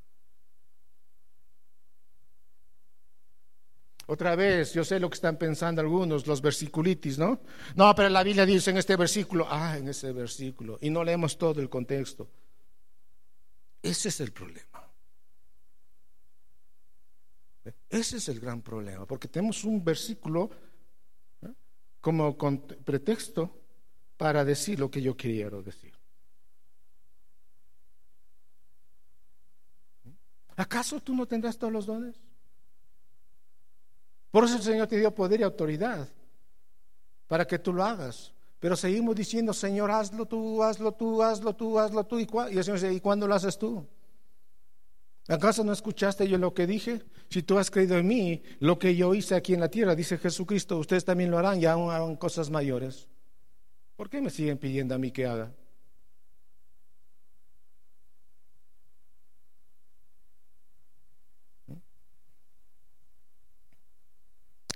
Otra 4.05 4.35
vez, 4.35 4.73
yo 4.73 4.83
sé 4.83 4.99
lo 4.99 5.09
que 5.09 5.15
están 5.15 5.37
pensando 5.37 5.81
algunos, 5.81 6.27
los 6.27 6.41
versiculitis, 6.41 7.17
¿no? 7.17 7.41
No, 7.75 7.95
pero 7.95 8.09
la 8.09 8.21
Biblia 8.21 8.45
dice 8.45 8.69
en 8.69 8.77
este 8.77 8.95
versículo, 8.95 9.47
ah, 9.49 9.75
en 9.77 9.87
ese 9.87 10.11
versículo, 10.11 10.77
y 10.81 10.91
no 10.91 11.03
leemos 11.03 11.37
todo 11.37 11.61
el 11.61 11.69
contexto. 11.69 12.27
Ese 13.83 14.07
es 14.07 14.19
el 14.21 14.31
problema. 14.31 14.89
Ese 17.89 18.17
es 18.17 18.29
el 18.29 18.39
gran 18.39 18.61
problema, 18.61 19.05
porque 19.05 19.27
tenemos 19.27 19.63
un 19.65 19.83
versículo 19.83 20.49
¿eh? 21.41 21.53
como 22.01 22.35
pretexto 22.37 23.61
para 24.17 24.43
decir 24.43 24.79
lo 24.79 24.89
que 24.89 25.01
yo 25.01 25.15
quiero 25.15 25.61
decir. 25.61 25.93
¿Acaso 30.55 30.99
tú 31.01 31.15
no 31.15 31.25
tendrás 31.25 31.57
todos 31.57 31.73
los 31.73 31.85
dones? 31.85 32.15
Por 34.31 34.45
eso 34.45 34.55
el 34.55 34.63
Señor 34.63 34.87
te 34.87 34.97
dio 34.97 35.13
poder 35.13 35.41
y 35.41 35.43
autoridad 35.43 36.09
para 37.27 37.45
que 37.45 37.59
tú 37.59 37.73
lo 37.73 37.83
hagas. 37.83 38.33
Pero 38.63 38.77
seguimos 38.77 39.13
diciendo, 39.13 39.51
Señor, 39.51 39.91
hazlo 39.91 40.25
tú, 40.25 40.63
hazlo 40.63 40.93
tú, 40.93 41.21
hazlo 41.21 41.53
tú, 41.53 41.77
hazlo 41.77 42.05
tú. 42.05 42.17
¿Y, 42.17 42.27
y 42.53 42.57
el 42.57 42.63
Señor 42.63 42.79
dice, 42.79 42.93
¿y 42.93 43.01
cuándo 43.01 43.27
lo 43.27 43.35
haces 43.35 43.57
tú? 43.57 43.85
¿Acaso 45.27 45.65
no 45.65 45.73
escuchaste 45.73 46.29
yo 46.29 46.37
lo 46.37 46.53
que 46.53 46.65
dije? 46.65 47.01
Si 47.29 47.43
tú 47.43 47.57
has 47.57 47.69
creído 47.69 47.97
en 47.97 48.07
mí, 48.07 48.41
lo 48.59 48.79
que 48.79 48.95
yo 48.95 49.13
hice 49.15 49.35
aquí 49.35 49.53
en 49.53 49.59
la 49.59 49.67
tierra, 49.67 49.95
dice 49.95 50.17
Jesucristo, 50.17 50.77
ustedes 50.77 51.03
también 51.03 51.29
lo 51.29 51.37
harán 51.37 51.61
y 51.61 51.65
aún 51.65 51.91
harán 51.91 52.15
cosas 52.15 52.49
mayores. 52.49 53.09
¿Por 53.97 54.09
qué 54.09 54.21
me 54.21 54.29
siguen 54.29 54.57
pidiendo 54.57 54.95
a 54.95 54.97
mí 54.97 55.11
que 55.11 55.25
haga? 55.25 55.51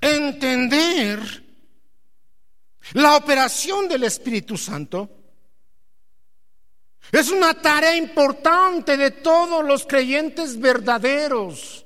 entender 0.01 1.46
la 2.93 3.15
operación 3.15 3.87
del 3.87 4.03
Espíritu 4.03 4.57
Santo 4.57 5.09
es 7.11 7.29
una 7.29 7.53
tarea 7.53 7.95
importante 7.95 8.97
de 8.97 9.11
todos 9.11 9.65
los 9.65 9.85
creyentes 9.85 10.59
verdaderos. 10.59 11.85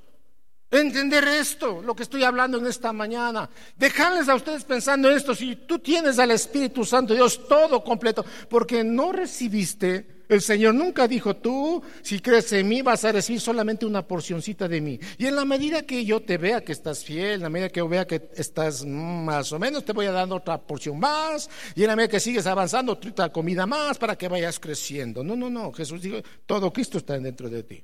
Entender 0.72 1.28
esto, 1.28 1.82
lo 1.82 1.93
que 1.93 2.04
estoy 2.04 2.24
hablando 2.24 2.58
en 2.58 2.66
esta 2.66 2.93
mañana. 2.93 3.49
Dejarles 3.76 4.30
a 4.30 4.36
ustedes 4.36 4.64
pensando 4.64 5.12
esto. 5.12 5.36
Si 5.36 5.58
tú 5.58 5.80
tienes 5.80 6.18
al 6.18 6.32
Espíritu 6.32 6.86
Santo, 6.86 7.14
Dios 7.14 7.45
todo 7.47 7.84
completo, 7.84 8.26
porque 8.49 8.82
no 8.84 9.12
recibiste 9.12 10.20
el 10.32 10.41
Señor 10.41 10.73
nunca 10.73 11.09
dijo, 11.09 11.36
tú, 11.36 11.84
si 12.01 12.21
crees 12.21 12.53
en 12.53 12.65
mí, 12.69 12.82
vas 12.82 13.03
a 13.03 13.11
recibir 13.11 13.41
solamente 13.41 13.86
una 13.86 14.07
porcioncita 14.07 14.65
de 14.65 14.79
mí. 14.79 14.97
Y 15.17 15.25
en 15.25 15.36
la 15.36 15.43
medida 15.43 15.82
que 15.82 16.05
yo 16.05 16.21
te 16.21 16.38
vea 16.38 16.63
que 16.63 16.71
estás 16.71 17.03
fiel, 17.03 17.34
en 17.34 17.41
la 17.41 17.49
medida 17.49 17.67
que 17.67 17.79
yo 17.79 17.89
vea 17.89 18.07
que 18.07 18.29
estás 18.38 18.86
más 18.86 19.51
o 19.51 19.59
menos, 19.59 19.84
te 19.84 19.91
voy 19.91 20.05
a 20.05 20.13
dar 20.13 20.32
otra 20.32 20.57
porción 20.57 20.97
más. 20.97 21.49
Y 21.75 21.82
en 21.82 21.88
la 21.88 21.97
medida 21.97 22.11
que 22.11 22.21
sigues 22.21 22.47
avanzando, 22.47 22.93
otra 22.93 23.27
comida 23.27 23.65
más 23.65 23.97
para 23.97 24.17
que 24.17 24.29
vayas 24.29 24.57
creciendo. 24.57 25.21
No, 25.21 25.36
no, 25.36 25.49
no. 25.49 25.69
Jesús 25.73 26.01
dijo, 26.01 26.21
todo 26.45 26.71
Cristo 26.71 26.99
está 26.99 27.19
dentro 27.19 27.49
de 27.49 27.63
ti. 27.63 27.84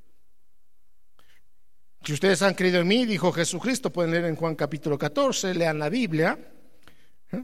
Si 2.05 2.13
ustedes 2.13 2.41
han 2.43 2.53
creído 2.53 2.79
en 2.79 2.87
mí, 2.87 3.05
dijo 3.05 3.33
Jesucristo, 3.33 3.91
pueden 3.91 4.11
leer 4.11 4.23
en 4.23 4.37
Juan 4.37 4.55
capítulo 4.55 4.97
14, 4.97 5.53
lean 5.53 5.79
la 5.79 5.89
Biblia. 5.89 6.39
¿eh? 7.33 7.43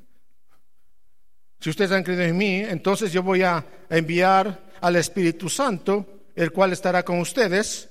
Si 1.60 1.70
ustedes 1.72 1.92
han 1.92 2.04
creído 2.04 2.24
en 2.24 2.38
mí, 2.38 2.62
entonces 2.62 3.12
yo 3.12 3.22
voy 3.22 3.42
a 3.42 3.66
enviar 3.90 4.72
al 4.84 4.98
Espíritu 4.98 5.48
Santo, 5.48 6.26
el 6.36 6.52
cual 6.52 6.74
estará 6.74 7.04
con 7.04 7.20
ustedes 7.20 7.90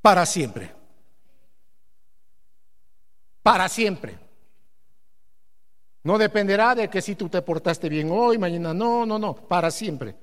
para 0.00 0.24
siempre. 0.26 0.72
Para 3.42 3.68
siempre. 3.68 4.16
No 6.04 6.18
dependerá 6.18 6.76
de 6.76 6.88
que 6.88 7.02
si 7.02 7.16
tú 7.16 7.28
te 7.28 7.42
portaste 7.42 7.88
bien 7.88 8.10
hoy, 8.12 8.38
mañana 8.38 8.72
no, 8.72 9.04
no, 9.04 9.18
no, 9.18 9.34
para 9.34 9.72
siempre. 9.72 10.14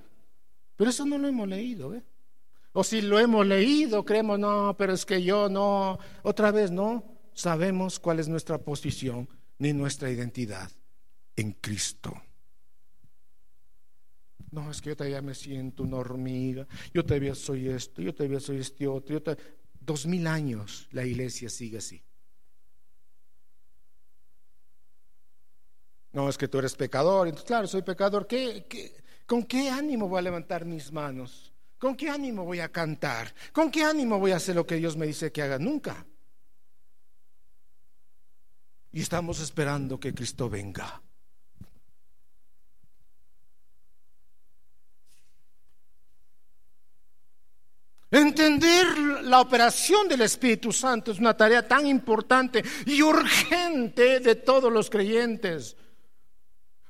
Pero 0.78 0.90
eso 0.90 1.06
no 1.06 1.18
lo 1.18 1.28
hemos 1.28 1.48
leído, 1.48 1.94
¿eh? 1.94 2.04
O 2.72 2.82
si 2.82 3.02
lo 3.02 3.20
hemos 3.20 3.46
leído, 3.46 4.06
creemos, 4.06 4.40
no, 4.40 4.78
pero 4.78 4.94
es 4.94 5.06
que 5.06 5.22
yo 5.22 5.50
no, 5.50 6.00
otra 6.24 6.52
vez 6.52 6.72
no, 6.72 7.04
sabemos 7.34 8.00
cuál 8.00 8.22
es 8.22 8.30
nuestra 8.30 8.60
posición 8.60 9.28
ni 9.58 9.74
nuestra 9.74 10.10
identidad 10.10 10.72
en 11.36 11.52
Cristo. 11.52 12.14
No, 14.52 14.70
es 14.70 14.82
que 14.82 14.90
yo 14.90 14.98
todavía 14.98 15.22
me 15.22 15.34
siento 15.34 15.84
una 15.84 15.98
hormiga, 15.98 16.68
yo 16.94 17.06
todavía 17.06 17.34
soy 17.34 17.70
esto, 17.70 18.02
yo 18.02 18.14
todavía 18.14 18.40
soy 18.40 18.58
este 18.58 18.88
otro. 18.88 19.18
Yo 19.18 19.36
Dos 19.80 20.06
mil 20.06 20.28
años 20.28 20.88
la 20.92 21.04
iglesia 21.04 21.50
sigue 21.50 21.80
así. 21.80 22.04
No, 26.14 26.30
es 26.30 26.38
que 26.38 26.48
tú 26.48 26.60
eres 26.60 26.76
pecador. 26.76 27.28
Entonces, 27.28 27.48
claro, 27.48 27.68
soy 27.68 27.82
pecador. 27.82 28.28
¿Qué, 28.28 28.68
con 29.26 29.44
qué 29.44 29.70
ánimo 29.70 30.08
voy 30.08 30.20
a 30.20 30.24
levantar 30.24 30.66
mis 30.66 30.92
manos? 30.92 31.52
¿Con 31.80 31.96
qué 31.96 32.10
ánimo 32.10 32.46
voy 32.46 32.60
a 32.60 32.72
cantar? 32.72 33.34
¿Con 33.52 33.72
qué 33.72 33.84
ánimo 33.84 34.20
voy 34.20 34.32
a 34.32 34.36
hacer 34.36 34.56
lo 34.56 34.68
que 34.68 34.76
Dios 34.76 34.96
me 34.98 35.08
dice 35.08 35.32
que 35.32 35.42
haga? 35.42 35.58
Nunca. 35.58 36.06
Y 38.92 39.02
estamos 39.02 39.40
esperando 39.40 40.00
que 40.00 40.14
Cristo 40.14 40.50
venga. 40.50 41.02
Entender 48.12 48.88
la 49.24 49.40
operación 49.40 50.10
del 50.10 50.20
Espíritu 50.22 50.74
Santo 50.74 51.14
es 51.14 51.20
una 51.20 51.36
tarea 51.36 51.66
tan 51.66 51.88
importante 51.88 52.62
y 52.86 53.02
urgente 53.02 54.20
de 54.20 54.36
todos 54.36 54.70
los 54.72 54.90
creyentes. 54.90 55.78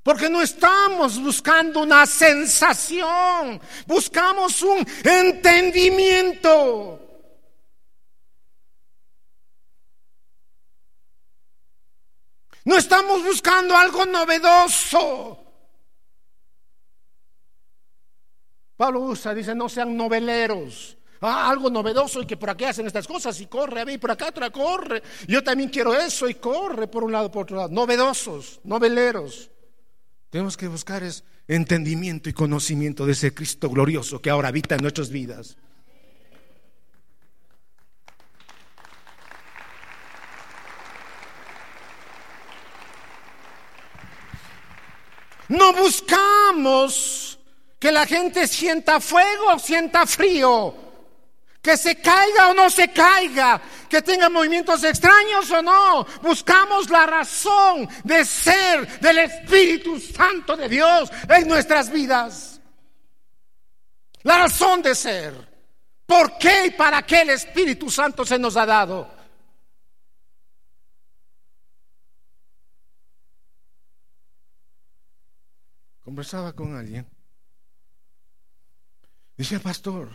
Porque 0.02 0.28
no 0.32 0.42
estamos 0.42 1.22
buscando 1.22 1.82
una 1.82 2.08
sensación, 2.08 3.62
buscamos 3.86 4.64
un 4.64 4.84
entendimiento. 5.04 7.00
No 12.66 12.78
estamos 12.78 13.24
buscando 13.24 13.78
algo 13.78 14.08
novedoso. 14.08 15.38
Pablo 18.76 19.02
usa, 19.02 19.36
dice, 19.36 19.54
no 19.54 19.70
sean 19.70 19.96
noveleros. 19.96 20.98
Ah, 21.24 21.52
algo 21.52 21.70
novedoso 21.70 22.24
y 22.24 22.26
que 22.26 22.36
por 22.36 22.50
aquí 22.50 22.66
hacen 22.66 22.88
estas 22.88 23.06
cosas 23.06 23.40
y 23.40 23.46
corre, 23.46 23.82
a 23.82 23.86
ver, 23.86 24.00
por 24.00 24.10
acá 24.10 24.30
otra 24.30 24.50
corre. 24.50 25.04
Yo 25.28 25.44
también 25.44 25.70
quiero 25.70 25.94
eso 25.94 26.28
y 26.28 26.34
corre 26.34 26.88
por 26.88 27.04
un 27.04 27.12
lado, 27.12 27.32
por 27.32 27.44
otro 27.44 27.58
lado. 27.58 27.70
Novedosos, 27.70 28.60
noveleros. 28.64 29.52
Tenemos 30.32 30.58
que 30.58 30.68
buscar 30.68 31.04
es 31.04 31.24
entendimiento 31.48 32.28
y 32.28 32.34
conocimiento 32.34 33.06
de 33.06 33.12
ese 33.12 33.36
Cristo 33.36 33.70
glorioso 33.70 34.20
que 34.20 34.32
ahora 34.32 34.48
habita 34.48 34.74
en 34.74 34.82
nuestras 34.82 35.12
vidas. 35.12 35.58
No 45.50 45.74
buscamos 45.74 47.38
que 47.78 47.92
la 47.92 48.08
gente 48.08 48.48
sienta 48.48 49.00
fuego, 49.00 49.60
sienta 49.60 50.08
frío 50.08 50.91
que 51.62 51.78
se 51.78 52.02
caiga 52.02 52.50
o 52.50 52.54
no 52.54 52.70
se 52.70 52.92
caiga, 52.92 53.62
que 53.88 54.02
tenga 54.02 54.30
movimientos 54.30 54.84
extraños 54.84 55.50
o 55.52 55.62
no. 55.62 56.06
Buscamos 56.22 56.90
la 56.90 57.06
razón 57.06 57.88
de 58.04 58.26
ser 58.26 59.00
del 59.00 59.20
Espíritu 59.20 60.00
Santo 60.00 60.58
de 60.58 60.68
Dios 60.68 61.12
en 61.30 61.48
nuestras 61.48 61.92
vidas. 61.92 62.60
La 64.24 64.40
razón 64.40 64.82
de 64.82 64.96
ser. 64.96 65.52
¿Por 66.06 66.38
qué 66.38 66.66
y 66.68 66.72
para 66.72 67.04
qué 67.04 67.22
el 67.22 67.30
Espíritu 67.30 67.90
Santo 67.90 68.26
se 68.26 68.40
nos 68.40 68.58
ha 68.58 68.66
dado? 68.66 69.22
Conversaba 76.04 76.54
con 76.54 76.76
alguien. 76.76 77.08
Dice, 79.38 79.60
pastor, 79.60 80.10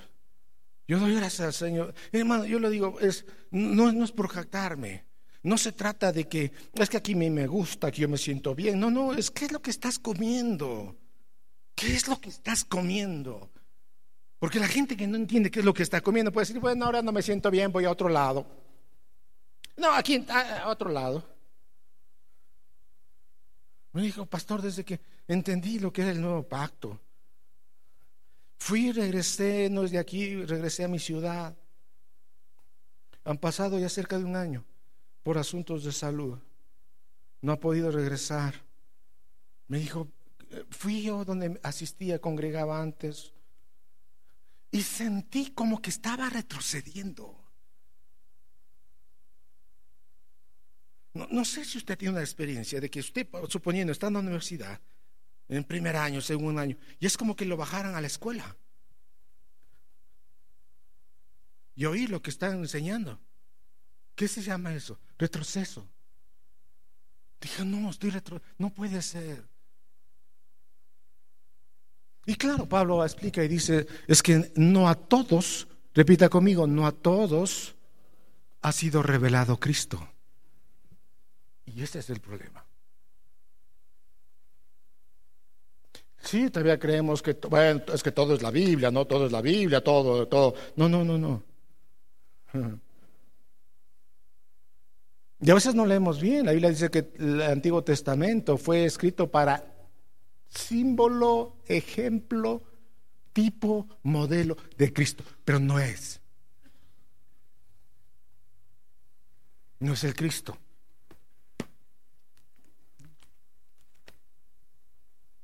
yo 0.88 1.00
doy 1.00 1.14
gracias 1.14 1.40
al 1.40 1.52
Señor. 1.52 1.94
Hermano, 2.12 2.44
yo 2.44 2.58
le 2.60 2.70
digo, 2.70 2.98
es, 3.00 3.24
no, 3.50 4.04
es 4.04 4.12
por 4.12 4.28
jactarme. 4.28 5.04
No 5.42 5.58
se 5.58 5.72
trata 5.72 6.12
de 6.12 6.28
que 6.28 6.52
es 6.74 6.88
que 6.88 6.96
aquí 6.96 7.14
me, 7.14 7.46
gusta, 7.46 7.90
que 7.90 8.02
yo 8.02 8.08
me 8.08 8.18
siento 8.18 8.54
bien. 8.54 8.78
No, 8.78 8.90
no, 8.90 9.12
es 9.12 9.30
qué 9.30 9.46
es 9.46 9.52
lo 9.52 9.62
que 9.62 9.70
estás 9.70 9.98
comiendo. 9.98 10.96
¿Qué 11.74 11.94
es 11.94 12.08
lo 12.08 12.20
que 12.20 12.28
estás 12.28 12.64
comiendo? 12.64 13.50
Porque 14.38 14.58
la 14.58 14.68
gente 14.68 14.96
que 14.96 15.06
no 15.06 15.16
entiende 15.16 15.50
qué 15.50 15.60
es 15.60 15.64
lo 15.64 15.74
que 15.74 15.82
está 15.82 16.00
comiendo 16.00 16.32
puede 16.32 16.46
decir, 16.46 16.60
bueno, 16.60 16.84
ahora 16.84 17.02
no 17.02 17.12
me 17.12 17.22
siento 17.22 17.50
bien, 17.50 17.72
voy 17.72 17.84
a 17.84 17.90
otro 17.90 18.08
lado. 18.08 18.46
No, 19.76 19.92
aquí 19.92 20.24
a 20.28 20.68
otro 20.68 20.90
lado. 20.90 21.24
Me 23.92 24.02
dijo, 24.02 24.26
pastor, 24.26 24.62
desde 24.62 24.84
que 24.84 25.00
entendí 25.26 25.78
lo 25.78 25.92
que 25.92 26.02
era 26.02 26.10
el 26.10 26.20
nuevo 26.20 26.42
pacto, 26.42 27.00
Fui, 28.58 28.92
regresé, 28.92 29.68
no 29.70 29.84
es 29.84 29.90
de 29.90 29.98
aquí, 29.98 30.44
regresé 30.44 30.84
a 30.84 30.88
mi 30.88 30.98
ciudad. 30.98 31.56
Han 33.24 33.38
pasado 33.38 33.78
ya 33.78 33.88
cerca 33.88 34.18
de 34.18 34.24
un 34.24 34.36
año 34.36 34.64
por 35.22 35.38
asuntos 35.38 35.84
de 35.84 35.92
salud. 35.92 36.38
No 37.42 37.52
ha 37.52 37.60
podido 37.60 37.90
regresar. 37.90 38.54
Me 39.68 39.78
dijo, 39.78 40.08
fui 40.70 41.02
yo 41.02 41.24
donde 41.24 41.58
asistía, 41.62 42.20
congregaba 42.20 42.80
antes, 42.80 43.32
y 44.70 44.82
sentí 44.82 45.52
como 45.52 45.80
que 45.80 45.90
estaba 45.90 46.28
retrocediendo. 46.30 47.34
No, 51.14 51.26
no, 51.30 51.44
sé 51.44 51.64
si 51.64 51.78
usted 51.78 51.96
tiene 51.96 52.12
una 52.12 52.20
experiencia 52.20 52.78
de 52.78 52.90
que 52.90 53.00
usted, 53.00 53.26
suponiendo, 53.48 53.92
está 53.92 54.08
en 54.08 54.12
la 54.14 54.18
universidad, 54.20 54.80
en 55.48 55.64
primer 55.64 55.96
año, 55.96 56.20
segundo 56.20 56.60
año, 56.60 56.76
y 56.98 57.06
es 57.06 57.16
como 57.16 57.36
que 57.36 57.44
lo 57.44 57.56
bajaran 57.56 57.94
a 57.94 58.00
la 58.00 58.06
escuela. 58.06 58.56
Y 61.74 61.84
oír 61.84 62.10
lo 62.10 62.22
que 62.22 62.30
están 62.30 62.58
enseñando. 62.58 63.20
¿Qué 64.14 64.28
se 64.28 64.42
llama 64.42 64.74
eso? 64.74 64.98
Retroceso. 65.18 65.86
Dije, 67.40 67.64
no, 67.64 67.90
estoy 67.90 68.10
retro, 68.10 68.40
no 68.58 68.70
puede 68.70 69.02
ser. 69.02 69.46
Y 72.24 72.34
claro, 72.34 72.68
Pablo 72.68 73.04
explica 73.04 73.44
y 73.44 73.48
dice, 73.48 73.86
es 74.08 74.22
que 74.22 74.52
no 74.56 74.88
a 74.88 74.96
todos, 74.96 75.68
repita 75.94 76.28
conmigo, 76.28 76.66
no 76.66 76.86
a 76.86 76.92
todos 76.92 77.76
ha 78.62 78.72
sido 78.72 79.02
revelado 79.02 79.60
Cristo. 79.60 80.08
Y 81.66 81.82
ese 81.82 82.00
es 82.00 82.10
el 82.10 82.20
problema. 82.20 82.65
Sí, 86.26 86.50
todavía 86.50 86.78
creemos 86.78 87.22
que, 87.22 87.34
bueno, 87.48 87.82
es 87.94 88.02
que 88.02 88.10
todo 88.10 88.34
es 88.34 88.42
la 88.42 88.50
Biblia, 88.50 88.90
no 88.90 89.06
todo 89.06 89.26
es 89.26 89.32
la 89.32 89.40
Biblia, 89.40 89.82
todo, 89.82 90.26
todo. 90.26 90.54
No, 90.74 90.88
no, 90.88 91.04
no, 91.04 91.16
no. 91.16 91.42
Y 95.38 95.50
a 95.50 95.54
veces 95.54 95.74
no 95.74 95.84
leemos 95.84 96.18
bien. 96.18 96.46
La 96.46 96.52
Biblia 96.52 96.70
dice 96.70 96.90
que 96.90 97.10
el 97.18 97.42
Antiguo 97.42 97.84
Testamento 97.84 98.56
fue 98.56 98.86
escrito 98.86 99.30
para 99.30 99.62
símbolo, 100.48 101.58
ejemplo, 101.66 102.62
tipo, 103.34 103.86
modelo 104.02 104.56
de 104.78 104.94
Cristo, 104.94 105.22
pero 105.44 105.60
no 105.60 105.78
es. 105.78 106.22
No 109.78 109.92
es 109.92 110.04
el 110.04 110.14
Cristo. 110.14 110.56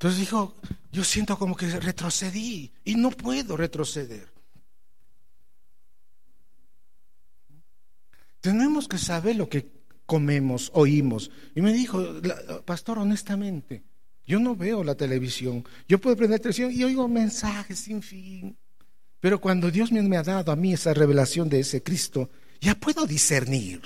Entonces 0.03 0.19
dijo, 0.19 0.57
yo 0.91 1.05
siento 1.05 1.39
como 1.39 1.55
que 1.55 1.79
retrocedí 1.79 2.73
y 2.85 2.97
no 2.97 3.13
puedo 3.13 3.57
retroceder. 3.57 4.27
Tenemos 8.41 8.89
que 8.89 8.99
saber 8.99 9.37
lo 9.37 9.49
que 9.49 9.71
comemos, 10.05 10.73
oímos. 10.75 11.31
Y 11.55 11.61
me 11.61 11.73
dijo, 11.73 12.05
pastor, 12.65 12.99
honestamente, 12.99 13.85
yo 14.27 14.41
no 14.41 14.57
veo 14.57 14.83
la 14.83 14.97
televisión. 14.97 15.65
Yo 15.87 16.01
puedo 16.01 16.17
prender 16.17 16.41
televisión 16.41 16.73
y 16.73 16.83
oigo 16.83 17.07
mensajes 17.07 17.79
sin 17.79 18.03
fin. 18.03 18.57
Pero 19.21 19.41
cuando 19.41 19.71
Dios 19.71 19.93
me 19.93 20.17
ha 20.17 20.25
dado 20.25 20.51
a 20.51 20.57
mí 20.57 20.73
esa 20.73 20.93
revelación 20.93 21.49
de 21.49 21.61
ese 21.61 21.81
Cristo, 21.81 22.29
ya 22.61 22.75
puedo 22.75 23.07
discernir, 23.07 23.81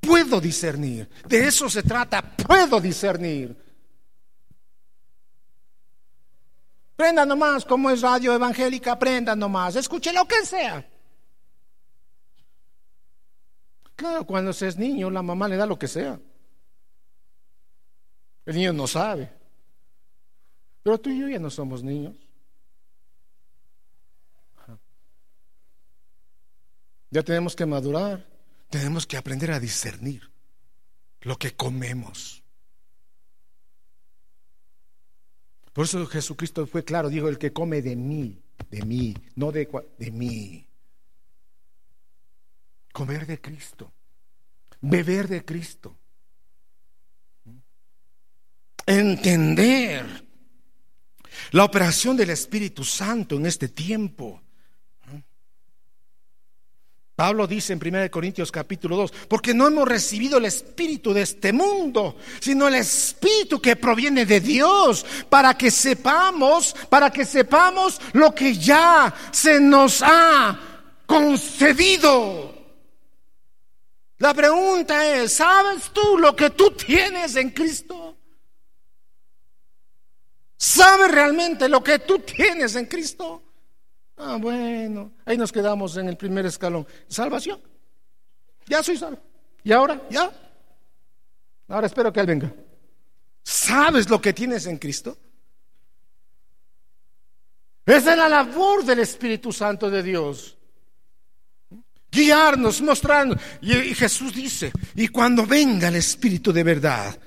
puedo 0.00 0.40
discernir. 0.40 1.08
De 1.28 1.46
eso 1.46 1.70
se 1.70 1.84
trata, 1.84 2.34
puedo 2.34 2.80
discernir. 2.80 3.62
Prenda 7.02 7.26
nomás, 7.26 7.64
como 7.64 7.90
es 7.90 8.00
radio 8.00 8.32
evangélica, 8.32 8.96
prenda 8.96 9.34
nomás, 9.34 9.74
escuche 9.74 10.12
lo 10.12 10.24
que 10.24 10.46
sea. 10.46 10.88
Claro, 13.96 14.24
cuando 14.24 14.52
se 14.52 14.68
es 14.68 14.76
niño, 14.78 15.10
la 15.10 15.20
mamá 15.20 15.48
le 15.48 15.56
da 15.56 15.66
lo 15.66 15.76
que 15.76 15.88
sea. 15.88 16.20
El 18.46 18.54
niño 18.54 18.72
no 18.72 18.86
sabe. 18.86 19.28
Pero 20.84 21.00
tú 21.00 21.10
y 21.10 21.18
yo 21.18 21.28
ya 21.28 21.40
no 21.40 21.50
somos 21.50 21.82
niños. 21.82 22.14
Ya 27.10 27.24
tenemos 27.24 27.56
que 27.56 27.66
madurar, 27.66 28.24
tenemos 28.70 29.08
que 29.08 29.16
aprender 29.16 29.50
a 29.50 29.58
discernir 29.58 30.30
lo 31.22 31.36
que 31.36 31.52
comemos. 31.56 32.41
Por 35.72 35.86
eso 35.86 36.06
Jesucristo 36.06 36.66
fue 36.66 36.84
claro, 36.84 37.08
dijo, 37.08 37.28
el 37.28 37.38
que 37.38 37.52
come 37.52 37.80
de 37.80 37.96
mí, 37.96 38.42
de 38.70 38.82
mí, 38.84 39.16
no 39.36 39.52
de, 39.52 39.68
de 39.98 40.10
mí. 40.10 40.66
Comer 42.92 43.26
de 43.26 43.40
Cristo, 43.40 43.92
beber 44.80 45.28
de 45.28 45.44
Cristo. 45.44 45.96
Entender 48.84 50.26
la 51.52 51.64
operación 51.64 52.16
del 52.16 52.30
Espíritu 52.30 52.84
Santo 52.84 53.36
en 53.36 53.46
este 53.46 53.68
tiempo. 53.68 54.41
Pablo 57.22 57.46
dice 57.46 57.72
en 57.72 57.80
1 57.80 58.10
Corintios 58.10 58.50
capítulo 58.50 58.96
2, 58.96 59.12
porque 59.28 59.54
no 59.54 59.68
hemos 59.68 59.86
recibido 59.86 60.38
el 60.38 60.44
espíritu 60.44 61.14
de 61.14 61.22
este 61.22 61.52
mundo, 61.52 62.16
sino 62.40 62.66
el 62.66 62.74
espíritu 62.74 63.60
que 63.60 63.76
proviene 63.76 64.26
de 64.26 64.40
Dios, 64.40 65.06
para 65.28 65.56
que 65.56 65.70
sepamos, 65.70 66.74
para 66.88 67.10
que 67.10 67.24
sepamos 67.24 68.00
lo 68.14 68.34
que 68.34 68.56
ya 68.56 69.14
se 69.30 69.60
nos 69.60 70.02
ha 70.02 70.58
concedido. 71.06 72.52
La 74.18 74.34
pregunta 74.34 75.06
es, 75.14 75.34
¿sabes 75.34 75.92
tú 75.92 76.18
lo 76.18 76.34
que 76.34 76.50
tú 76.50 76.72
tienes 76.72 77.36
en 77.36 77.50
Cristo? 77.50 78.16
¿Sabes 80.56 81.08
realmente 81.08 81.68
lo 81.68 81.84
que 81.84 82.00
tú 82.00 82.18
tienes 82.18 82.74
en 82.74 82.86
Cristo? 82.86 83.51
Ah, 84.16 84.38
bueno, 84.40 85.12
ahí 85.24 85.36
nos 85.36 85.50
quedamos 85.50 85.96
en 85.96 86.08
el 86.08 86.16
primer 86.16 86.46
escalón. 86.46 86.86
Salvación. 87.08 87.60
Ya 88.66 88.82
soy 88.82 88.96
salvo. 88.96 89.20
¿Y 89.64 89.72
ahora? 89.72 90.00
¿Ya? 90.10 90.30
Ahora 91.68 91.86
espero 91.86 92.12
que 92.12 92.20
Él 92.20 92.26
venga. 92.26 92.52
¿Sabes 93.42 94.08
lo 94.08 94.20
que 94.20 94.32
tienes 94.32 94.66
en 94.66 94.78
Cristo? 94.78 95.16
Esa 97.84 98.12
es 98.12 98.16
la 98.16 98.28
labor 98.28 98.84
del 98.84 99.00
Espíritu 99.00 99.52
Santo 99.52 99.90
de 99.90 100.02
Dios. 100.02 100.56
Guiarnos, 102.10 102.80
mostrarnos. 102.82 103.38
Y, 103.62 103.94
Jesús 103.94 104.34
dice, 104.34 104.70
y 104.94 105.08
cuando 105.08 105.46
venga 105.46 105.88
el 105.88 105.96
Espíritu 105.96 106.52
de 106.52 106.62
verdad, 106.62 107.18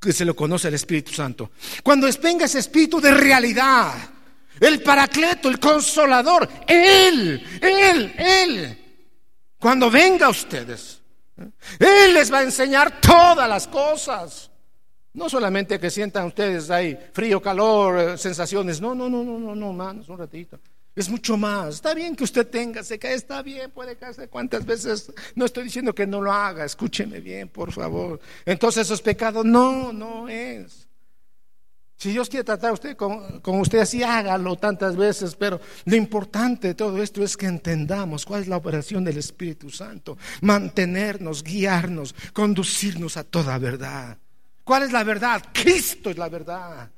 que 0.00 0.12
se 0.12 0.24
lo 0.24 0.34
conoce 0.34 0.68
el 0.68 0.74
Espíritu 0.74 1.12
Santo. 1.12 1.50
Cuando 1.82 2.08
venga 2.20 2.46
ese 2.46 2.58
Espíritu 2.58 3.00
de 3.00 3.12
realidad, 3.12 3.92
el 4.60 4.82
Paracleto, 4.82 5.48
el 5.48 5.58
Consolador, 5.58 6.48
Él, 6.66 7.42
Él, 7.60 8.14
Él. 8.16 8.78
Cuando 9.58 9.90
venga 9.90 10.26
a 10.26 10.30
ustedes, 10.30 11.00
Él 11.78 12.14
les 12.14 12.32
va 12.32 12.38
a 12.38 12.42
enseñar 12.42 13.00
todas 13.00 13.48
las 13.48 13.66
cosas. 13.66 14.50
No 15.12 15.28
solamente 15.28 15.80
que 15.80 15.90
sientan 15.90 16.26
ustedes 16.26 16.70
ahí 16.70 16.96
frío, 17.12 17.42
calor, 17.42 17.98
eh, 17.98 18.18
sensaciones. 18.18 18.80
No, 18.80 18.94
no, 18.94 19.10
no, 19.10 19.24
no, 19.24 19.38
no, 19.38 19.54
no, 19.56 19.72
manos, 19.72 20.08
un 20.08 20.18
ratito. 20.18 20.60
Es 20.94 21.08
mucho 21.08 21.36
más. 21.36 21.76
Está 21.76 21.94
bien 21.94 22.14
que 22.14 22.24
usted 22.24 22.46
tenga, 22.46 22.82
se 22.84 22.98
cae, 22.98 23.14
está 23.14 23.42
bien, 23.42 23.70
puede 23.70 23.96
caerse 23.96 24.28
cuantas 24.28 24.64
veces. 24.64 25.12
No 25.34 25.46
estoy 25.46 25.64
diciendo 25.64 25.94
que 25.94 26.06
no 26.06 26.20
lo 26.20 26.32
haga, 26.32 26.64
escúcheme 26.64 27.20
bien, 27.20 27.48
por 27.48 27.72
favor. 27.72 28.20
Entonces 28.44 28.82
eso 28.86 28.94
es 28.94 29.02
pecado. 29.02 29.42
No, 29.42 29.92
no 29.92 30.28
es. 30.28 30.89
Si 32.00 32.12
Dios 32.12 32.30
quiere 32.30 32.44
tratar 32.44 32.70
a 32.70 32.72
usted 32.72 32.96
con, 32.96 33.60
usted 33.60 33.80
así, 33.80 34.02
hágalo 34.02 34.56
tantas 34.56 34.96
veces, 34.96 35.34
pero 35.34 35.60
lo 35.84 35.96
importante 35.96 36.68
de 36.68 36.74
todo 36.74 37.02
esto 37.02 37.22
es 37.22 37.36
que 37.36 37.44
entendamos 37.44 38.24
cuál 38.24 38.40
es 38.40 38.48
la 38.48 38.56
operación 38.56 39.04
del 39.04 39.18
Espíritu 39.18 39.68
Santo, 39.68 40.16
mantenernos, 40.40 41.44
guiarnos, 41.44 42.14
conducirnos 42.32 43.18
a 43.18 43.24
toda 43.24 43.58
verdad. 43.58 44.16
¿Cuál 44.64 44.84
es 44.84 44.92
la 44.92 45.04
verdad? 45.04 45.44
Cristo 45.52 46.08
es 46.08 46.16
la 46.16 46.30
verdad. 46.30 46.90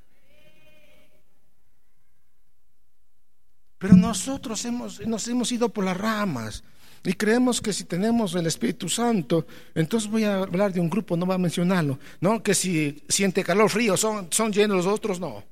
Pero 3.79 3.97
nosotros 3.97 4.65
hemos, 4.67 5.05
nos 5.05 5.27
hemos 5.27 5.51
ido 5.51 5.69
por 5.69 5.85
las 5.85 5.97
ramas 5.97 6.63
y 7.05 7.15
creemos 7.15 7.61
que 7.61 7.73
si 7.73 7.85
tenemos 7.85 8.35
el 8.35 8.47
Espíritu 8.47 8.89
Santo, 8.89 9.47
entonces 9.75 10.09
voy 10.09 10.25
a 10.25 10.37
hablar 10.37 10.73
de 10.73 10.81
un 10.81 10.89
grupo, 10.89 11.17
no 11.17 11.27
voy 11.27 11.35
a 11.35 11.39
mencionarlo, 11.39 11.99
¿no? 12.21 12.43
Que 12.43 12.55
si 12.55 13.03
siente 13.09 13.43
calor, 13.43 13.69
frío, 13.71 13.97
son, 13.97 14.29
son 14.31 14.53
llenos 14.53 14.77
los 14.77 14.87
otros, 14.87 15.19
no. 15.19 15.43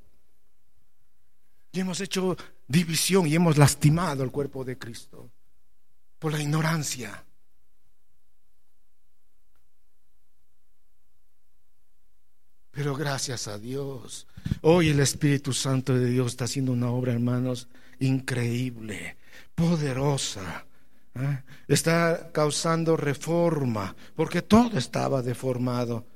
Y 1.73 1.81
hemos 1.81 2.01
hecho 2.01 2.37
división 2.69 3.27
y 3.27 3.35
hemos 3.35 3.59
lastimado 3.59 4.23
el 4.23 4.31
cuerpo 4.31 4.65
de 4.65 4.79
Cristo 4.79 5.29
por 6.21 6.33
la 6.33 6.41
ignorancia. 6.41 7.25
Pero 12.71 12.95
gracias 12.95 13.49
a 13.49 13.59
Dios, 13.59 14.29
hoy 14.61 14.91
el 14.91 15.01
Espíritu 15.01 15.53
Santo 15.53 15.95
de 15.95 16.11
Dios 16.11 16.29
está 16.29 16.45
haciendo 16.45 16.71
una 16.73 16.91
obra, 16.91 17.13
hermanos, 17.13 17.67
increíble, 17.99 19.17
poderosa. 19.57 20.65
¿Eh? 21.15 21.43
Está 21.69 22.31
causando 22.33 22.97
reforma, 22.97 23.95
porque 24.15 24.43
todo 24.43 24.79
estaba 24.79 25.23
deformado. 25.23 26.07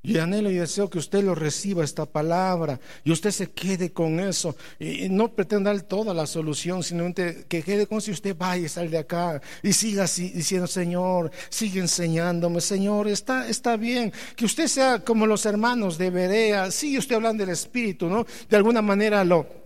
Y 0.00 0.16
anhelo 0.18 0.48
y 0.50 0.54
deseo 0.54 0.88
que 0.88 0.98
usted 0.98 1.24
lo 1.24 1.34
reciba 1.34 1.82
esta 1.84 2.06
palabra 2.06 2.78
y 3.04 3.10
usted 3.10 3.30
se 3.32 3.50
quede 3.50 3.92
con 3.92 4.20
eso. 4.20 4.56
Y, 4.78 5.08
no 5.08 5.34
pretenda 5.34 5.72
dar 5.72 5.82
toda 5.82 6.14
la 6.14 6.26
solución, 6.26 6.84
sino 6.84 7.12
que 7.12 7.62
quede 7.62 7.86
con 7.86 8.00
si 8.00 8.12
usted 8.12 8.36
vaya 8.36 8.64
y 8.64 8.68
sale 8.68 8.88
de 8.88 8.98
acá 8.98 9.42
y 9.62 9.72
siga 9.72 10.04
así, 10.04 10.30
diciendo, 10.30 10.68
Señor, 10.68 11.32
sigue 11.50 11.80
enseñándome, 11.80 12.60
Señor, 12.60 13.08
está, 13.08 13.48
está 13.48 13.76
bien. 13.76 14.12
Que 14.36 14.44
usted 14.44 14.68
sea 14.68 15.00
como 15.00 15.26
los 15.26 15.44
hermanos 15.44 15.98
de 15.98 16.10
Berea, 16.10 16.70
sigue 16.70 16.98
usted 16.98 17.16
hablando 17.16 17.42
del 17.42 17.52
Espíritu, 17.52 18.08
¿no? 18.08 18.24
De 18.48 18.56
alguna 18.56 18.80
manera 18.80 19.24
lo 19.24 19.57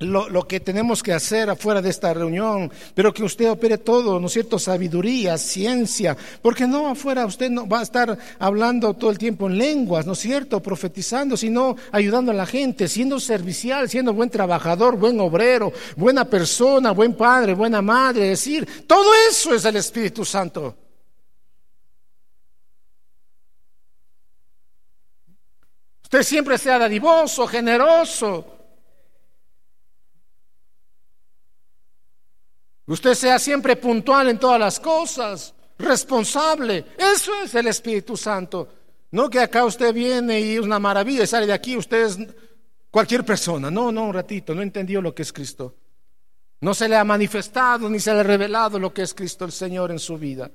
lo, 0.00 0.46
que 0.46 0.60
tenemos 0.60 1.02
que 1.02 1.12
hacer 1.12 1.50
afuera 1.50 1.82
de 1.82 1.90
esta 1.90 2.14
reunión, 2.14 2.70
pero 2.94 3.12
que 3.12 3.24
usted 3.24 3.50
opere 3.50 3.78
todo, 3.78 4.20
¿no 4.20 4.28
es 4.28 4.32
cierto? 4.32 4.58
Sabiduría, 4.58 5.36
ciencia, 5.38 6.16
porque 6.40 6.66
no 6.66 6.88
afuera 6.88 7.26
usted 7.26 7.50
no 7.50 7.68
va 7.68 7.80
a 7.80 7.82
estar 7.82 8.16
hablando 8.38 8.94
todo 8.94 9.10
el 9.10 9.18
tiempo 9.18 9.48
en 9.48 9.58
lenguas, 9.58 10.06
¿no 10.06 10.12
es 10.12 10.20
cierto? 10.20 10.60
Profetizando, 10.60 11.36
sino 11.36 11.74
ayudando 11.90 12.30
a 12.30 12.34
la 12.34 12.46
gente, 12.46 12.86
siendo 12.86 13.18
servicial, 13.18 13.88
siendo 13.88 14.12
buen 14.12 14.30
trabajador, 14.30 14.96
buen 14.96 15.18
obrero, 15.18 15.72
buena 15.96 16.24
persona, 16.24 16.92
buen 16.92 17.14
padre, 17.14 17.54
buena 17.54 17.82
madre, 17.82 18.32
es 18.32 18.44
decir, 18.44 18.84
todo 18.86 19.10
eso 19.28 19.52
es 19.52 19.64
el 19.64 19.76
Espíritu 19.76 20.24
Santo. 20.24 20.76
Usted 26.04 26.22
siempre 26.22 26.56
sea 26.56 26.78
dadivoso, 26.78 27.46
generoso, 27.46 28.57
Usted 32.88 33.14
sea 33.14 33.38
siempre 33.38 33.76
puntual 33.76 34.30
en 34.30 34.38
todas 34.38 34.58
las 34.58 34.80
cosas, 34.80 35.54
responsable. 35.78 36.86
Eso 36.96 37.32
es 37.44 37.54
el 37.54 37.66
Espíritu 37.66 38.16
Santo. 38.16 38.68
No 39.10 39.28
que 39.28 39.40
acá 39.40 39.64
usted 39.64 39.92
viene 39.92 40.40
y 40.40 40.54
es 40.56 40.60
una 40.60 40.78
maravilla 40.78 41.24
y 41.24 41.26
sale 41.26 41.46
de 41.46 41.52
aquí, 41.52 41.76
usted 41.76 42.06
es 42.06 42.18
cualquier 42.90 43.24
persona. 43.24 43.70
No, 43.70 43.92
no, 43.92 44.04
un 44.04 44.14
ratito, 44.14 44.54
no 44.54 44.62
entendió 44.62 45.02
lo 45.02 45.14
que 45.14 45.22
es 45.22 45.32
Cristo. 45.32 45.74
No 46.60 46.72
se 46.72 46.88
le 46.88 46.96
ha 46.96 47.04
manifestado 47.04 47.90
ni 47.90 48.00
se 48.00 48.12
le 48.12 48.20
ha 48.20 48.22
revelado 48.22 48.78
lo 48.78 48.92
que 48.92 49.02
es 49.02 49.12
Cristo 49.12 49.44
el 49.44 49.52
Señor 49.52 49.90
en 49.90 49.98
su 49.98 50.16
vida. 50.16 50.50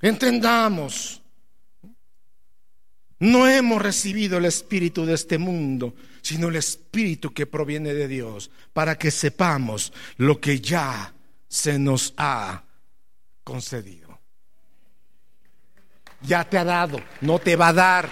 Entendamos. 0.00 1.21
No 3.22 3.46
hemos 3.46 3.80
recibido 3.80 4.38
el 4.38 4.46
espíritu 4.46 5.06
de 5.06 5.14
este 5.14 5.38
mundo, 5.38 5.94
sino 6.22 6.48
el 6.48 6.56
espíritu 6.56 7.32
que 7.32 7.46
proviene 7.46 7.94
de 7.94 8.08
Dios, 8.08 8.50
para 8.72 8.98
que 8.98 9.12
sepamos 9.12 9.92
lo 10.16 10.40
que 10.40 10.60
ya 10.60 11.14
se 11.46 11.78
nos 11.78 12.14
ha 12.16 12.64
concedido. 13.44 14.18
Ya 16.22 16.42
te 16.42 16.58
ha 16.58 16.64
dado, 16.64 17.00
no 17.20 17.38
te 17.38 17.54
va 17.54 17.68
a 17.68 17.72
dar. 17.72 18.08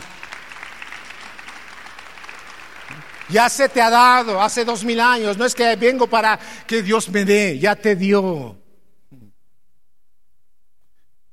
Ya 3.30 3.48
se 3.48 3.68
te 3.68 3.82
ha 3.82 3.90
dado 3.90 4.40
hace 4.40 4.64
dos 4.64 4.84
mil 4.84 5.00
años. 5.00 5.36
No 5.36 5.44
es 5.44 5.56
que 5.56 5.74
vengo 5.74 6.06
para 6.06 6.38
que 6.68 6.84
Dios 6.84 7.08
me 7.08 7.24
dé, 7.24 7.58
ya 7.58 7.74
te 7.74 7.96
dio. 7.96 8.56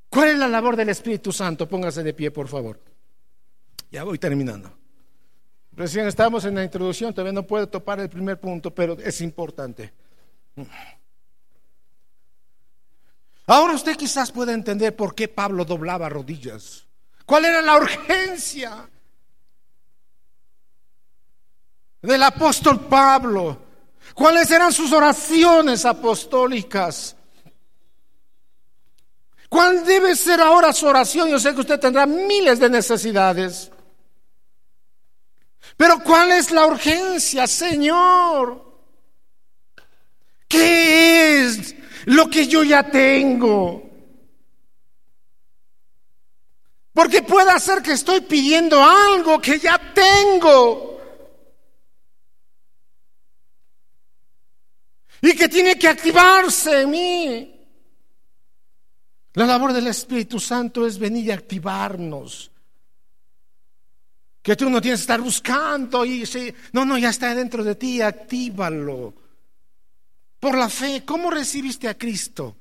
¿Cuál 0.10 0.30
es 0.30 0.38
la 0.40 0.48
labor 0.48 0.76
del 0.76 0.90
Espíritu 0.90 1.32
Santo? 1.32 1.70
Póngase 1.70 2.02
de 2.02 2.16
pie, 2.16 2.32
por 2.32 2.48
favor. 2.48 2.97
Ya 3.92 4.04
voy 4.04 4.20
terminando. 4.20 4.72
Recién 5.72 6.08
estamos 6.08 6.44
en 6.46 6.56
la 6.56 6.64
introducción, 6.64 7.14
todavía 7.14 7.34
no 7.34 7.44
puedo 7.44 7.70
topar 7.70 8.00
el 8.00 8.10
primer 8.10 8.40
punto, 8.40 8.74
pero 8.74 8.98
es 8.98 9.22
importante. 9.22 9.94
Ahora 13.46 13.74
usted 13.74 13.96
quizás 13.96 14.32
pueda 14.32 14.54
entender 14.54 14.96
por 14.96 15.14
qué 15.14 15.28
Pablo 15.28 15.64
doblaba 15.64 16.10
rodillas. 16.10 16.86
¿Cuál 17.26 17.46
era 17.46 17.62
la 17.62 17.78
urgencia 17.78 18.90
del 22.02 22.24
apóstol 22.24 22.80
Pablo? 22.88 23.62
¿Cuáles 24.14 24.50
eran 24.50 24.74
sus 24.74 24.92
oraciones 24.92 25.86
apostólicas? 25.86 27.16
¿Cuál 29.48 29.86
debe 29.86 30.16
ser 30.16 30.42
ahora 30.42 30.74
su 30.74 30.88
oración? 30.88 31.30
Yo 31.30 31.40
sé 31.40 31.54
que 31.54 31.62
usted 31.62 31.80
tendrá 31.80 32.06
miles 32.06 32.60
de 32.60 32.70
necesidades. 32.70 33.72
Pero 35.78 36.00
¿cuál 36.00 36.32
es 36.32 36.50
la 36.50 36.66
urgencia, 36.66 37.46
Señor? 37.46 38.66
¿Qué 40.48 41.46
es 41.46 41.76
lo 42.06 42.28
que 42.30 42.48
yo 42.48 42.64
ya 42.64 42.90
tengo? 42.90 43.84
Porque 46.94 47.22
puede 47.22 47.60
ser 47.60 47.84
que 47.84 47.92
estoy 47.92 48.22
pidiendo 48.22 48.84
algo 48.84 49.40
que 49.40 49.60
ya 49.60 49.80
tengo. 49.94 51.00
Y 55.22 55.36
que 55.36 55.48
tiene 55.48 55.78
que 55.78 55.88
activarse 55.88 56.82
en 56.82 56.90
mí. 56.90 57.54
La 59.34 59.46
labor 59.46 59.74
del 59.74 59.86
Espíritu 59.86 60.40
Santo 60.40 60.88
es 60.88 60.98
venir 60.98 61.26
y 61.26 61.32
activarnos. 61.32 62.50
Que 64.48 64.56
tú 64.56 64.70
no 64.70 64.80
tienes 64.80 65.02
que 65.02 65.04
estar 65.04 65.20
buscando 65.20 66.06
y 66.06 66.26
si, 66.26 66.54
no, 66.72 66.86
no, 66.86 66.98
ya 66.98 67.10
está 67.10 67.36
dentro 67.36 67.66
de 67.66 67.76
ti, 67.76 68.00
actívalo. 68.02 69.14
Por 70.40 70.58
la 70.58 70.70
fe, 70.70 71.04
¿cómo 71.04 71.30
recibiste 71.30 71.90
a 71.90 71.98
Cristo? 71.98 72.56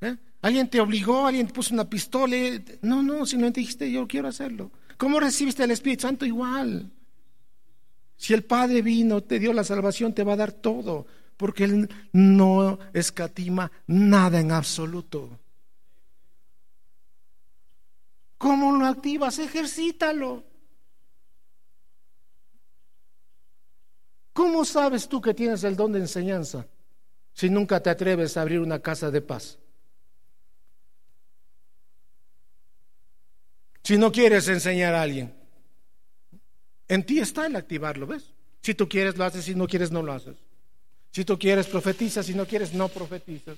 ¿Eh? 0.00 0.16
¿Alguien 0.42 0.70
te 0.70 0.78
obligó? 0.78 1.26
¿Alguien 1.26 1.48
te 1.48 1.52
puso 1.52 1.74
una 1.74 1.90
pistola? 1.90 2.36
No, 2.82 3.02
no, 3.02 3.26
simplemente 3.26 3.58
dijiste, 3.58 3.90
yo 3.90 4.06
quiero 4.06 4.28
hacerlo. 4.28 4.70
¿Cómo 4.96 5.18
recibiste 5.18 5.64
al 5.64 5.72
Espíritu 5.72 6.02
Santo? 6.02 6.24
Igual. 6.24 6.92
Si 8.16 8.32
el 8.32 8.44
Padre 8.44 8.80
vino, 8.80 9.20
te 9.24 9.40
dio 9.40 9.52
la 9.52 9.64
salvación, 9.64 10.14
te 10.14 10.22
va 10.22 10.34
a 10.34 10.36
dar 10.36 10.52
todo, 10.52 11.08
porque 11.36 11.64
Él 11.64 11.88
no 12.12 12.78
escatima 12.92 13.72
nada 13.88 14.38
en 14.38 14.52
absoluto. 14.52 15.40
¿Cómo 18.38 18.70
lo 18.70 18.86
activas? 18.86 19.40
Ejercítalo. 19.40 20.44
¿Cómo 24.36 24.66
sabes 24.66 25.08
tú 25.08 25.18
que 25.18 25.32
tienes 25.32 25.64
el 25.64 25.76
don 25.76 25.92
de 25.92 25.98
enseñanza 25.98 26.66
si 27.32 27.48
nunca 27.48 27.82
te 27.82 27.88
atreves 27.88 28.36
a 28.36 28.42
abrir 28.42 28.60
una 28.60 28.80
casa 28.80 29.10
de 29.10 29.22
paz? 29.22 29.56
Si 33.82 33.96
no 33.96 34.12
quieres 34.12 34.46
enseñar 34.48 34.94
a 34.94 35.00
alguien, 35.00 35.32
en 36.86 37.06
ti 37.06 37.18
está 37.18 37.46
el 37.46 37.56
activarlo, 37.56 38.06
¿ves? 38.06 38.34
Si 38.60 38.74
tú 38.74 38.86
quieres 38.86 39.16
lo 39.16 39.24
haces, 39.24 39.42
si 39.42 39.54
no 39.54 39.66
quieres 39.66 39.90
no 39.90 40.02
lo 40.02 40.12
haces. 40.12 40.36
Si 41.12 41.24
tú 41.24 41.38
quieres 41.38 41.66
profetizas, 41.66 42.26
si 42.26 42.34
no 42.34 42.44
quieres 42.44 42.74
no 42.74 42.88
profetizas. 42.88 43.56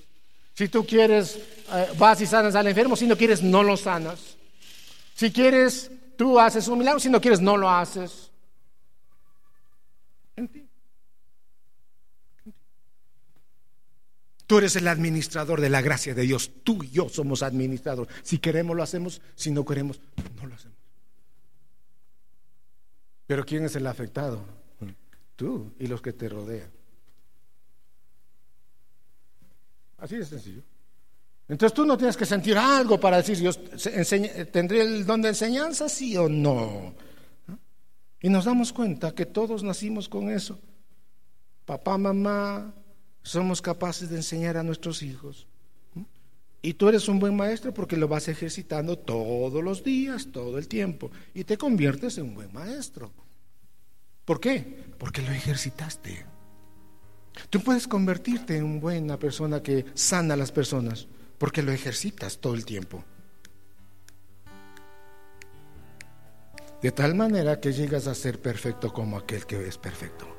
Si 0.53 0.69
tú 0.69 0.85
quieres 0.85 1.35
eh, 1.73 1.89
vas 1.97 2.21
y 2.21 2.25
sanas 2.25 2.55
al 2.55 2.67
enfermo, 2.67 2.95
si 2.95 3.05
no 3.05 3.17
quieres 3.17 3.43
no 3.43 3.63
lo 3.63 3.75
sanas. 3.75 4.37
Si 5.13 5.29
quieres, 5.29 5.91
tú 6.15 6.39
haces 6.39 6.69
un 6.69 6.79
milagro, 6.79 7.01
si 7.01 7.09
no 7.09 7.19
quieres, 7.19 7.41
no 7.41 7.57
lo 7.57 7.69
haces. 7.69 8.29
Tú 14.49 14.57
eres 14.57 14.75
el 14.77 14.87
administrador 14.87 15.61
de 15.61 15.69
la 15.69 15.79
gracia 15.79 16.15
de 16.15 16.23
Dios. 16.23 16.49
Tú 16.63 16.83
y 16.83 16.89
yo 16.89 17.07
somos 17.07 17.43
administradores. 17.43 18.11
Si 18.23 18.39
queremos, 18.39 18.75
lo 18.75 18.81
hacemos. 18.81 19.21
Si 19.35 19.51
no 19.51 19.63
queremos, 19.63 20.01
no 20.41 20.47
lo 20.47 20.55
hacemos. 20.55 20.75
Pero 23.27 23.45
¿quién 23.45 23.65
es 23.65 23.75
el 23.75 23.85
afectado? 23.85 24.43
Tú 25.35 25.71
y 25.77 25.85
los 25.85 26.01
que 26.01 26.13
te 26.13 26.27
rodean. 26.27 26.67
Así 29.99 30.15
de 30.15 30.25
sencillo. 30.25 30.63
Entonces 31.47 31.75
tú 31.75 31.85
no 31.85 31.95
tienes 31.95 32.17
que 32.17 32.25
sentir 32.25 32.57
algo 32.57 32.99
para 32.99 33.17
decir, 33.17 33.39
yo 33.39 33.53
tendré 33.53 34.81
el 34.81 35.05
don 35.05 35.21
de 35.21 35.29
enseñanza, 35.29 35.87
sí 35.87 36.17
o 36.17 36.27
no. 36.27 36.95
Y 38.19 38.29
nos 38.29 38.45
damos 38.45 38.73
cuenta 38.73 39.13
que 39.13 39.27
todos 39.27 39.61
nacimos 39.61 40.09
con 40.09 40.31
eso. 40.31 40.57
Papá, 41.65 41.99
mamá, 41.99 42.73
somos 43.29 43.61
capaces 43.61 44.09
de 44.09 44.15
enseñar 44.15 44.57
a 44.57 44.63
nuestros 44.63 45.03
hijos. 45.03 45.45
Y 46.63 46.73
tú 46.73 46.89
eres 46.89 47.07
un 47.07 47.19
buen 47.19 47.35
maestro 47.35 47.71
porque 47.73 47.95
lo 47.95 48.07
vas 48.07 48.27
ejercitando 48.27 48.97
todos 48.97 49.63
los 49.63 49.83
días, 49.83 50.29
todo 50.31 50.57
el 50.57 50.67
tiempo. 50.67 51.11
Y 51.35 51.43
te 51.43 51.55
conviertes 51.55 52.17
en 52.17 52.25
un 52.25 52.35
buen 52.35 52.51
maestro. 52.51 53.11
¿Por 54.25 54.39
qué? 54.39 54.83
Porque 54.97 55.21
lo 55.21 55.31
ejercitaste. 55.31 56.25
Tú 57.51 57.61
puedes 57.61 57.87
convertirte 57.87 58.57
en 58.57 58.63
una 58.63 58.79
buena 58.79 59.19
persona 59.19 59.61
que 59.61 59.85
sana 59.93 60.33
a 60.33 60.37
las 60.37 60.51
personas 60.51 61.07
porque 61.37 61.61
lo 61.61 61.71
ejercitas 61.71 62.39
todo 62.39 62.55
el 62.55 62.65
tiempo. 62.65 63.05
De 66.81 66.91
tal 66.91 67.13
manera 67.13 67.59
que 67.59 67.73
llegas 67.73 68.07
a 68.07 68.15
ser 68.15 68.41
perfecto 68.41 68.91
como 68.91 69.17
aquel 69.17 69.45
que 69.45 69.67
es 69.67 69.77
perfecto. 69.77 70.38